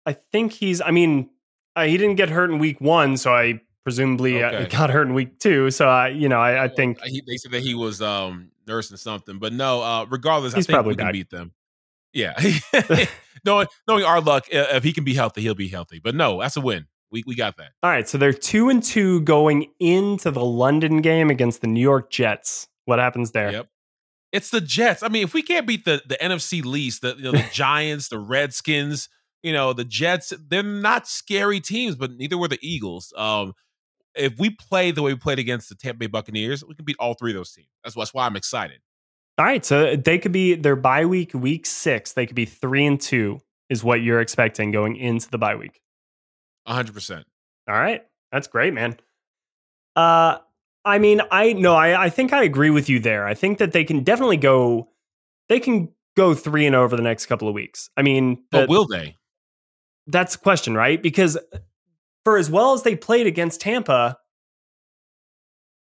I 0.04 0.12
think 0.12 0.52
he's. 0.52 0.82
I 0.82 0.90
mean, 0.90 1.30
uh, 1.74 1.84
he 1.84 1.96
didn't 1.96 2.16
get 2.16 2.28
hurt 2.28 2.50
in 2.50 2.58
week 2.58 2.82
one, 2.82 3.16
so 3.16 3.32
I 3.32 3.62
presumably 3.82 4.42
uh, 4.42 4.48
okay. 4.48 4.64
uh, 4.64 4.68
got 4.78 4.90
hurt 4.90 5.06
in 5.06 5.14
week 5.14 5.38
two. 5.38 5.70
So 5.70 5.88
I, 5.88 6.08
you 6.08 6.28
know, 6.28 6.38
I, 6.38 6.64
I 6.64 6.68
think 6.68 7.02
he, 7.02 7.22
they 7.26 7.38
said 7.38 7.52
that 7.52 7.62
he 7.62 7.74
was 7.74 8.02
um, 8.02 8.50
nursing 8.66 8.98
something, 8.98 9.38
but 9.38 9.54
no. 9.54 9.80
Uh, 9.80 10.04
regardless, 10.10 10.52
he's 10.52 10.66
I 10.66 10.66
think 10.66 10.74
probably 10.74 10.90
we 10.90 10.96
back. 10.96 11.06
can 11.06 11.12
beat 11.12 11.30
them. 11.30 11.52
Yeah, 12.12 12.38
knowing 13.44 13.66
knowing 13.86 14.04
our 14.04 14.20
luck, 14.20 14.46
if 14.50 14.84
he 14.84 14.92
can 14.92 15.04
be 15.04 15.14
healthy, 15.14 15.42
he'll 15.42 15.54
be 15.54 15.68
healthy. 15.68 16.00
But 16.02 16.14
no, 16.14 16.40
that's 16.40 16.56
a 16.56 16.60
win. 16.60 16.86
We 17.10 17.22
we 17.26 17.34
got 17.34 17.56
that. 17.58 17.72
All 17.82 17.90
right, 17.90 18.08
so 18.08 18.18
they're 18.18 18.32
two 18.32 18.68
and 18.68 18.82
two 18.82 19.20
going 19.20 19.70
into 19.78 20.30
the 20.30 20.44
London 20.44 21.02
game 21.02 21.30
against 21.30 21.60
the 21.60 21.66
New 21.66 21.80
York 21.80 22.10
Jets. 22.10 22.68
What 22.84 22.98
happens 22.98 23.32
there? 23.32 23.52
Yep. 23.52 23.68
It's 24.32 24.50
the 24.50 24.60
Jets. 24.60 25.02
I 25.02 25.08
mean, 25.08 25.22
if 25.22 25.34
we 25.34 25.42
can't 25.42 25.66
beat 25.66 25.84
the 25.84 26.02
the 26.06 26.16
NFC 26.16 26.64
least, 26.64 27.02
the 27.02 27.14
you 27.16 27.24
know, 27.24 27.32
the 27.32 27.46
Giants, 27.52 28.08
the 28.08 28.18
Redskins, 28.18 29.08
you 29.42 29.52
know, 29.52 29.72
the 29.72 29.84
Jets, 29.84 30.32
they're 30.48 30.62
not 30.62 31.06
scary 31.06 31.60
teams, 31.60 31.96
but 31.96 32.12
neither 32.12 32.36
were 32.36 32.48
the 32.48 32.58
Eagles. 32.60 33.12
Um, 33.16 33.52
if 34.16 34.38
we 34.38 34.50
play 34.50 34.90
the 34.90 35.02
way 35.02 35.12
we 35.12 35.18
played 35.18 35.38
against 35.38 35.68
the 35.68 35.74
Tampa 35.74 35.98
Bay 35.98 36.06
Buccaneers, 36.06 36.64
we 36.64 36.74
can 36.74 36.84
beat 36.84 36.96
all 36.98 37.14
three 37.14 37.30
of 37.32 37.36
those 37.36 37.52
teams. 37.52 37.68
That's, 37.84 37.94
that's 37.94 38.14
why 38.14 38.26
I'm 38.26 38.36
excited. 38.36 38.80
All 39.38 39.44
right, 39.44 39.64
so 39.64 39.96
they 39.96 40.18
could 40.18 40.32
be 40.32 40.54
their 40.54 40.76
bye 40.76 41.04
week, 41.04 41.34
week 41.34 41.66
six. 41.66 42.12
They 42.12 42.26
could 42.26 42.36
be 42.36 42.46
three 42.46 42.86
and 42.86 42.98
two, 42.98 43.40
is 43.68 43.84
what 43.84 44.00
you're 44.00 44.20
expecting 44.20 44.70
going 44.70 44.96
into 44.96 45.30
the 45.30 45.38
bye 45.38 45.56
week. 45.56 45.80
hundred 46.66 46.94
percent. 46.94 47.26
All 47.68 47.74
right, 47.74 48.02
that's 48.32 48.46
great, 48.46 48.72
man. 48.72 48.96
Uh, 49.94 50.38
I 50.86 50.98
mean, 50.98 51.20
I 51.30 51.52
no, 51.52 51.74
I 51.74 52.04
I 52.04 52.10
think 52.10 52.32
I 52.32 52.44
agree 52.44 52.70
with 52.70 52.88
you 52.88 52.98
there. 52.98 53.26
I 53.26 53.34
think 53.34 53.58
that 53.58 53.72
they 53.72 53.84
can 53.84 54.02
definitely 54.04 54.38
go. 54.38 54.88
They 55.48 55.60
can 55.60 55.90
go 56.16 56.34
three 56.34 56.66
and 56.66 56.74
over 56.74 56.96
the 56.96 57.02
next 57.02 57.26
couple 57.26 57.46
of 57.46 57.54
weeks. 57.54 57.90
I 57.96 58.02
mean, 58.02 58.36
the, 58.52 58.60
but 58.60 58.68
will 58.70 58.86
they? 58.86 59.16
That's 60.06 60.36
the 60.36 60.42
question, 60.42 60.74
right? 60.74 61.02
Because 61.02 61.36
for 62.24 62.38
as 62.38 62.50
well 62.50 62.72
as 62.72 62.84
they 62.84 62.96
played 62.96 63.26
against 63.26 63.60
Tampa, 63.60 64.18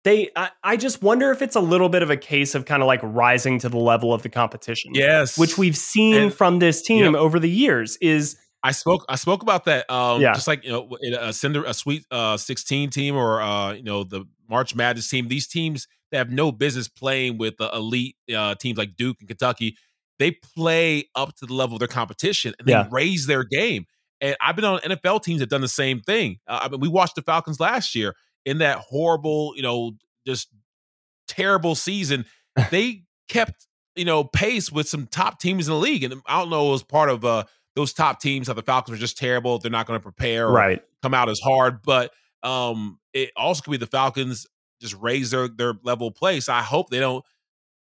they 0.04 0.30
I, 0.34 0.50
I, 0.64 0.76
just 0.76 1.02
wonder 1.02 1.30
if 1.30 1.42
it's 1.42 1.56
a 1.56 1.60
little 1.60 1.88
bit 1.88 2.02
of 2.02 2.10
a 2.10 2.16
case 2.16 2.54
of 2.54 2.64
kind 2.64 2.82
of 2.82 2.86
like 2.86 3.00
rising 3.02 3.58
to 3.60 3.68
the 3.68 3.78
level 3.78 4.12
of 4.12 4.22
the 4.22 4.28
competition. 4.28 4.92
Yes. 4.94 5.38
Which 5.38 5.56
we've 5.56 5.76
seen 5.76 6.14
and, 6.14 6.34
from 6.34 6.58
this 6.58 6.82
team 6.82 7.04
yep. 7.04 7.14
over 7.14 7.38
the 7.38 7.50
years 7.50 7.96
is 7.98 8.36
I 8.62 8.72
spoke 8.72 9.04
I 9.08 9.16
spoke 9.16 9.42
about 9.42 9.64
that 9.66 9.90
um 9.90 10.20
yeah. 10.20 10.34
just 10.34 10.46
like 10.46 10.64
you 10.64 10.72
know 10.72 10.96
a 11.20 11.32
cinder 11.32 11.64
a 11.64 11.74
sweet 11.74 12.04
uh 12.10 12.36
16 12.36 12.90
team 12.90 13.16
or 13.16 13.40
uh 13.40 13.72
you 13.72 13.82
know 13.82 14.04
the 14.04 14.24
March 14.48 14.74
Madness 14.74 15.08
team 15.08 15.28
these 15.28 15.46
teams 15.46 15.86
that 16.10 16.18
have 16.18 16.30
no 16.30 16.52
business 16.52 16.88
playing 16.88 17.38
with 17.38 17.56
the 17.56 17.70
elite 17.72 18.16
uh, 18.36 18.54
teams 18.54 18.76
like 18.76 18.96
Duke 18.96 19.16
and 19.20 19.28
Kentucky 19.28 19.76
they 20.18 20.32
play 20.32 21.08
up 21.14 21.34
to 21.36 21.46
the 21.46 21.54
level 21.54 21.76
of 21.76 21.78
their 21.78 21.88
competition 21.88 22.54
and 22.58 22.68
they 22.68 22.72
yeah. 22.72 22.86
raise 22.90 23.26
their 23.26 23.44
game 23.44 23.86
and 24.20 24.36
I've 24.40 24.54
been 24.54 24.64
on 24.64 24.78
NFL 24.80 25.22
teams 25.22 25.40
that 25.40 25.48
done 25.48 25.62
the 25.62 25.68
same 25.68 26.00
thing 26.00 26.38
uh, 26.46 26.60
I 26.62 26.68
mean 26.68 26.80
we 26.80 26.88
watched 26.88 27.14
the 27.14 27.22
Falcons 27.22 27.60
last 27.60 27.94
year 27.94 28.14
in 28.44 28.58
that 28.58 28.78
horrible, 28.78 29.52
you 29.56 29.62
know, 29.62 29.92
just 30.26 30.48
terrible 31.28 31.74
season, 31.74 32.24
they 32.70 33.04
kept, 33.28 33.66
you 33.96 34.04
know, 34.04 34.24
pace 34.24 34.70
with 34.70 34.88
some 34.88 35.06
top 35.06 35.40
teams 35.40 35.68
in 35.68 35.74
the 35.74 35.80
league. 35.80 36.04
And 36.04 36.22
I 36.26 36.40
don't 36.40 36.50
know, 36.50 36.68
it 36.68 36.72
was 36.72 36.82
part 36.82 37.08
of 37.08 37.24
uh, 37.24 37.44
those 37.74 37.92
top 37.92 38.20
teams 38.20 38.48
how 38.48 38.54
the 38.54 38.62
Falcons 38.62 38.96
are 38.96 39.00
just 39.00 39.18
terrible. 39.18 39.58
They're 39.58 39.70
not 39.70 39.86
going 39.86 39.98
to 39.98 40.02
prepare 40.02 40.48
or 40.48 40.52
right. 40.52 40.82
come 41.02 41.14
out 41.14 41.28
as 41.28 41.40
hard. 41.40 41.82
But 41.82 42.12
um, 42.42 42.98
it 43.12 43.30
also 43.36 43.62
could 43.62 43.70
be 43.70 43.76
the 43.76 43.86
Falcons 43.86 44.46
just 44.80 44.96
raise 45.00 45.30
their, 45.30 45.48
their 45.48 45.74
level 45.84 46.08
of 46.08 46.14
play. 46.14 46.40
So 46.40 46.52
I 46.52 46.62
hope 46.62 46.90
they 46.90 46.98
don't 46.98 47.24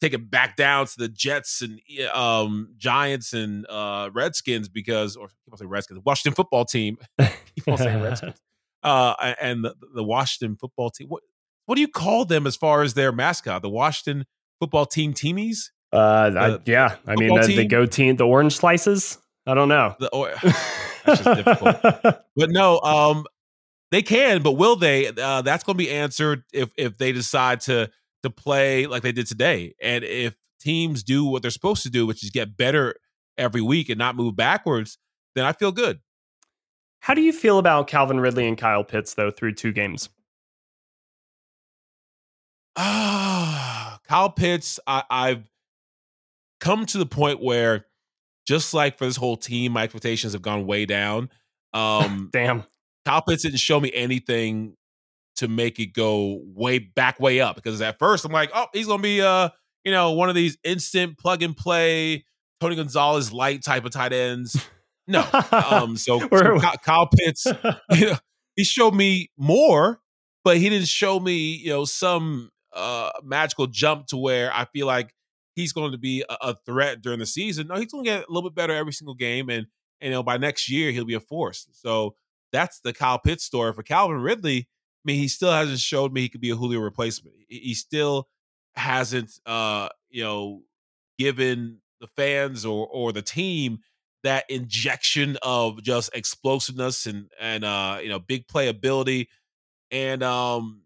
take 0.03 0.13
it 0.13 0.31
back 0.31 0.57
down 0.57 0.87
to 0.87 0.95
the 0.99 1.09
Jets 1.09 1.63
and 1.63 1.81
um, 2.13 2.75
Giants 2.77 3.33
and 3.33 3.67
uh, 3.69 4.11
Redskins 4.13 4.69
because, 4.69 5.17
or 5.17 5.29
people 5.45 5.59
say 5.59 5.65
Redskins, 5.65 6.01
Washington 6.05 6.35
football 6.35 6.65
team. 6.65 6.99
people 7.57 7.79
say 7.79 7.97
Redskins 8.03 8.41
uh, 8.83 9.35
and 9.41 9.65
the, 9.65 9.75
the, 9.95 10.05
Washington 10.05 10.57
football 10.57 10.91
team. 10.91 11.09
What 11.09 11.23
what 11.67 11.75
do 11.75 11.81
you 11.81 11.89
call 11.89 12.25
them 12.25 12.47
as 12.47 12.57
far 12.57 12.83
as 12.83 12.95
their 12.95 13.13
mascot? 13.13 13.63
The 13.63 13.69
Washington 13.69 14.27
football 14.59 14.87
team 14.87 15.13
teamies? 15.13 15.71
Uh, 15.93 16.31
I, 16.37 16.59
yeah, 16.65 16.97
I 17.07 17.17
mean 17.17 17.35
the, 17.35 17.47
the 17.47 17.65
go 17.67 17.87
team, 17.87 18.17
the 18.17 18.27
orange 18.27 18.57
slices. 18.57 19.19
I 19.47 19.55
don't 19.55 19.69
know. 19.69 19.95
The, 19.99 20.09
or, 20.11 20.33
that's 21.05 21.23
just 21.23 21.45
difficult. 21.45 21.77
But 22.37 22.51
no, 22.51 22.81
um, 22.81 23.27
they 23.91 24.03
can, 24.03 24.43
but 24.43 24.53
will 24.53 24.77
they? 24.77 25.09
Uh, 25.09 25.43
that's 25.43 25.65
going 25.65 25.77
to 25.77 25.85
be 25.85 25.91
answered 25.91 26.45
if 26.53 26.71
if 26.77 26.99
they 26.99 27.13
decide 27.13 27.61
to 27.63 27.91
to 28.23 28.31
play 28.31 28.87
like 28.87 29.03
they 29.03 29.13
did 29.13 29.27
today, 29.27 29.75
and 29.83 30.05
if 30.05 30.37
teams 30.61 31.03
do 31.03 31.25
what 31.25 31.43
they're 31.43 31.51
supposed 31.51 31.83
to 31.83 31.91
do, 31.91 32.07
which 32.07 32.23
is 32.23 32.31
get 32.31 32.57
better 32.57 32.95
every 33.37 33.63
week 33.63 33.89
and 33.89 33.99
not 33.99 34.15
move 34.15 34.37
backwards, 34.37 34.99
then 35.35 35.45
I 35.45 35.53
feel 35.53 35.73
good. 35.73 36.01
How 37.01 37.15
do 37.15 37.23
you 37.23 37.33
feel 37.33 37.59
about 37.59 37.87
Calvin 37.87 38.21
Ridley 38.21 38.47
and 38.47 38.57
Kyle 38.57 38.85
Pitts 38.85 39.15
though 39.15 39.31
through 39.31 39.55
two 39.55 39.73
games? 39.73 40.09
Ah, 42.77 43.99
Kyle 44.07 44.31
Pitts, 44.31 44.79
I, 44.87 45.03
I've 45.11 45.45
come 46.61 46.87
to 46.87 46.99
the 46.99 47.07
point 47.07 47.43
where 47.43 47.87
just 48.47 48.75
like 48.75 48.99
for 48.99 49.07
this 49.07 49.17
whole 49.17 49.37
team, 49.37 49.73
my 49.73 49.83
expectations 49.85 50.35
have 50.35 50.43
gone 50.43 50.67
way 50.67 50.87
down. 50.87 51.31
Um, 51.73 52.31
Damn. 52.33 52.65
Kyle 53.07 53.23
Pitts 53.23 53.45
didn't 53.45 53.61
show 53.61 53.79
me 53.79 53.93
anything 53.95 54.75
to 55.37 55.47
make 55.47 55.79
it 55.79 55.93
go 55.93 56.41
way 56.45 56.81
back 56.81 57.21
way 57.21 57.41
up 57.41 57.55
because 57.55 57.81
at 57.81 57.97
first 57.97 58.25
I'm 58.25 58.33
like, 58.33 58.51
oh, 58.53 58.67
he's 58.73 58.89
gonna 58.89 59.01
be 59.01 59.23
uh, 59.23 59.51
you 59.85 59.93
know, 59.93 60.11
one 60.11 60.29
of 60.29 60.35
these 60.35 60.59
instant 60.65 61.17
plug 61.17 61.45
and 61.45 61.57
play 61.57 62.25
Tony 62.61 62.75
Gonzalez 62.75 63.33
light 63.33 63.63
type 63.63 63.85
of 63.85 63.93
tight 63.93 64.13
ends. 64.13 64.67
No. 65.11 65.27
Um, 65.51 65.97
so, 65.97 66.21
so 66.29 66.61
Kyle 66.85 67.09
Pitts, 67.09 67.47
you 67.91 68.07
know, 68.07 68.17
he 68.57 68.65
showed 68.65 68.95
me 68.95 69.31
more, 69.37 70.01
but 70.45 70.57
he 70.59 70.69
didn't 70.69 70.89
show 70.89 71.19
me, 71.19 71.57
you 71.57 71.71
know, 71.71 71.85
some 71.85 72.51
uh, 72.73 73.11
magical 73.23 73.67
jump 73.67 74.07
to 74.09 74.17
where 74.17 74.53
I 74.55 74.67
feel 74.67 74.87
like 74.87 75.13
he's 75.57 75.73
going 75.73 75.93
to 75.93 75.99
be 75.99 76.25
a, 76.29 76.37
a 76.41 76.55
threat 76.67 77.03
during 77.03 77.19
the 77.19 77.27
season. 77.27 77.67
No, 77.67 77.75
he's 77.75 77.91
going 77.93 78.05
to 78.05 78.11
get 78.11 78.29
a 78.29 78.33
little 78.33 78.49
bit 78.49 78.55
better 78.55 78.75
every 78.75 78.93
single 78.93 79.15
game, 79.15 79.49
and, 79.49 79.67
and 80.01 80.09
you 80.09 80.11
know 80.11 80.23
by 80.23 80.37
next 80.37 80.71
year 80.71 80.93
he'll 80.93 81.05
be 81.05 81.15
a 81.15 81.21
force. 81.21 81.67
So 81.73 82.15
that's 82.53 82.81
the 82.81 82.93
Kyle 82.93 83.19
Pitts 83.19 83.45
story 83.45 83.73
for 83.73 83.83
Calvin 83.83 84.21
Ridley. 84.21 84.59
I 84.59 85.03
mean, 85.05 85.17
he 85.17 85.29
still 85.29 85.53
hasn't 85.53 85.81
showed 85.81 86.13
me 86.13 86.21
he 86.21 86.29
could 86.29 86.41
be 86.41 86.51
a 86.51 86.57
Julio 86.57 86.81
replacement. 86.81 87.35
He 87.49 87.75
still 87.75 88.29
hasn't, 88.75 89.33
uh, 89.47 89.89
you 90.11 90.23
know, 90.23 90.63
given 91.19 91.81
the 92.01 92.07
fans 92.07 92.65
or 92.65 92.87
or 92.87 93.13
the 93.13 93.23
team 93.23 93.79
that 94.23 94.45
injection 94.49 95.37
of 95.43 95.83
just 95.83 96.11
explosiveness 96.15 97.07
and 97.07 97.31
and 97.41 97.65
uh 97.65 97.99
you 98.03 98.09
know 98.09 98.19
big 98.19 98.47
playability. 98.47 99.27
And 99.91 100.23
um 100.23 100.83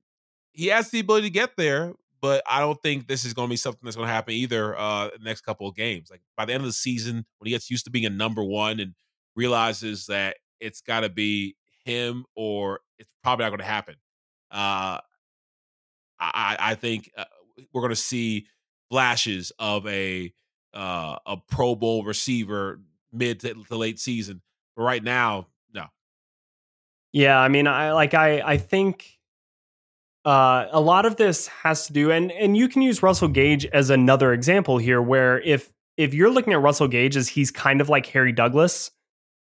he 0.53 0.69
has 0.69 0.91
the 0.91 1.01
ability 1.01 1.27
to 1.27 1.33
get 1.33 1.57
there 1.57 1.93
but 2.21 2.43
i 2.49 2.61
don't 2.61 2.81
think 2.81 3.09
this 3.09 3.25
is 3.25 3.35
going 3.35 3.49
to 3.49 3.53
be 3.53 3.57
something 3.57 3.81
that's 3.83 3.97
going 3.97 4.07
to 4.07 4.13
happen 4.13 4.33
either 4.33 4.79
uh 4.79 5.11
next 5.23 5.43
couple 5.43 5.69
of 5.69 5.75
games. 5.75 6.09
Like 6.11 6.23
by 6.37 6.45
the 6.45 6.53
end 6.53 6.63
of 6.63 6.69
the 6.69 6.73
season 6.73 7.27
when 7.39 7.47
he 7.47 7.51
gets 7.51 7.71
used 7.71 7.85
to 7.87 7.91
being 7.91 8.07
a 8.07 8.11
number 8.11 8.43
one 8.43 8.81
and 8.81 8.95
realizes 9.37 10.07
that 10.07 10.37
it's 10.61 10.81
got 10.81 11.01
to 11.01 11.09
be 11.09 11.57
him 11.85 12.25
or 12.35 12.81
it's 12.99 13.11
probably 13.23 13.45
not 13.45 13.51
going 13.51 13.59
to 13.59 13.65
happen 13.65 13.97
uh 14.51 14.99
i 16.21 16.57
i 16.59 16.75
think 16.75 17.11
uh, 17.17 17.25
we're 17.73 17.83
going 17.83 17.91
to 17.91 17.97
see 17.97 18.47
flashes 18.91 19.53
of 19.59 19.87
a 19.87 20.33
uh, 20.73 21.17
a 21.27 21.37
Pro 21.49 21.75
Bowl 21.75 22.05
receiver 22.05 22.81
mid 23.15 23.41
to, 23.41 23.55
to 23.55 23.77
late 23.77 23.99
season. 23.99 24.43
But 24.77 24.83
right 24.83 25.03
now, 25.03 25.49
no. 25.73 25.87
Yeah, 27.13 27.39
I 27.39 27.49
mean, 27.49 27.67
I 27.67 27.93
like 27.93 28.15
I 28.15 28.41
I 28.41 28.57
think 28.57 29.19
uh, 30.25 30.67
a 30.71 30.81
lot 30.81 31.05
of 31.07 31.17
this 31.17 31.49
has 31.49 31.87
to 31.87 31.93
do, 31.93 32.11
and 32.11 32.33
and 32.33 32.57
you 32.57 32.69
can 32.69 32.83
use 32.83 33.03
Russell 33.03 33.29
Gage 33.29 33.67
as 33.67 33.91
another 33.91 34.33
example 34.33 34.79
here, 34.79 35.03
where 35.03 35.41
if 35.41 35.73
if 35.97 36.15
you're 36.15 36.31
looking 36.31 36.53
at 36.53 36.61
Russell 36.61 36.89
Gage 36.89 37.17
as 37.17 37.29
he's 37.29 37.51
kind 37.51 37.81
of 37.81 37.89
like 37.89 38.07
Harry 38.07 38.33
Douglas, 38.33 38.91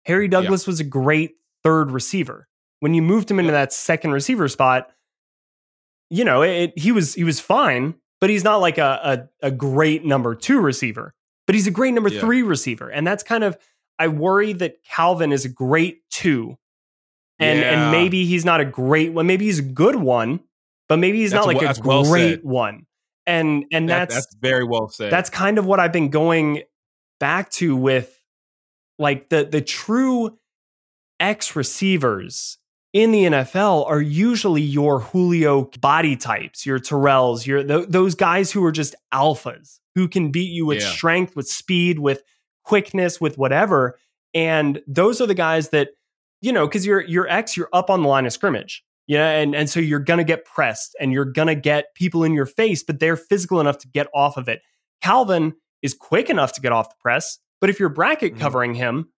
Harry 0.05 0.27
Douglas 0.27 0.65
yeah. 0.65 0.71
was 0.71 0.79
a 0.79 0.85
great 0.85 1.35
third 1.63 1.91
receiver. 1.91 2.47
When 2.79 2.93
you 2.93 3.01
moved 3.01 3.29
him 3.29 3.39
into 3.39 3.51
that 3.51 3.73
second 3.73 4.11
receiver 4.11 4.47
spot, 4.47 4.89
you 6.09 6.23
know, 6.23 6.41
it, 6.43 6.77
he 6.77 6.91
was 6.93 7.13
he 7.13 7.25
was 7.25 7.39
fine, 7.39 7.95
but 8.21 8.29
he's 8.29 8.43
not 8.43 8.57
like 8.57 8.77
a 8.77 9.27
a, 9.41 9.47
a 9.47 9.51
great 9.51 10.05
number 10.05 10.33
two 10.33 10.61
receiver 10.61 11.13
but 11.49 11.55
he's 11.55 11.65
a 11.65 11.71
great 11.71 11.95
number 11.95 12.11
yeah. 12.11 12.19
three 12.19 12.43
receiver. 12.43 12.89
And 12.89 13.07
that's 13.07 13.23
kind 13.23 13.43
of, 13.43 13.57
I 13.97 14.07
worry 14.07 14.53
that 14.53 14.83
Calvin 14.83 15.31
is 15.31 15.45
a 15.45 15.49
great 15.49 16.07
two. 16.11 16.59
And, 17.39 17.57
yeah. 17.57 17.71
and 17.71 17.91
maybe 17.91 18.23
he's 18.25 18.45
not 18.45 18.61
a 18.61 18.65
great 18.65 19.13
one. 19.13 19.25
Maybe 19.25 19.45
he's 19.45 19.57
a 19.57 19.63
good 19.63 19.95
one, 19.95 20.41
but 20.87 20.99
maybe 20.99 21.17
he's 21.17 21.31
that's 21.31 21.47
not 21.47 21.55
like 21.55 21.63
a, 21.63 21.71
a 21.71 22.03
great 22.03 22.45
one. 22.45 22.85
And 23.25 23.65
and 23.71 23.89
that, 23.89 24.09
that's 24.09 24.27
that's 24.27 24.35
very 24.39 24.63
well 24.63 24.89
said. 24.89 25.11
That's 25.11 25.31
kind 25.31 25.57
of 25.57 25.65
what 25.65 25.79
I've 25.79 25.91
been 25.91 26.09
going 26.09 26.61
back 27.19 27.49
to 27.53 27.75
with 27.75 28.21
like 28.99 29.29
the 29.29 29.43
the 29.43 29.61
true 29.61 30.37
X 31.19 31.55
receivers 31.55 32.58
in 32.93 33.11
the 33.11 33.25
NFL 33.25 33.87
are 33.87 34.01
usually 34.01 34.61
your 34.61 34.99
Julio 34.99 35.69
body 35.79 36.15
types, 36.15 36.65
your 36.65 36.79
Terrells, 36.79 37.45
your 37.45 37.63
th- 37.63 37.87
those 37.87 38.15
guys 38.15 38.51
who 38.51 38.63
are 38.65 38.71
just 38.71 38.95
alphas 39.13 39.79
who 39.95 40.07
can 40.07 40.31
beat 40.31 40.51
you 40.51 40.65
with 40.65 40.81
yeah. 40.81 40.89
strength, 40.89 41.35
with 41.35 41.47
speed, 41.47 41.99
with 41.99 42.23
quickness, 42.63 43.21
with 43.21 43.37
whatever. 43.37 43.97
And 44.33 44.81
those 44.87 45.21
are 45.21 45.27
the 45.27 45.33
guys 45.33 45.69
that, 45.69 45.89
you 46.41 46.51
know, 46.51 46.67
because 46.67 46.85
you're 46.85 47.01
you're 47.01 47.27
X, 47.27 47.55
you're 47.55 47.69
up 47.73 47.89
on 47.89 48.01
the 48.01 48.07
line 48.07 48.25
of 48.25 48.33
scrimmage. 48.33 48.83
Yeah, 49.07 49.29
and, 49.31 49.55
and 49.55 49.67
so 49.67 49.79
you're 49.79 49.99
gonna 49.99 50.23
get 50.23 50.45
pressed 50.45 50.95
and 50.99 51.11
you're 51.11 51.25
gonna 51.25 51.55
get 51.55 51.95
people 51.95 52.23
in 52.23 52.33
your 52.33 52.45
face, 52.45 52.83
but 52.83 52.99
they're 52.99 53.17
physical 53.17 53.59
enough 53.59 53.79
to 53.79 53.87
get 53.87 54.07
off 54.13 54.37
of 54.37 54.47
it. 54.47 54.61
Calvin 55.01 55.53
is 55.81 55.93
quick 55.93 56.29
enough 56.29 56.53
to 56.53 56.61
get 56.61 56.71
off 56.71 56.89
the 56.89 56.95
press, 56.99 57.39
but 57.59 57.69
if 57.69 57.79
you're 57.79 57.89
bracket 57.89 58.33
mm-hmm. 58.33 58.41
covering 58.41 58.73
him, 58.75 59.09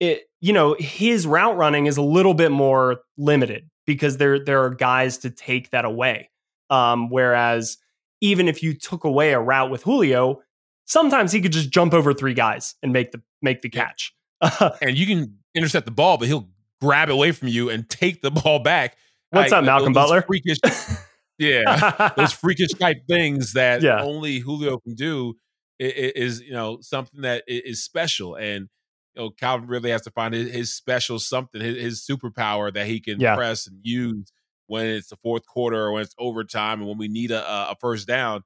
it 0.00 0.24
you 0.44 0.52
know, 0.52 0.76
his 0.78 1.26
route 1.26 1.56
running 1.56 1.86
is 1.86 1.96
a 1.96 2.02
little 2.02 2.34
bit 2.34 2.50
more 2.50 3.00
limited 3.16 3.70
because 3.86 4.18
there 4.18 4.38
there 4.38 4.62
are 4.62 4.68
guys 4.68 5.16
to 5.18 5.30
take 5.30 5.70
that 5.70 5.86
away. 5.86 6.28
Um, 6.68 7.08
whereas 7.08 7.78
even 8.20 8.46
if 8.46 8.62
you 8.62 8.74
took 8.74 9.04
away 9.04 9.32
a 9.32 9.40
route 9.40 9.70
with 9.70 9.84
Julio, 9.84 10.42
sometimes 10.84 11.32
he 11.32 11.40
could 11.40 11.52
just 11.52 11.70
jump 11.70 11.94
over 11.94 12.12
three 12.12 12.34
guys 12.34 12.74
and 12.82 12.92
make 12.92 13.12
the 13.12 13.22
make 13.40 13.62
the 13.62 13.70
catch. 13.70 14.14
and 14.82 14.98
you 14.98 15.06
can 15.06 15.38
intercept 15.54 15.86
the 15.86 15.92
ball, 15.92 16.18
but 16.18 16.28
he'll 16.28 16.50
grab 16.78 17.08
it 17.08 17.12
away 17.12 17.32
from 17.32 17.48
you 17.48 17.70
and 17.70 17.88
take 17.88 18.20
the 18.20 18.30
ball 18.42 18.58
back. 18.58 18.98
What's 19.30 19.50
up, 19.50 19.64
Malcolm 19.64 19.94
Butler? 19.94 20.20
Freakish, 20.20 20.58
yeah, 21.38 22.10
those 22.18 22.34
freakish 22.34 22.72
type 22.78 22.98
things 23.08 23.54
that 23.54 23.80
yeah. 23.80 24.02
only 24.02 24.40
Julio 24.40 24.78
can 24.80 24.94
do 24.94 25.38
is, 25.78 26.42
you 26.42 26.52
know 26.52 26.80
something 26.82 27.22
that 27.22 27.44
is 27.46 27.82
special 27.82 28.34
and 28.34 28.68
Oh, 29.16 29.22
you 29.22 29.28
know 29.28 29.30
Calvin 29.30 29.68
really 29.68 29.90
has 29.90 30.02
to 30.02 30.10
find 30.10 30.34
his, 30.34 30.52
his 30.52 30.74
special 30.74 31.18
something 31.18 31.60
his, 31.60 31.76
his, 31.76 32.06
superpower 32.06 32.72
that 32.72 32.86
he 32.86 33.00
can 33.00 33.20
yeah. 33.20 33.36
press 33.36 33.66
and 33.66 33.78
use 33.82 34.32
when 34.66 34.86
it's 34.86 35.08
the 35.08 35.16
fourth 35.16 35.46
quarter 35.46 35.78
or 35.78 35.92
when 35.92 36.02
it's 36.02 36.14
overtime 36.18 36.80
and 36.80 36.88
when 36.88 36.98
we 36.98 37.08
need 37.08 37.30
a, 37.30 37.70
a 37.70 37.76
first 37.80 38.06
down 38.06 38.42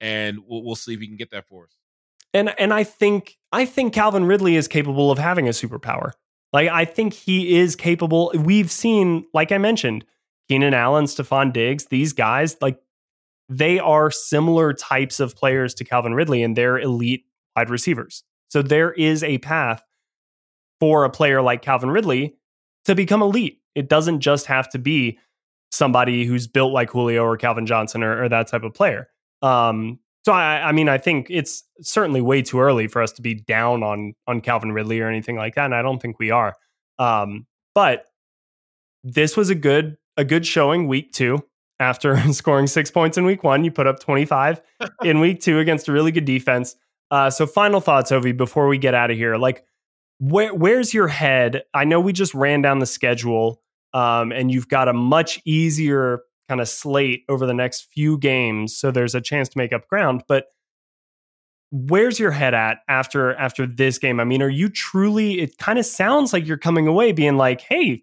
and 0.00 0.40
we'll, 0.46 0.64
we'll 0.64 0.76
see 0.76 0.94
if 0.94 1.00
he 1.00 1.06
can 1.06 1.16
get 1.16 1.30
that 1.30 1.46
for 1.46 1.64
us 1.64 1.80
and 2.32 2.54
and 2.58 2.72
I 2.72 2.84
think 2.84 3.38
I 3.52 3.64
think 3.64 3.92
Calvin 3.92 4.24
Ridley 4.24 4.56
is 4.56 4.68
capable 4.68 5.10
of 5.10 5.18
having 5.18 5.48
a 5.48 5.52
superpower. 5.52 6.12
Like 6.52 6.68
I 6.68 6.84
think 6.84 7.12
he 7.12 7.58
is 7.58 7.76
capable. 7.76 8.32
We've 8.34 8.70
seen, 8.70 9.24
like 9.32 9.52
I 9.52 9.58
mentioned, 9.58 10.04
Keenan 10.48 10.74
Allen, 10.74 11.04
Stefon 11.04 11.52
Diggs, 11.52 11.86
these 11.86 12.12
guys, 12.12 12.56
like 12.60 12.80
they 13.48 13.78
are 13.78 14.10
similar 14.10 14.72
types 14.72 15.20
of 15.20 15.36
players 15.36 15.74
to 15.74 15.84
Calvin 15.84 16.14
Ridley, 16.14 16.42
and 16.42 16.56
they're 16.56 16.78
elite 16.78 17.24
wide 17.56 17.70
receivers. 17.70 18.24
So 18.48 18.62
there 18.62 18.92
is 18.92 19.22
a 19.22 19.38
path 19.38 19.82
for 20.80 21.04
a 21.04 21.10
player 21.10 21.42
like 21.42 21.62
Calvin 21.62 21.90
Ridley 21.90 22.36
to 22.86 22.94
become 22.94 23.22
elite. 23.22 23.60
It 23.74 23.88
doesn't 23.88 24.20
just 24.20 24.46
have 24.46 24.68
to 24.70 24.78
be 24.78 25.18
somebody 25.70 26.24
who's 26.24 26.48
built 26.48 26.72
like 26.72 26.90
Julio 26.90 27.22
or 27.22 27.36
Calvin 27.36 27.66
Johnson 27.66 28.02
or, 28.02 28.24
or 28.24 28.28
that 28.28 28.48
type 28.48 28.64
of 28.64 28.74
player. 28.74 29.08
Um, 29.42 30.00
so 30.24 30.32
I, 30.32 30.68
I 30.68 30.72
mean, 30.72 30.88
I 30.88 30.98
think 30.98 31.28
it's 31.30 31.62
certainly 31.80 32.20
way 32.20 32.42
too 32.42 32.60
early 32.60 32.88
for 32.88 33.02
us 33.02 33.12
to 33.12 33.22
be 33.22 33.34
down 33.34 33.82
on 33.82 34.14
on 34.26 34.40
Calvin 34.40 34.72
Ridley 34.72 35.00
or 35.00 35.08
anything 35.08 35.36
like 35.36 35.54
that, 35.54 35.66
and 35.66 35.74
I 35.74 35.82
don't 35.82 36.00
think 36.00 36.18
we 36.18 36.30
are. 36.30 36.54
Um, 36.98 37.46
but 37.74 38.06
this 39.02 39.36
was 39.36 39.48
a 39.48 39.54
good 39.54 39.96
a 40.16 40.24
good 40.24 40.46
showing 40.46 40.88
week 40.88 41.12
two. 41.12 41.44
After 41.78 42.18
scoring 42.32 42.66
six 42.66 42.90
points 42.90 43.16
in 43.16 43.24
week 43.24 43.42
one, 43.42 43.64
you 43.64 43.70
put 43.70 43.86
up 43.86 44.00
25 44.00 44.60
in 45.04 45.20
week 45.20 45.40
two 45.40 45.58
against 45.58 45.88
a 45.88 45.92
really 45.92 46.12
good 46.12 46.26
defense. 46.26 46.76
Uh, 47.10 47.30
so, 47.30 47.46
final 47.46 47.80
thoughts, 47.80 48.12
Ovie, 48.12 48.32
before 48.32 48.68
we 48.68 48.78
get 48.78 48.94
out 48.94 49.10
of 49.10 49.16
here. 49.16 49.36
Like, 49.36 49.64
where, 50.20 50.54
where's 50.54 50.94
your 50.94 51.08
head? 51.08 51.64
I 51.74 51.84
know 51.84 52.00
we 52.00 52.12
just 52.12 52.34
ran 52.34 52.62
down 52.62 52.78
the 52.78 52.86
schedule, 52.86 53.60
um, 53.92 54.30
and 54.30 54.52
you've 54.52 54.68
got 54.68 54.88
a 54.88 54.92
much 54.92 55.40
easier 55.44 56.22
kind 56.50 56.60
of 56.60 56.68
slate 56.68 57.24
over 57.28 57.46
the 57.46 57.54
next 57.54 57.86
few 57.94 58.18
games 58.18 58.76
so 58.76 58.90
there's 58.90 59.14
a 59.14 59.20
chance 59.20 59.48
to 59.48 59.56
make 59.56 59.72
up 59.72 59.86
ground 59.86 60.24
but 60.26 60.46
where's 61.70 62.18
your 62.18 62.32
head 62.32 62.54
at 62.54 62.78
after 62.88 63.36
after 63.36 63.68
this 63.68 63.98
game 63.98 64.18
i 64.18 64.24
mean 64.24 64.42
are 64.42 64.48
you 64.48 64.68
truly 64.68 65.38
it 65.38 65.56
kind 65.58 65.78
of 65.78 65.86
sounds 65.86 66.32
like 66.32 66.44
you're 66.44 66.56
coming 66.56 66.88
away 66.88 67.12
being 67.12 67.36
like 67.36 67.60
hey 67.60 68.02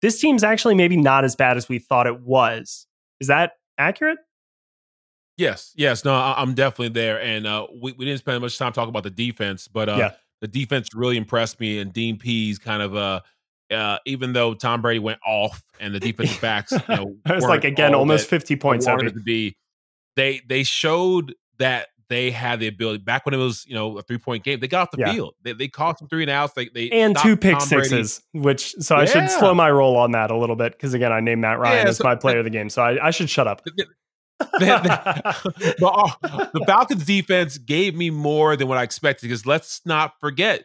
this 0.00 0.20
team's 0.20 0.44
actually 0.44 0.76
maybe 0.76 0.96
not 0.96 1.24
as 1.24 1.34
bad 1.34 1.56
as 1.56 1.68
we 1.68 1.80
thought 1.80 2.06
it 2.06 2.20
was 2.20 2.86
is 3.20 3.26
that 3.26 3.54
accurate 3.78 4.18
yes 5.36 5.72
yes 5.74 6.04
no 6.04 6.14
i'm 6.14 6.54
definitely 6.54 6.90
there 6.90 7.20
and 7.20 7.48
uh, 7.48 7.66
we, 7.82 7.90
we 7.98 8.04
didn't 8.04 8.20
spend 8.20 8.40
much 8.40 8.56
time 8.56 8.72
talking 8.72 8.90
about 8.90 9.02
the 9.02 9.10
defense 9.10 9.66
but 9.66 9.88
uh, 9.88 9.96
yeah. 9.98 10.12
The 10.40 10.48
defense 10.48 10.94
really 10.94 11.16
impressed 11.16 11.60
me 11.60 11.78
and 11.78 11.92
dean 11.92 12.18
pees 12.18 12.58
kind 12.58 12.82
of 12.82 12.94
uh 12.96 13.20
uh, 13.70 13.98
even 14.06 14.32
though 14.32 14.54
Tom 14.54 14.80
Brady 14.80 14.98
went 14.98 15.20
off 15.26 15.62
and 15.78 15.94
the 15.94 16.00
defensive 16.00 16.40
backs, 16.40 16.72
you 16.72 16.78
know, 16.88 17.14
it 17.26 17.34
was 17.34 17.44
like 17.44 17.64
again 17.64 17.94
almost 17.94 18.28
fifty 18.28 18.56
points. 18.56 18.86
Wanted 18.86 19.14
to 19.14 19.20
be, 19.20 19.56
they 20.16 20.40
they 20.48 20.62
showed 20.62 21.34
that 21.58 21.88
they 22.08 22.30
had 22.30 22.60
the 22.60 22.66
ability 22.66 22.98
back 22.98 23.26
when 23.26 23.34
it 23.34 23.38
was 23.38 23.64
you 23.66 23.74
know 23.74 23.98
a 23.98 24.02
three 24.02 24.18
point 24.18 24.44
game. 24.44 24.60
They 24.60 24.68
got 24.68 24.82
off 24.82 24.90
the 24.90 24.98
yeah. 24.98 25.12
field. 25.12 25.34
They, 25.42 25.52
they 25.52 25.68
caught 25.68 25.98
some 25.98 26.08
three 26.08 26.22
and 26.22 26.30
outs. 26.30 26.54
They, 26.54 26.68
they 26.72 26.88
and 26.90 27.16
two 27.16 27.36
pick 27.36 27.58
Tom 27.58 27.68
sixes, 27.68 28.22
Brady. 28.32 28.44
which 28.44 28.72
so 28.80 28.96
yeah. 28.96 29.02
I 29.02 29.04
should 29.04 29.30
slow 29.30 29.54
my 29.54 29.70
roll 29.70 29.96
on 29.96 30.12
that 30.12 30.30
a 30.30 30.36
little 30.36 30.56
bit 30.56 30.72
because 30.72 30.94
again 30.94 31.12
I 31.12 31.20
named 31.20 31.42
Matt 31.42 31.58
Ryan 31.58 31.84
yeah, 31.84 31.90
as 31.90 31.98
so, 31.98 32.04
my 32.04 32.14
player 32.14 32.38
of 32.38 32.44
the 32.44 32.50
game, 32.50 32.70
so 32.70 32.82
I, 32.82 33.08
I 33.08 33.10
should 33.10 33.28
shut 33.28 33.46
up. 33.46 33.62
the, 34.58 35.74
the, 35.78 35.86
uh, 35.86 36.46
the 36.52 36.64
Falcons 36.66 37.04
defense 37.04 37.58
gave 37.58 37.94
me 37.94 38.10
more 38.10 38.56
than 38.56 38.68
what 38.68 38.78
I 38.78 38.82
expected 38.82 39.26
because 39.26 39.46
let's 39.46 39.80
not 39.84 40.18
forget 40.20 40.64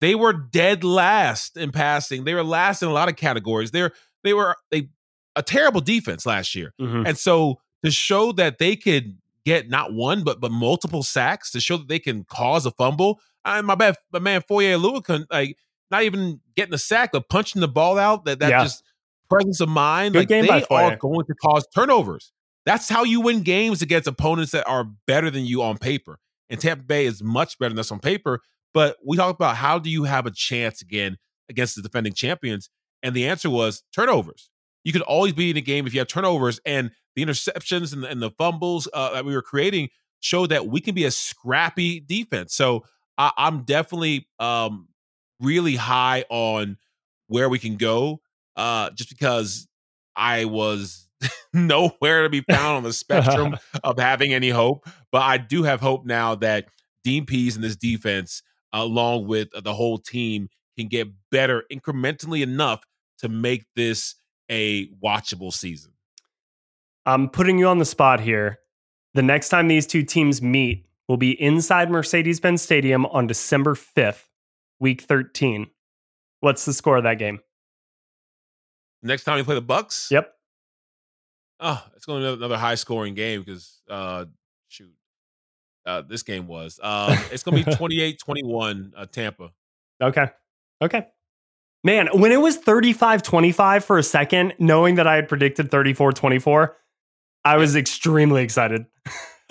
they 0.00 0.14
were 0.14 0.32
dead 0.32 0.84
last 0.84 1.56
in 1.56 1.72
passing. 1.72 2.24
They 2.24 2.34
were 2.34 2.44
last 2.44 2.82
in 2.82 2.88
a 2.88 2.92
lot 2.92 3.08
of 3.08 3.16
categories. 3.16 3.70
They're 3.70 3.92
they 4.22 4.34
were 4.34 4.56
they 4.70 4.88
a 5.36 5.42
terrible 5.42 5.80
defense 5.80 6.26
last 6.26 6.54
year. 6.54 6.74
Mm-hmm. 6.80 7.06
And 7.06 7.18
so 7.18 7.60
to 7.84 7.90
show 7.90 8.32
that 8.32 8.58
they 8.58 8.76
could 8.76 9.16
get 9.44 9.68
not 9.68 9.92
one 9.92 10.24
but 10.24 10.40
but 10.40 10.52
multiple 10.52 11.02
sacks, 11.02 11.50
to 11.52 11.60
show 11.60 11.76
that 11.78 11.88
they 11.88 11.98
can 11.98 12.24
cause 12.24 12.66
a 12.66 12.70
fumble. 12.72 13.20
I 13.44 13.60
my 13.62 13.74
bad, 13.74 13.96
my 14.12 14.18
man 14.18 14.42
Foye 14.42 14.64
Oluokun, 14.64 15.26
like 15.30 15.56
not 15.90 16.02
even 16.02 16.40
getting 16.56 16.74
a 16.74 16.78
sack, 16.78 17.12
but 17.12 17.28
punching 17.28 17.60
the 17.60 17.68
ball 17.68 17.98
out. 17.98 18.24
That 18.24 18.40
that 18.40 18.50
yeah. 18.50 18.62
just 18.62 18.82
presence 19.30 19.60
of 19.60 19.68
mind. 19.68 20.14
Good 20.14 20.30
like 20.30 20.68
they 20.68 20.74
are 20.74 20.96
going 20.96 21.26
to 21.26 21.34
cause 21.34 21.66
turnovers. 21.74 22.32
That's 22.66 22.88
how 22.88 23.04
you 23.04 23.20
win 23.20 23.42
games 23.42 23.82
against 23.82 24.08
opponents 24.08 24.52
that 24.52 24.66
are 24.66 24.84
better 25.06 25.30
than 25.30 25.44
you 25.44 25.62
on 25.62 25.78
paper. 25.78 26.18
And 26.48 26.60
Tampa 26.60 26.84
Bay 26.84 27.06
is 27.06 27.22
much 27.22 27.58
better 27.58 27.70
than 27.70 27.78
us 27.78 27.92
on 27.92 28.00
paper. 28.00 28.40
But 28.72 28.96
we 29.04 29.16
talked 29.16 29.38
about 29.38 29.56
how 29.56 29.78
do 29.78 29.90
you 29.90 30.04
have 30.04 30.26
a 30.26 30.30
chance 30.30 30.82
again 30.82 31.16
against 31.48 31.76
the 31.76 31.82
defending 31.82 32.12
champions? 32.12 32.70
And 33.02 33.14
the 33.14 33.26
answer 33.26 33.50
was 33.50 33.82
turnovers. 33.94 34.50
You 34.82 34.92
could 34.92 35.02
always 35.02 35.32
be 35.32 35.50
in 35.50 35.56
a 35.56 35.62
game 35.62 35.86
if 35.86 35.94
you 35.94 36.00
have 36.00 36.08
turnovers, 36.08 36.60
and 36.66 36.90
the 37.16 37.24
interceptions 37.24 37.92
and 37.92 38.02
the, 38.02 38.08
and 38.08 38.20
the 38.20 38.30
fumbles 38.30 38.88
uh, 38.92 39.14
that 39.14 39.24
we 39.24 39.34
were 39.34 39.42
creating 39.42 39.88
showed 40.20 40.50
that 40.50 40.66
we 40.66 40.80
can 40.80 40.94
be 40.94 41.04
a 41.04 41.10
scrappy 41.10 42.00
defense. 42.00 42.54
So 42.54 42.84
I, 43.16 43.30
am 43.36 43.62
definitely 43.62 44.26
um, 44.38 44.88
really 45.40 45.76
high 45.76 46.24
on 46.28 46.76
where 47.28 47.48
we 47.48 47.58
can 47.58 47.76
go, 47.76 48.20
uh, 48.56 48.90
just 48.90 49.08
because 49.08 49.66
I 50.16 50.44
was 50.44 51.08
nowhere 51.52 52.22
to 52.22 52.28
be 52.28 52.40
found 52.40 52.78
on 52.78 52.82
the 52.82 52.92
spectrum 52.92 53.56
of 53.84 53.98
having 53.98 54.32
any 54.32 54.50
hope. 54.50 54.88
But 55.12 55.22
I 55.22 55.38
do 55.38 55.62
have 55.62 55.80
hope 55.80 56.04
now 56.04 56.34
that 56.36 56.66
Dean 57.02 57.26
Pees 57.26 57.54
and 57.54 57.64
this 57.64 57.76
defense 57.76 58.42
along 58.74 59.26
with 59.26 59.48
the 59.62 59.72
whole 59.72 59.98
team, 59.98 60.48
can 60.76 60.88
get 60.88 61.08
better 61.30 61.62
incrementally 61.72 62.42
enough 62.42 62.84
to 63.18 63.28
make 63.28 63.64
this 63.76 64.16
a 64.50 64.88
watchable 65.02 65.52
season. 65.52 65.92
I'm 67.06 67.28
putting 67.28 67.58
you 67.58 67.68
on 67.68 67.78
the 67.78 67.84
spot 67.84 68.20
here. 68.20 68.58
The 69.14 69.22
next 69.22 69.50
time 69.50 69.68
these 69.68 69.86
two 69.86 70.02
teams 70.02 70.42
meet 70.42 70.86
will 71.08 71.16
be 71.16 71.40
inside 71.40 71.90
Mercedes 71.90 72.40
Benz 72.40 72.62
Stadium 72.62 73.06
on 73.06 73.26
December 73.26 73.74
5th, 73.74 74.24
week 74.80 75.02
13. 75.02 75.68
What's 76.40 76.64
the 76.64 76.72
score 76.72 76.96
of 76.96 77.04
that 77.04 77.18
game? 77.18 77.38
Next 79.02 79.24
time 79.24 79.36
we 79.36 79.44
play 79.44 79.54
the 79.54 79.62
Bucs? 79.62 80.10
Yep. 80.10 80.33
Oh, 81.66 81.82
it's 81.96 82.04
going 82.04 82.22
to 82.22 82.28
be 82.28 82.34
another 82.34 82.58
high 82.58 82.74
scoring 82.74 83.14
game 83.14 83.40
because 83.40 83.80
uh 83.88 84.26
shoot 84.68 84.92
uh, 85.86 86.02
this 86.02 86.22
game 86.22 86.46
was. 86.46 86.78
Um, 86.82 87.16
it's 87.32 87.42
going 87.42 87.62
to 87.62 87.70
be 87.70 87.76
28 87.76 88.18
21 88.18 88.92
uh, 88.96 89.06
Tampa. 89.06 89.50
Okay. 90.02 90.26
Okay. 90.82 91.06
Man, 91.82 92.08
when 92.12 92.32
it 92.32 92.40
was 92.40 92.56
35 92.56 93.22
25 93.22 93.84
for 93.84 93.98
a 93.98 94.02
second, 94.02 94.54
knowing 94.58 94.94
that 94.96 95.06
I 95.06 95.16
had 95.16 95.28
predicted 95.28 95.70
34 95.70 96.12
24, 96.12 96.76
I 97.44 97.56
was 97.56 97.76
extremely 97.76 98.42
excited. 98.42 98.86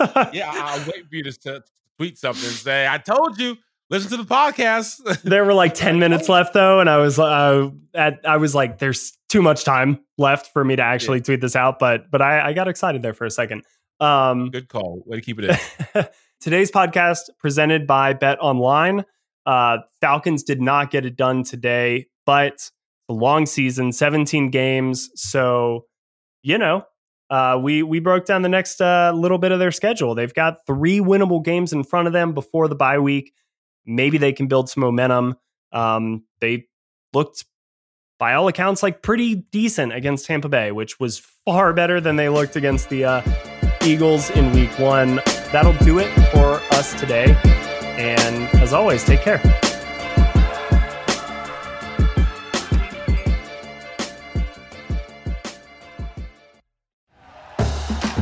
yeah, 0.32 0.50
I'll 0.52 0.84
wait 0.86 1.08
for 1.08 1.14
you 1.14 1.24
to 1.24 1.62
tweet 1.98 2.18
something 2.18 2.44
and 2.44 2.54
say, 2.54 2.88
I 2.88 2.98
told 2.98 3.38
you. 3.40 3.56
Listen 3.90 4.10
to 4.10 4.16
the 4.16 4.24
podcast. 4.24 5.22
there 5.22 5.44
were 5.44 5.54
like 5.54 5.74
10 5.74 5.98
minutes 5.98 6.28
left 6.28 6.54
though, 6.54 6.80
and 6.80 6.88
I 6.88 6.96
was 6.96 7.18
uh, 7.18 7.70
at 7.94 8.20
I 8.24 8.38
was 8.38 8.54
like, 8.54 8.78
there's 8.78 9.12
too 9.28 9.42
much 9.42 9.64
time 9.64 10.00
left 10.16 10.52
for 10.52 10.64
me 10.64 10.76
to 10.76 10.82
actually 10.82 11.18
yeah. 11.18 11.24
tweet 11.24 11.40
this 11.40 11.56
out, 11.56 11.78
but 11.78 12.10
but 12.10 12.22
I, 12.22 12.48
I 12.48 12.52
got 12.52 12.68
excited 12.68 13.02
there 13.02 13.14
for 13.14 13.26
a 13.26 13.30
second. 13.30 13.62
Um, 14.00 14.50
Good 14.50 14.68
call. 14.68 15.02
Way 15.06 15.16
to 15.16 15.22
keep 15.22 15.38
it 15.38 15.58
in. 15.94 16.06
Today's 16.40 16.70
podcast 16.70 17.30
presented 17.38 17.86
by 17.86 18.12
Bet 18.12 18.38
Online. 18.40 19.04
Uh, 19.46 19.78
Falcons 20.00 20.42
did 20.42 20.60
not 20.60 20.90
get 20.90 21.04
it 21.04 21.16
done 21.16 21.42
today, 21.42 22.06
but 22.26 22.70
the 23.08 23.14
long 23.14 23.46
season, 23.46 23.92
17 23.92 24.50
games. 24.50 25.10
So, 25.14 25.86
you 26.42 26.58
know, 26.58 26.84
uh, 27.30 27.58
we 27.62 27.82
we 27.82 28.00
broke 28.00 28.24
down 28.24 28.42
the 28.42 28.48
next 28.48 28.80
uh, 28.80 29.12
little 29.14 29.38
bit 29.38 29.52
of 29.52 29.58
their 29.58 29.72
schedule. 29.72 30.14
They've 30.14 30.34
got 30.34 30.58
three 30.66 31.00
winnable 31.00 31.44
games 31.44 31.72
in 31.72 31.84
front 31.84 32.06
of 32.06 32.12
them 32.12 32.32
before 32.32 32.68
the 32.68 32.74
bye 32.74 32.98
week. 32.98 33.32
Maybe 33.86 34.18
they 34.18 34.32
can 34.32 34.46
build 34.46 34.68
some 34.68 34.82
momentum. 34.82 35.36
Um, 35.72 36.24
they 36.40 36.66
looked 37.12 37.44
by 38.18 38.34
all 38.34 38.48
accounts, 38.48 38.82
like 38.82 39.02
pretty 39.02 39.34
decent 39.34 39.92
against 39.92 40.26
Tampa 40.26 40.48
Bay, 40.48 40.72
which 40.72 41.00
was 41.00 41.18
far 41.44 41.72
better 41.72 42.00
than 42.00 42.16
they 42.16 42.28
looked 42.28 42.56
against 42.56 42.88
the 42.88 43.04
uh, 43.04 43.22
Eagles 43.84 44.30
in 44.30 44.52
week 44.52 44.78
one. 44.78 45.16
That'll 45.52 45.76
do 45.84 45.98
it 45.98 46.10
for 46.30 46.60
us 46.74 46.98
today. 46.98 47.36
And 47.96 48.48
as 48.60 48.72
always, 48.72 49.04
take 49.04 49.20
care. 49.20 49.40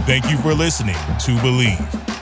Thank 0.04 0.30
you 0.30 0.36
for 0.38 0.52
listening 0.52 0.94
to 0.94 1.36
Bleav. 1.40 2.21